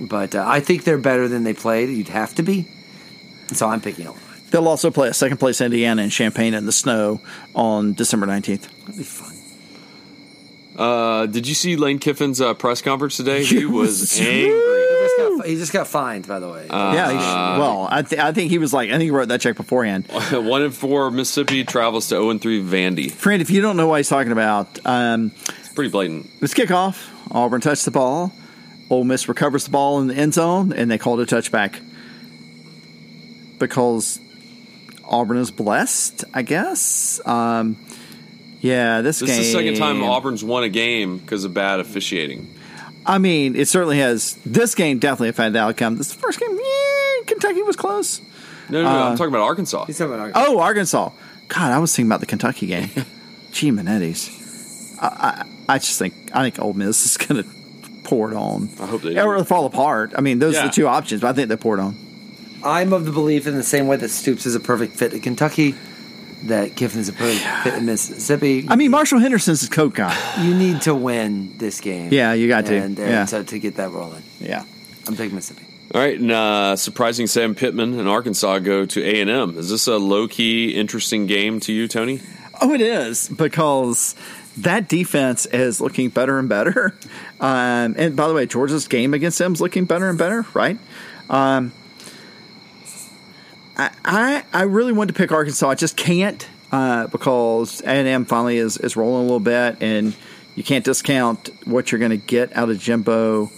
[0.00, 1.90] But uh, I think they're better than they played.
[1.90, 2.66] You'd have to be.
[3.52, 4.20] So I'm picking Illinois.
[4.50, 7.20] They'll also play a second place Indiana and Champaign in the snow
[7.54, 8.68] on December nineteenth.
[8.80, 9.31] That'd be fun.
[10.82, 13.44] Uh, did you see Lane Kiffin's uh, press conference today?
[13.44, 14.50] He was angry.
[14.50, 16.66] He just got, he just got fined, by the way.
[16.70, 19.40] yeah, he well, I, th- I think he was like, I think he wrote that
[19.40, 20.06] check beforehand.
[20.32, 23.10] One and four Mississippi travels to zero and three Vandy.
[23.10, 26.28] Friend, if you don't know what he's talking about, um, It's pretty blatant.
[26.40, 27.08] It's kickoff.
[27.30, 28.32] Auburn touched the ball.
[28.90, 31.80] Ole Miss recovers the ball in the end zone, and they called a touchback
[33.58, 34.20] because
[35.04, 36.24] Auburn is blessed.
[36.34, 37.20] I guess.
[37.26, 37.76] Um,
[38.62, 39.26] yeah, this, game.
[39.28, 39.44] This game.
[39.44, 42.52] is the second time Auburn's won a game because of bad officiating.
[43.04, 44.38] I mean, it certainly has.
[44.46, 45.96] This game definitely affected the outcome.
[45.96, 48.20] This is the first game, yeah, Kentucky was close.
[48.70, 48.88] No, no, no.
[48.88, 49.84] I'm uh, talking about Arkansas.
[49.86, 51.10] He's talking about Oh, Arkansas.
[51.48, 52.90] God, I was thinking about the Kentucky game.
[53.52, 54.96] Gee, Manetti's.
[55.00, 55.06] I,
[55.68, 57.50] I, I just think I think Ole Miss is going to
[58.04, 58.68] pour it on.
[58.80, 59.20] I hope they do.
[59.20, 59.44] Or do.
[59.44, 60.12] fall apart.
[60.16, 61.96] I mean, those are the two options, but I think they pour it on.
[62.64, 65.22] I'm of the belief in the same way that Stoops is a perfect fit at
[65.22, 65.74] Kentucky,
[66.48, 68.66] that Kiffin is a perfect fit in Mississippi.
[68.68, 70.16] I mean, Marshall Henderson's a coat guy.
[70.42, 72.08] you need to win this game.
[72.12, 72.74] Yeah, you got to.
[72.76, 73.24] and, and Yeah.
[73.26, 74.22] to, to get that rolling.
[74.40, 74.64] Yeah.
[75.06, 75.66] I'm taking Mississippi.
[75.94, 79.58] All right, and uh, surprising Sam Pittman and Arkansas go to A and M.
[79.58, 82.20] Is this a low key interesting game to you, Tony?
[82.62, 84.14] Oh, it is because
[84.58, 86.94] that defense is looking better and better.
[87.40, 90.78] Um, and by the way, Georgia's game against them is looking better and better, right?
[91.28, 91.72] Um,
[94.04, 95.68] I, I I really want to pick Arkansas.
[95.68, 99.76] I just can't uh, because A and M finally is is rolling a little bit,
[99.80, 100.14] and
[100.54, 103.50] you can't discount what you're going to get out of Jimbo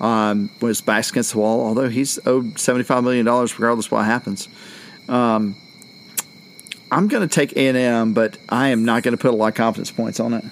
[0.00, 1.66] um, when his back's against the wall.
[1.66, 4.48] Although he's owed seventy five million dollars regardless of what happens.
[5.08, 5.56] Um,
[6.90, 9.36] I'm going to take A and M, but I am not going to put a
[9.36, 10.44] lot of confidence points on it.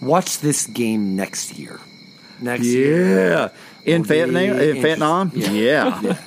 [0.00, 1.80] Watch this game next year.
[2.40, 3.50] Next year.
[3.84, 4.58] in Vietnam.
[4.60, 5.50] In Vietnam, yeah.
[6.00, 6.00] Yeah.
[6.02, 6.18] yeah.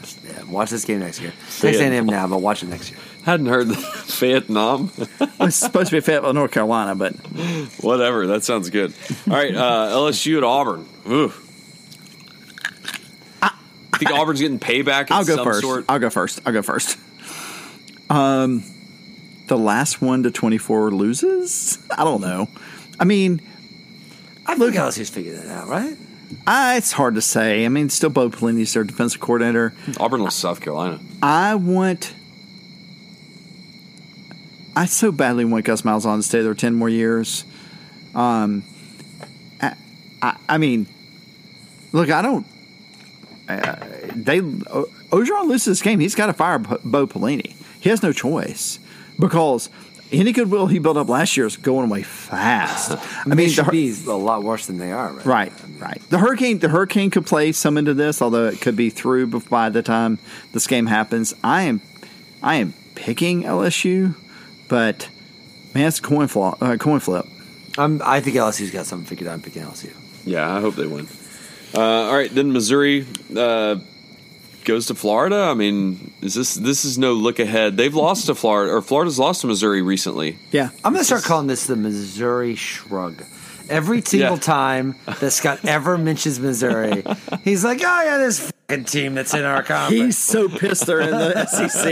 [0.54, 1.34] Watch this game next year.
[1.64, 3.00] Next A&M now, but watch it next year.
[3.24, 3.76] Hadn't heard the
[4.20, 4.92] Vietnam.
[5.40, 7.14] it's supposed to be Fayetteville, North Carolina, but
[7.82, 8.28] Whatever.
[8.28, 8.94] That sounds good.
[9.28, 10.86] All right, uh, LSU at Auburn.
[11.10, 11.34] Ooh.
[13.42, 15.08] I think Auburn's getting payback.
[15.08, 15.62] In I'll go some first.
[15.62, 15.86] Sort.
[15.88, 16.42] I'll go first.
[16.46, 16.98] I'll go first.
[18.10, 18.64] Um,
[19.48, 21.78] the last one to twenty four loses.
[21.96, 22.50] I don't know.
[23.00, 23.42] I mean,
[24.46, 25.96] I think LSU's figured that out, right?
[26.45, 27.65] Uh, it's hard to say.
[27.65, 29.74] I mean, still Bo Pelini's their defensive coordinator.
[29.99, 30.99] Auburn lost South Carolina.
[31.22, 32.14] I want.
[34.76, 37.45] I so badly want Gus Malzahn to stay there ten more years.
[38.14, 38.64] Um,
[39.61, 39.76] I,
[40.22, 40.88] I, I mean,
[41.91, 42.45] look, I don't.
[43.48, 43.76] Uh,
[44.15, 45.99] they Orgeron loses this game.
[45.99, 47.56] He's got to fire Bo Bo Pelini.
[47.80, 48.80] He has no choice
[49.20, 49.70] because
[50.14, 52.91] any goodwill he built up last year is going away fast.
[52.91, 52.95] I
[53.26, 55.26] I mean, mean, the should Hur- be a lot worse than they are, right?
[55.26, 56.02] Right, right.
[56.10, 59.69] The hurricane, the hurricane could play some into this, although it could be through by
[59.69, 60.19] the time
[60.52, 61.34] this game happens.
[61.44, 61.81] I am,
[62.41, 64.15] I am picking LSU,
[64.68, 65.10] but
[65.73, 66.56] man, it's a coin flip.
[66.61, 67.26] Uh, coin flip.
[67.77, 69.34] I'm, I think LSU's got something figured out.
[69.34, 69.94] I'm picking LSU.
[70.26, 71.07] Yeah, I hope they win.
[71.76, 73.77] Uh, all right, then Missouri uh,
[74.65, 75.48] goes to Florida.
[75.49, 77.77] I mean, is this this is no look ahead?
[77.77, 80.38] They've lost to Florida, or Florida's lost to Missouri recently.
[80.52, 83.23] Yeah, I'm going to start calling this the Missouri Shrug.
[83.69, 84.40] Every single Yeah.
[84.41, 87.03] time that Scott ever mentions Missouri,
[87.44, 91.02] he's like, "Oh yeah, this fucking team that's in our conference." he's so pissed they're
[91.02, 91.86] in the SEC.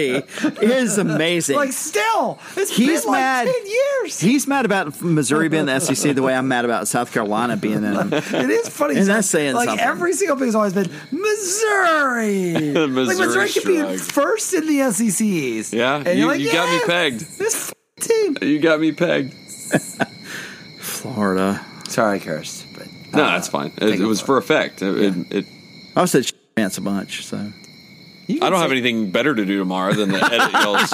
[0.62, 1.56] It is amazing.
[1.56, 3.48] like, still, it's He's been like mad.
[3.48, 4.20] ten years.
[4.20, 7.84] He's mad about Missouri being the SEC the way I'm mad about South Carolina being
[7.84, 8.14] in them.
[8.42, 8.96] It is funny.
[8.96, 9.86] And so, that's saying like something.
[9.86, 12.54] every single thing has always been Missouri.
[12.74, 15.74] like Missouri Missouri could be first in the SEC East.
[15.74, 17.74] Yeah, and you- you're like, you got me pegged." This f-
[18.08, 18.38] team.
[18.42, 19.34] You got me pegged.
[20.80, 21.64] Florida.
[21.88, 23.72] Sorry, I cursed, but No, uh, that's fine.
[23.78, 24.82] It, it was for effect.
[24.82, 25.46] It, it, it,
[25.96, 27.26] I said chance a bunch.
[27.26, 27.52] So
[28.28, 30.92] You I don't have anything better to do tomorrow than to edit y'all's.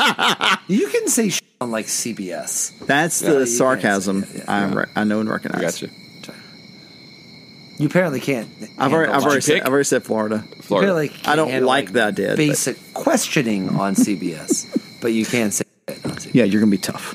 [0.68, 2.78] You can say sh- on like CBS.
[2.86, 4.44] that's Yeah, the sarcasm that, yeah.
[4.48, 5.62] I, re- I know and recognize.
[5.62, 5.90] I got you.
[7.80, 8.50] You apparently can't.
[8.80, 9.62] I've already, I've already, said.
[9.62, 10.44] I've already said Florida.
[10.62, 10.88] Florida.
[10.92, 15.14] apparently can't I don't handle, like that I did, but- Basic questioning on CBS, but
[15.14, 16.34] you can't say it on CBS.
[16.34, 17.14] Yeah, you're gonna be tough.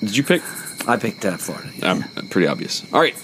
[0.00, 0.42] Did you pick?
[0.86, 1.70] I picked uh, Florida.
[1.76, 1.92] yeah.
[1.92, 2.84] Um, pretty obvious.
[2.92, 3.14] All right.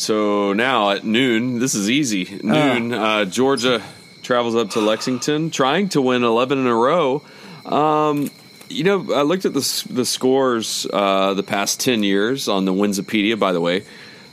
[0.00, 2.40] So now at noon, this is easy.
[2.42, 3.82] Noon, uh, Georgia
[4.22, 7.22] travels up to Lexington, trying to win 11 in a row.
[7.66, 8.30] Um,
[8.70, 12.72] you know, I looked at the the scores uh, the past 10 years on the
[12.72, 13.84] Winsipedia, by the way.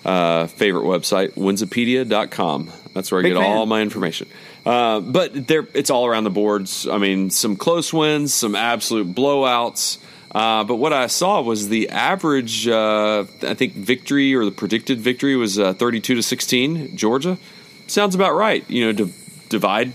[0.06, 2.72] Uh, favorite website, winsipedia.com.
[2.94, 3.57] That's where I Big get fan.
[3.57, 4.30] all my information.
[4.65, 6.88] Uh, but there, it's all around the boards.
[6.88, 9.98] I mean, some close wins, some absolute blowouts.
[10.38, 14.99] Uh, but what I saw was the average, uh, I think, victory or the predicted
[14.99, 17.39] victory was uh, 32 to 16, Georgia.
[17.88, 18.64] Sounds about right.
[18.69, 19.09] You know,
[19.49, 19.93] divide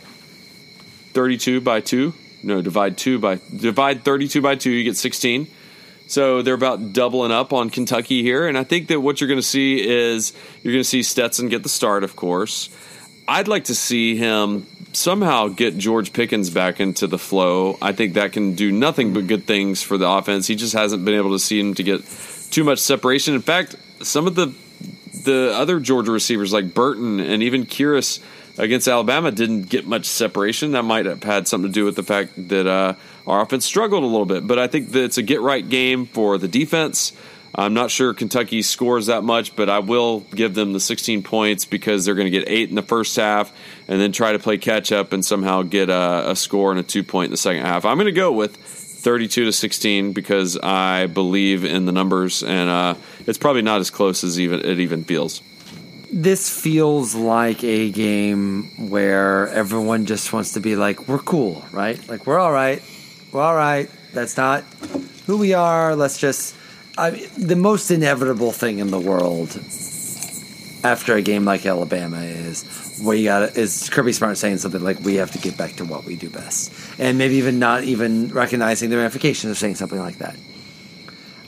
[1.12, 2.12] 32 by 2.
[2.43, 5.47] No, divide 2 by divide 32 by 2, you get 16.
[6.09, 8.48] So they're about doubling up on Kentucky here.
[8.48, 10.32] And I think that what you're going to see is
[10.64, 12.69] you're going to see Stetson get the start, of course.
[13.28, 17.78] I'd like to see him somehow get George Pickens back into the flow.
[17.81, 20.47] I think that can do nothing but good things for the offense.
[20.47, 22.02] He just hasn't been able to see him to get
[22.51, 23.35] too much separation.
[23.35, 24.55] In fact, some of the
[25.24, 28.20] the other Georgia receivers like Burton and even Kearis
[28.59, 30.73] against Alabama didn't get much separation.
[30.73, 32.94] That might have had something to do with the fact that uh,
[33.27, 34.47] our offense struggled a little bit.
[34.47, 37.12] But I think that it's a get right game for the defense.
[37.55, 41.66] I'm not sure Kentucky scores that much, but I will give them the 16 points
[41.66, 43.53] because they're going to get eight in the first half
[43.89, 46.83] and then try to play catch up and somehow get a, a score and a
[46.83, 47.85] two point in the second half.
[47.85, 52.70] I'm going to go with 32 to 16 because I believe in the numbers and
[52.70, 52.95] uh,
[53.27, 55.43] it's probably not as close as even it even feels.
[56.11, 61.99] This feels like a game where everyone just wants to be like, we're cool, right?
[62.07, 62.83] Like, we're all right.
[63.33, 63.91] We're all right.
[64.12, 64.62] That's not
[65.27, 65.97] who we are.
[65.97, 66.55] Let's just.
[66.98, 69.59] I the most inevitable thing in the world
[70.85, 75.14] after a game like Alabama is you got is Kirby Smart saying something like, "We
[75.16, 78.90] have to get back to what we do best," and maybe even not even recognizing
[78.90, 80.36] the ramifications of saying something like that.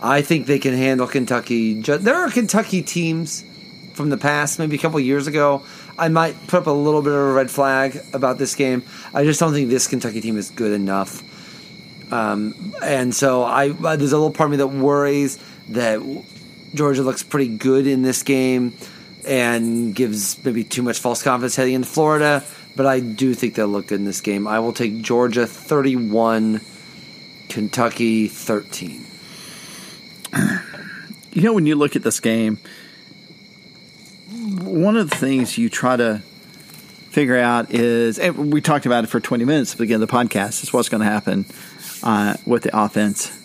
[0.00, 1.74] I think they can handle Kentucky.
[1.74, 3.44] There are Kentucky teams
[3.92, 5.62] from the past, maybe a couple years ago.
[5.98, 8.82] I might put up a little bit of a red flag about this game.
[9.12, 11.22] I just don't think this Kentucky team is good enough.
[12.14, 15.36] Um, and so I uh, there's a little part of me that worries
[15.70, 16.00] that
[16.72, 18.72] Georgia looks pretty good in this game
[19.26, 22.44] and gives maybe too much false confidence heading into Florida.
[22.76, 24.46] But I do think they'll look good in this game.
[24.46, 26.60] I will take Georgia 31,
[27.48, 29.06] Kentucky 13.
[31.32, 32.58] You know, when you look at this game,
[34.30, 36.22] one of the things you try to
[37.10, 40.08] figure out is and we talked about it for 20 minutes at the beginning of
[40.08, 41.44] the podcast is what's going to happen
[42.04, 43.36] uh, with the offense.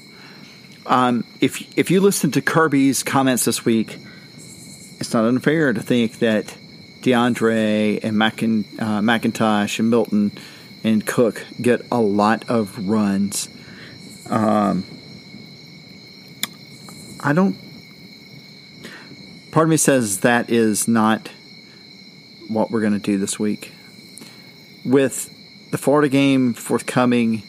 [0.86, 3.98] Um, if if you listen to Kirby's comments this week,
[5.00, 6.56] it's not unfair to think that
[7.02, 10.32] DeAndre and uh, McIntosh and Milton
[10.84, 13.50] and Cook get a lot of runs.
[14.30, 14.84] Um,
[17.22, 17.58] I don't
[19.52, 21.30] part of me says that is not
[22.48, 23.74] what we're going to do this week.
[24.84, 25.34] With
[25.72, 27.44] the Florida game forthcoming,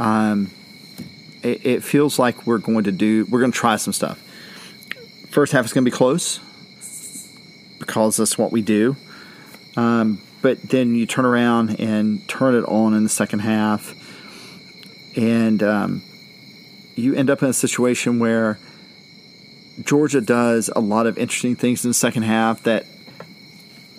[0.00, 0.50] um,
[1.42, 4.18] it, it feels like we're going to do we're going to try some stuff.
[5.30, 6.40] First half is going to be close
[7.78, 8.96] because that's what we do.
[9.76, 13.94] Um, but then you turn around and turn it on in the second half,
[15.16, 16.02] and um,
[16.94, 18.58] you end up in a situation where
[19.84, 22.86] Georgia does a lot of interesting things in the second half that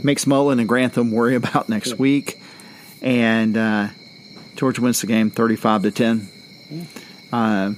[0.04, 2.42] makes Mullen and Grantham worry about next week,
[3.02, 3.88] and uh,
[4.60, 6.28] Georgia wins the game thirty-five to ten,
[7.32, 7.70] uh,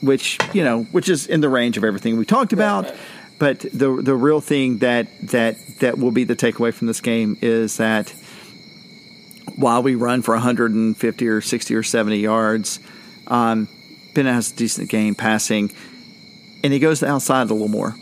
[0.00, 2.90] which you know, which is in the range of everything we talked about.
[3.38, 7.36] But the the real thing that that that will be the takeaway from this game
[7.42, 8.14] is that
[9.56, 12.80] while we run for 150 or 60 or 70 yards,
[13.26, 13.68] um,
[14.14, 15.70] Bennett has a decent game passing,
[16.64, 17.94] and he goes to the outside a little more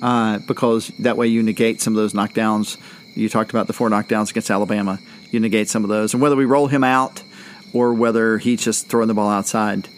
[0.00, 2.76] uh, because that way you negate some of those knockdowns.
[3.16, 5.00] You talked about the four knockdowns against Alabama.
[5.32, 7.24] You negate some of those, and whether we roll him out
[7.72, 9.88] or whether he's just throwing the ball outside,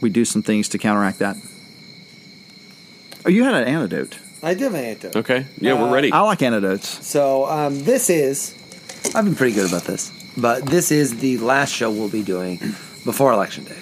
[0.00, 1.36] we do some things to counteract that.
[3.24, 4.18] Oh, you had an antidote.
[4.42, 5.16] I do have an anecdote.
[5.16, 5.46] Okay.
[5.58, 6.10] Yeah, we're ready.
[6.10, 7.06] I like antidotes.
[7.06, 8.54] So um, this is,
[9.14, 12.56] I've been pretty good about this, but this is the last show we'll be doing
[13.04, 13.76] before Election Day.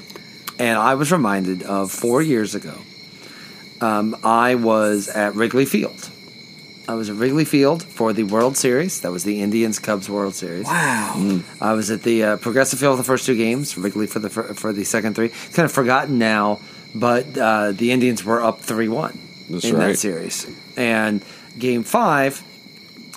[0.59, 2.75] And I was reminded of four years ago,
[3.81, 6.11] um, I was at Wrigley Field.
[6.89, 9.02] I was at Wrigley Field for the World Series.
[9.02, 10.65] That was the Indians Cubs World Series.
[10.65, 11.43] Wow.
[11.60, 14.31] I was at the uh, Progressive Field for the first two games, Wrigley for the
[14.31, 15.27] for, for the second three.
[15.27, 16.60] It's kind of forgotten now,
[16.94, 19.19] but uh, the Indians were up three one
[19.51, 19.89] in right.
[19.89, 20.47] that series.
[20.78, 21.23] And
[21.59, 22.43] game five,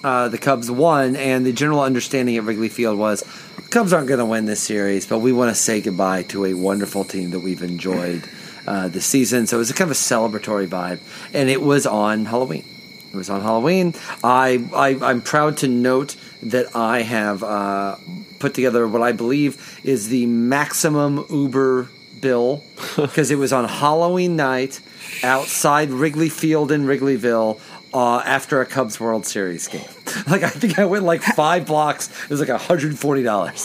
[0.03, 3.23] uh, the Cubs won, and the general understanding at Wrigley Field was
[3.69, 6.55] Cubs aren't going to win this series, but we want to say goodbye to a
[6.55, 8.27] wonderful team that we've enjoyed
[8.67, 9.47] uh, this season.
[9.47, 10.99] So it was a kind of a celebratory vibe,
[11.33, 12.65] and it was on Halloween.
[13.13, 13.93] It was on Halloween.
[14.23, 17.97] I, I I'm proud to note that I have uh,
[18.39, 21.89] put together what I believe is the maximum Uber
[22.21, 22.63] bill
[22.95, 24.79] because it was on Halloween night
[25.23, 27.59] outside Wrigley Field in Wrigleyville
[27.93, 29.85] uh, after a Cubs World Series game.
[30.27, 32.09] Like I think I went like five blocks.
[32.25, 33.61] It was like hundred forty dollars.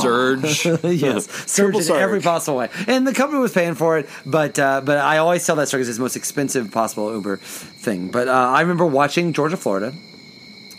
[0.00, 0.64] Surge.
[0.84, 2.00] yes, surge in surge.
[2.00, 4.08] every possible way, and the company was paying for it.
[4.24, 7.36] But uh, but I always tell that story because it's the most expensive possible Uber
[7.36, 8.08] thing.
[8.08, 9.92] But uh, I remember watching Georgia, Florida.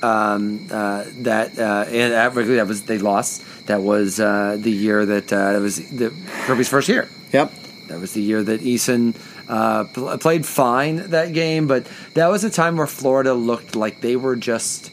[0.01, 3.43] Um, uh, that uh, and that was they lost.
[3.67, 6.11] That was uh, the year that uh, that was the
[6.45, 7.07] Kirby's first year.
[7.33, 7.51] Yep.
[7.87, 9.15] That was the year that Eason
[9.51, 13.99] uh, pl- played fine that game, but that was a time where Florida looked like
[14.01, 14.89] they were just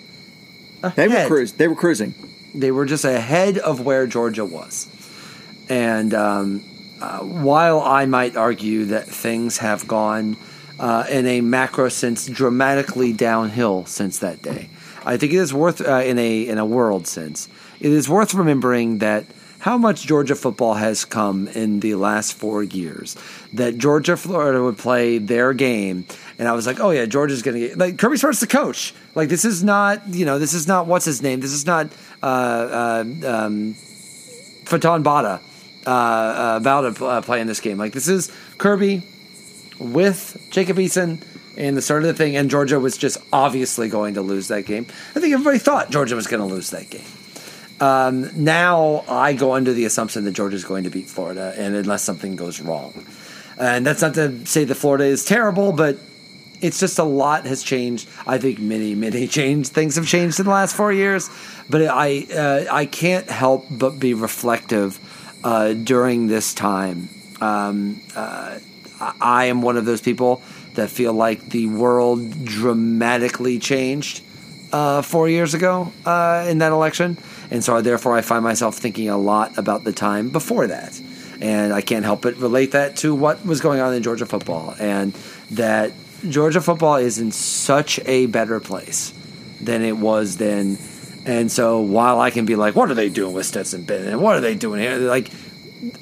[0.97, 1.53] They were ahead cruise.
[1.53, 2.13] They were cruising.
[2.55, 4.89] they were just ahead of where Georgia was.
[5.69, 6.65] And um,
[7.01, 10.37] uh, while I might argue that things have gone
[10.81, 14.71] uh, in a macro sense dramatically downhill since that day,
[15.05, 17.49] I think it is worth uh, in a in a world sense.
[17.81, 19.25] It is worth remembering that
[19.61, 23.17] how much Georgia football has come in the last four years.
[23.53, 26.07] That Georgia Florida would play their game,
[26.39, 28.95] and I was like, oh yeah, Georgia's going to get like Kirby Smart's the coach.
[29.15, 31.41] Like this is not you know this is not what's his name.
[31.41, 31.89] This is not
[32.23, 33.75] uh, uh, um,
[34.65, 35.41] Fatan Bada
[35.87, 37.79] uh, uh, about to uh, play in this game.
[37.79, 39.03] Like this is Kirby
[39.81, 41.25] with Jacob Eason
[41.57, 44.67] and the start of the thing, and Georgia was just obviously going to lose that
[44.67, 44.87] game.
[45.17, 47.05] I think everybody thought Georgia was going to lose that game.
[47.81, 51.75] Um, now I go under the assumption that Georgia is going to beat Florida, and
[51.77, 53.07] unless something goes wrong,
[53.57, 55.99] and that's not to say that Florida is terrible, but
[56.61, 58.09] it's just a lot has changed.
[58.27, 61.31] I think many, many changed things have changed in the last four years,
[61.69, 64.99] but I uh, I can't help but be reflective
[65.45, 67.09] uh, during this time.
[67.41, 68.59] Um, uh,
[69.01, 70.43] I I am one of those people
[70.75, 74.23] that feel like the world dramatically changed
[74.73, 77.17] uh, four years ago uh, in that election,
[77.51, 81.01] and so therefore I find myself thinking a lot about the time before that,
[81.41, 84.75] and I can't help but relate that to what was going on in Georgia football,
[84.79, 85.13] and
[85.53, 85.93] that
[86.29, 89.13] Georgia football is in such a better place
[89.61, 90.79] than it was then.
[91.27, 94.09] And so while I can be like, what are they doing with Stetson Bennett?
[94.09, 94.97] And what are they doing here?
[94.97, 95.31] Like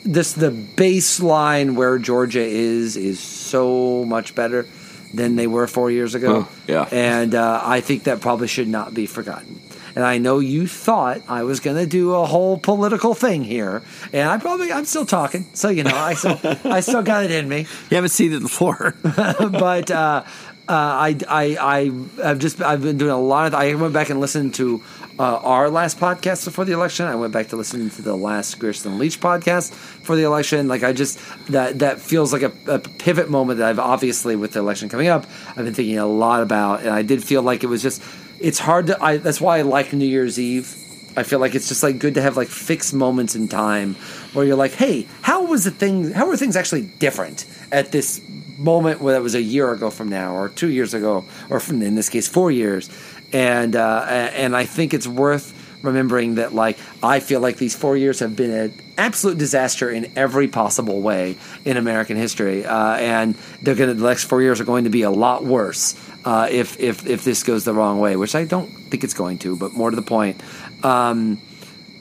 [0.05, 4.67] this, the baseline where Georgia is is so much better
[5.13, 6.47] than they were four years ago.
[6.47, 6.89] Oh, yeah.
[6.91, 9.61] And uh, I think that probably should not be forgotten.
[9.97, 13.83] And I know you thought I was going to do a whole political thing here,
[14.13, 17.31] and I probably I'm still talking, so you know I still I still got it
[17.31, 17.61] in me,
[17.91, 20.23] You haven't seen it before, but uh,
[20.69, 24.11] uh, I I I have just I've been doing a lot of I went back
[24.11, 24.83] and listened to.
[25.19, 28.59] Uh, our last podcast before the election, I went back to listen to the last
[28.59, 30.69] Grierson Leitch podcast for the election.
[30.69, 31.19] Like I just
[31.49, 35.09] that that feels like a, a pivot moment that I've obviously with the election coming
[35.09, 35.25] up.
[35.49, 38.03] I've been thinking a lot about, and I did feel like it was just
[38.41, 39.03] it's hard to.
[39.03, 40.83] I, that's why I like New Year's Eve.
[41.17, 43.95] I feel like it's just like good to have like fixed moments in time
[44.35, 46.13] where you're like, hey, how was the thing?
[46.13, 48.21] How were things actually different at this
[48.59, 51.81] moment where that was a year ago from now, or two years ago, or from
[51.83, 52.91] in this case four years?
[53.33, 57.97] And uh, and I think it's worth remembering that like I feel like these four
[57.97, 63.35] years have been an absolute disaster in every possible way in American history, uh, and
[63.63, 65.95] they're going to the next four years are going to be a lot worse
[66.27, 69.39] uh, if if if this goes the wrong way, which I don't think it's going
[69.39, 69.57] to.
[69.57, 70.43] But more to the point.
[70.83, 71.41] Um,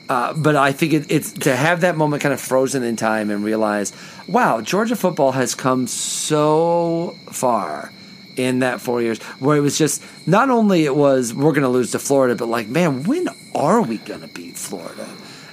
[0.08, 3.30] uh, but I think it, it's to have that moment kind of frozen in time
[3.30, 3.92] and realize,
[4.28, 7.92] wow, Georgia football has come so far
[8.36, 11.68] in that four years where it was just not only it was we're going to
[11.68, 15.08] lose to Florida, but like, man, when are we going to beat Florida?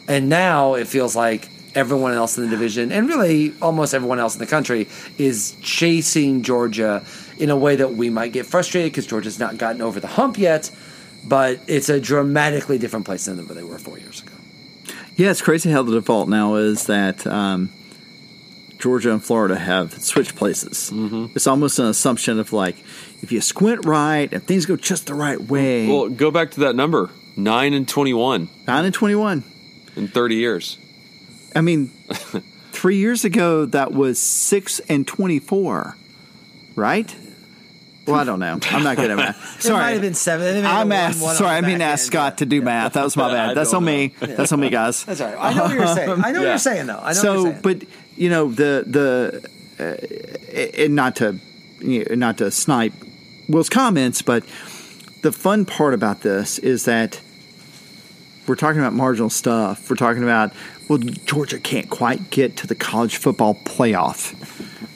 [0.07, 4.35] And now it feels like everyone else in the division and really almost everyone else
[4.35, 4.87] in the country
[5.17, 7.03] is chasing Georgia
[7.43, 10.37] in a way that we might get frustrated because Georgia's not gotten over the hump
[10.37, 10.71] yet.
[11.25, 14.33] But it's a dramatically different place than they were four years ago.
[15.15, 17.69] Yeah, it's crazy how the default now is that um,
[18.77, 20.91] Georgia and Florida have switched places.
[20.93, 21.27] Mm-hmm.
[21.35, 22.75] It's almost an assumption of like,
[23.21, 26.59] if you squint right, if things go just the right way, Well, go back to
[26.61, 29.43] that number nine and 21 nine and twenty-one.
[29.95, 30.77] in 30 years.
[31.55, 31.87] I mean,
[32.73, 35.95] three years ago that was six and twenty-four,
[36.75, 37.15] right?
[38.05, 38.59] Well, I don't know.
[38.69, 39.37] I'm not good at math.
[39.61, 40.47] Sorry, It might Sorry, have been seven.
[40.57, 41.21] It may have I'm been asked.
[41.21, 42.37] one- one sorry, I mean back ask end, Scott yeah.
[42.37, 42.93] to do math.
[42.93, 43.55] That was my bad.
[43.55, 44.07] That's don't on me.
[44.19, 45.05] That's on me, guys.
[45.05, 45.37] That's all right.
[45.39, 46.09] I know what you're saying.
[46.09, 46.97] I know what you're saying, though.
[46.97, 47.59] I know what so, you're saying.
[47.61, 49.49] but you know the the
[49.79, 51.39] uh, and not to
[51.79, 52.93] you know, not to snipe
[53.47, 54.43] Will's comments, but
[55.21, 57.21] the fun part about this is that
[58.47, 59.89] we're talking about marginal stuff.
[59.89, 60.51] We're talking about
[60.89, 64.33] well, Georgia can't quite get to the college football playoff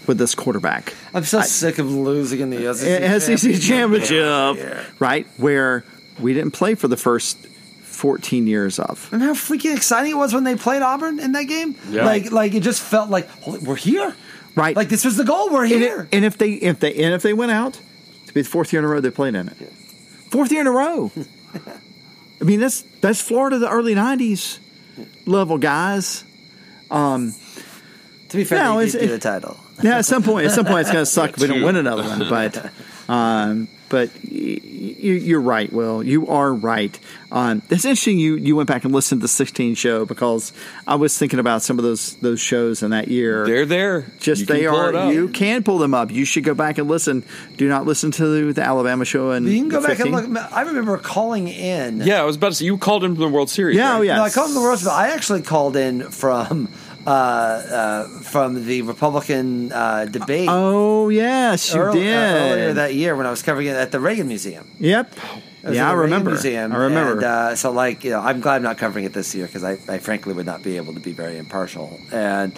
[0.08, 0.94] with this quarterback.
[1.14, 4.84] I'm so sick of losing in the SEC, SEC championship, Yeah.
[5.00, 5.28] right?
[5.38, 5.84] Where
[6.20, 7.38] we didn't play for the first
[7.84, 9.08] 14 years of.
[9.12, 11.76] Remember how freaking exciting it was when they played Auburn in that game?
[11.90, 12.06] Yeah.
[12.06, 14.16] Like, like it just felt like holy, we're here,
[14.56, 14.76] Right.
[14.76, 15.50] Like this was the goal.
[15.52, 16.02] We're And, here.
[16.12, 17.80] it- and if they if they and if they went out,
[18.26, 19.56] to be the fourth year in a row they played in it.
[20.32, 21.12] Fourth year in a row.
[22.42, 24.60] I mean that's that's Florida the early nineties
[25.28, 26.24] level guys.
[26.90, 27.34] Um,
[28.30, 29.60] to be fair, no, they it's- did get a title.
[29.82, 32.04] Yeah, at some point at some point it's gonna suck if we don't win another
[32.04, 32.28] one.
[32.30, 32.72] But
[33.10, 36.04] um, but y- y- you're right, Will.
[36.04, 37.00] You are right.
[37.32, 40.52] Um, it's interesting you you went back and listened to the 16 show because
[40.86, 43.46] I was thinking about some of those those shows in that year.
[43.46, 44.12] They're there.
[44.20, 44.98] Just You can they pull it are.
[45.08, 45.14] up.
[45.14, 46.12] You can pull them up.
[46.12, 47.24] You should go back and listen.
[47.56, 50.52] Do not listen to the Alabama show and You can go the back and look.
[50.54, 52.02] I remember calling in.
[52.02, 53.78] Yeah, I was about to say you called in from the World Series.
[53.78, 53.98] Yeah, right?
[54.00, 54.16] oh yeah.
[54.18, 54.92] No, I called him the World Series.
[54.94, 56.68] I actually called in from
[57.08, 62.14] uh, uh, from the Republican uh, debate Oh yes, you early- did.
[62.16, 64.68] uh, earlier that year when I was covering it at the Reagan Museum.
[64.80, 65.16] Yep.
[65.64, 66.32] Was Yeah, I remember.
[66.32, 67.14] Museum, I remember.
[67.14, 69.64] And, uh, so, like, you know, I'm glad I'm not covering it this year because
[69.64, 72.00] I, I frankly would not be able to be very impartial.
[72.12, 72.52] And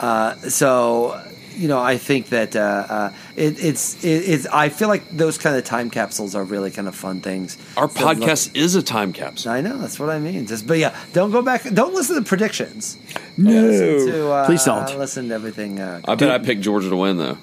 [0.00, 1.20] uh, so,
[1.56, 4.46] you know, I think that uh, uh, it, it's it, it's.
[4.46, 7.56] I feel like those kind of time capsules are really kind of fun things.
[7.76, 9.52] Our to look- podcast is a time capsule.
[9.52, 10.46] I know that's what I mean.
[10.46, 11.62] Just, but yeah, don't go back.
[11.64, 12.98] Don't listen to predictions.
[13.36, 13.50] No.
[13.50, 14.98] Listen to, uh, Please don't.
[14.98, 15.80] listen to everything.
[15.80, 17.38] Uh, I bet I picked Georgia to win though.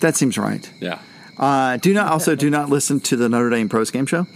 [0.00, 0.68] That seems right.
[0.80, 0.98] Yeah.
[1.38, 4.26] Uh, do not also do not listen to the Notre Dame pros game show.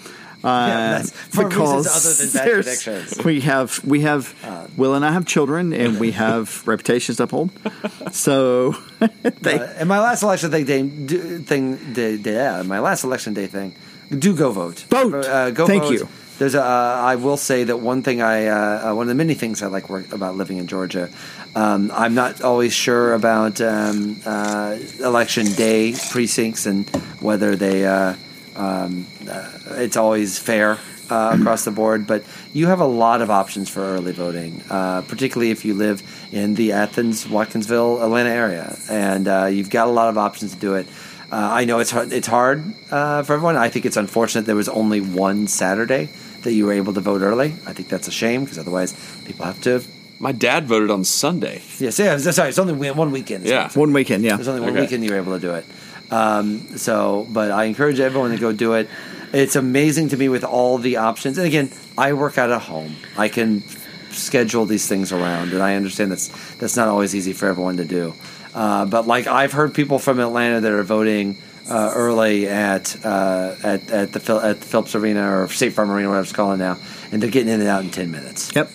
[0.45, 3.25] Uh, Yeah, for reasons other than bad predictions.
[3.25, 4.35] We have we have
[4.77, 7.51] Will and I have children and we have reputations to uphold.
[8.12, 8.75] So
[9.45, 10.83] they Uh, and my last election day, day
[11.45, 13.75] thing, day, day, yeah, my last election day thing,
[14.19, 14.87] do go vote.
[14.89, 15.27] Vote.
[15.27, 15.93] Uh, go Thank vote.
[15.93, 16.09] you.
[16.39, 16.62] There's a.
[16.65, 19.61] Uh, I will say that one thing I, uh, uh, one of the many things
[19.62, 21.11] I like work, about living in Georgia.
[21.55, 26.89] Um, I'm not always sure about um, uh, election day precincts and
[27.21, 27.85] whether they.
[27.85, 28.15] Uh,
[28.57, 30.78] um, uh, it's always fair
[31.10, 35.02] uh, across the board, but you have a lot of options for early voting, uh,
[35.02, 36.02] particularly if you live
[36.32, 40.60] in the Athens, Watkinsville, Atlanta area, and uh, you've got a lot of options to
[40.60, 40.86] do it.
[41.32, 43.56] Uh, I know it's hard, it's hard uh, for everyone.
[43.56, 46.09] I think it's unfortunate there was only one Saturday
[46.42, 47.55] that you were able to vote early.
[47.66, 48.94] I think that's a shame because otherwise
[49.24, 49.82] people have to.
[50.18, 51.62] My dad voted on Sunday.
[51.78, 53.47] Yes, yeah, sorry, it's only one weekend.
[53.47, 53.70] Yeah.
[53.74, 54.36] one weekend, yeah.
[54.36, 54.80] There's only one Okay.
[54.82, 55.64] weekend you were able to do it.
[56.10, 58.88] Um, so, but I encourage everyone to go do it.
[59.32, 61.39] It's amazing to me with all the options.
[61.39, 62.97] And again, I work out at home.
[63.16, 63.62] I can
[64.11, 67.85] schedule these things around, and I understand that's that's not always easy for everyone to
[67.85, 68.15] do.
[68.55, 71.39] Uh, but like I've heard people from Atlanta that are voting
[71.69, 76.09] uh, early at, uh, at at the at the Phillips Arena or State Farm Arena,
[76.09, 76.77] whatever it's calling now,
[77.12, 78.55] and they're getting in and out in ten minutes.
[78.55, 78.70] Yep.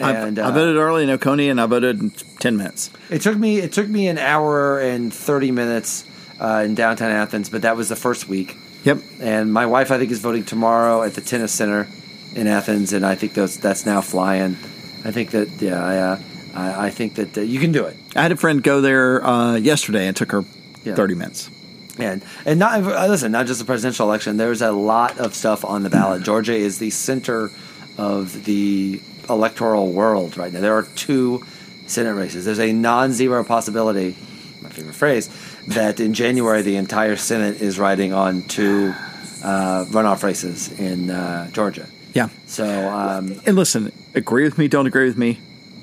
[0.00, 2.90] And, I, I uh, voted early in Oconee, and I voted in ten minutes.
[3.10, 6.04] It took me it took me an hour and thirty minutes
[6.38, 8.56] uh, in downtown Athens, but that was the first week.
[8.84, 8.98] Yep.
[9.20, 11.86] And my wife, I think, is voting tomorrow at the tennis center
[12.34, 14.56] in Athens, and I think those that's now flying.
[15.04, 16.20] I think that yeah, I, uh,
[16.54, 17.96] I, I think that uh, you can do it.
[18.16, 20.44] I had a friend go there uh, yesterday and took her
[20.84, 20.94] Yeah.
[20.94, 21.50] thirty minutes.
[21.98, 24.36] And and not uh, listen, not just the presidential election.
[24.38, 26.22] There's a lot of stuff on the ballot.
[26.22, 27.50] Georgia is the center
[27.98, 30.60] of the electoral world right now.
[30.60, 31.44] There are two
[31.86, 32.44] Senate races.
[32.46, 34.16] There's a non-zero possibility,
[34.62, 35.28] my favorite phrase,
[35.70, 38.92] that in January the entire Senate is riding on two
[39.44, 41.86] uh, runoff races in uh, Georgia.
[42.14, 42.28] Yeah.
[42.46, 45.40] So um, And listen, agree with me, don't agree with me,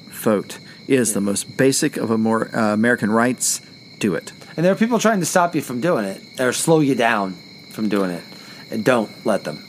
[0.09, 0.59] vote.
[0.87, 3.61] It is the most basic of a more uh, American rights.
[3.99, 4.31] Do it.
[4.55, 7.33] And there are people trying to stop you from doing it or slow you down
[7.71, 8.23] from doing it.
[8.69, 9.63] And don't let them.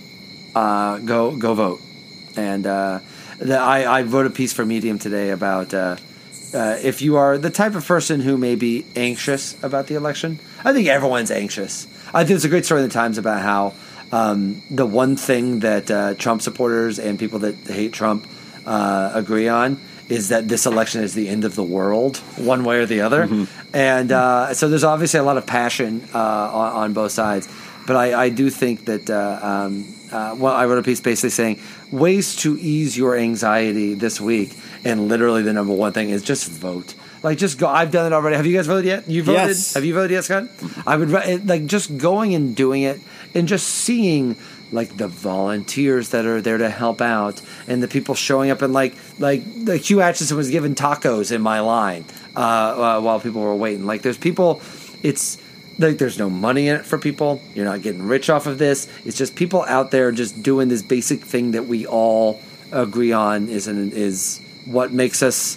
[0.54, 1.80] Uh, go go vote.
[2.36, 3.00] And uh,
[3.38, 5.72] the, I, I wrote a piece for Medium today about
[6.54, 10.38] uh, if you are the type of person who may be anxious about the election.
[10.64, 11.86] I think everyone's anxious.
[12.08, 13.74] I think there's a great story in the Times about how
[14.12, 18.26] um, the one thing that uh, Trump supporters and people that hate Trump
[18.66, 22.78] uh, agree on is that this election is the end of the world, one way
[22.78, 23.28] or the other.
[23.74, 27.46] And uh, so there's obviously a lot of passion uh, on, on both sides.
[27.86, 31.30] But I, I do think that uh, um, uh, well, I wrote a piece basically
[31.30, 31.60] saying
[31.92, 36.48] ways to ease your anxiety this week, and literally the number one thing is just
[36.48, 36.94] vote.
[37.22, 37.66] Like just go.
[37.66, 38.36] I've done it already.
[38.36, 39.08] Have you guys voted yet?
[39.08, 39.48] You voted?
[39.48, 39.74] Yes.
[39.74, 40.48] Have you voted yet, Scott?
[40.86, 41.10] I would
[41.46, 43.00] like just going and doing it,
[43.34, 44.36] and just seeing
[44.70, 48.72] like the volunteers that are there to help out, and the people showing up, and
[48.72, 52.04] like like like Hugh Acheson was given tacos in my line
[52.36, 53.84] uh, uh, while people were waiting.
[53.84, 54.62] Like there's people.
[55.02, 55.38] It's
[55.78, 57.40] like there's no money in it for people.
[57.54, 58.88] You're not getting rich off of this.
[59.04, 62.40] It's just people out there just doing this basic thing that we all
[62.70, 64.40] agree on is an, is
[64.70, 65.56] what makes us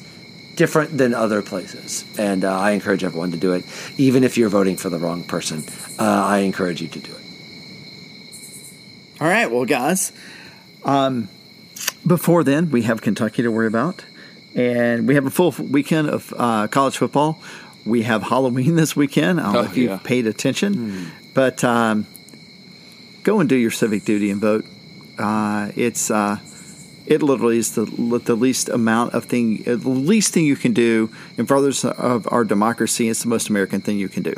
[0.56, 2.04] different than other places.
[2.20, 3.64] And uh, I encourage everyone to do it,
[3.98, 5.64] even if you're voting for the wrong person.
[6.00, 7.18] Uh, I encourage you to do it.
[9.22, 10.12] All right, well, guys.
[10.84, 11.30] Um,
[12.06, 14.04] before then, we have Kentucky to worry about,
[14.56, 17.40] and we have a full weekend of uh, college football.
[17.86, 19.40] We have Halloween this weekend.
[19.40, 20.00] I don't know Oh, if you've yeah.
[20.04, 22.08] paid attention, but um,
[23.24, 24.66] go and do your civic duty and vote.
[25.20, 26.38] Uh, it's uh,
[27.12, 27.86] it literally is the
[28.26, 32.28] the least amount of thing, uh, the least thing you can do in furtherance of
[32.32, 33.10] our democracy.
[33.10, 34.34] It's the most American thing you can do.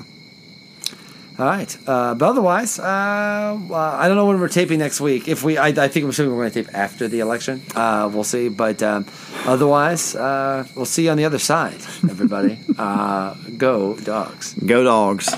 [1.39, 1.77] All right.
[1.87, 5.27] Uh, but otherwise, uh, I don't know when we're taping next week.
[5.27, 7.63] If we, I, I think we're going to tape after the election.
[7.75, 8.49] Uh, we'll see.
[8.49, 9.07] But um,
[9.45, 12.59] otherwise, uh, we'll see you on the other side, everybody.
[12.77, 14.53] uh, go dogs.
[14.53, 15.33] Go dogs.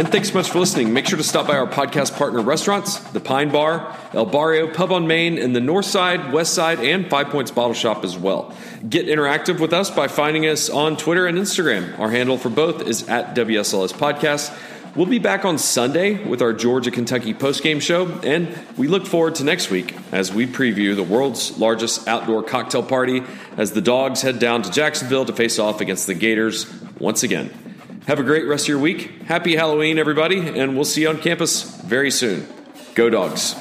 [0.00, 0.94] And thanks so much for listening.
[0.94, 4.92] Make sure to stop by our podcast partner restaurants, the Pine Bar, El Barrio Pub
[4.92, 8.56] on Main, and the North Side, West Side, and Five Points Bottle Shop as well.
[8.88, 11.98] Get interactive with us by finding us on Twitter and Instagram.
[11.98, 14.56] Our handle for both is at WSLS Podcast.
[14.96, 19.34] We'll be back on Sunday with our Georgia Kentucky postgame show, and we look forward
[19.34, 23.22] to next week as we preview the world's largest outdoor cocktail party
[23.58, 27.69] as the dogs head down to Jacksonville to face off against the Gators once again.
[28.10, 29.22] Have a great rest of your week.
[29.26, 32.44] Happy Halloween, everybody, and we'll see you on campus very soon.
[32.96, 33.54] Go, dogs.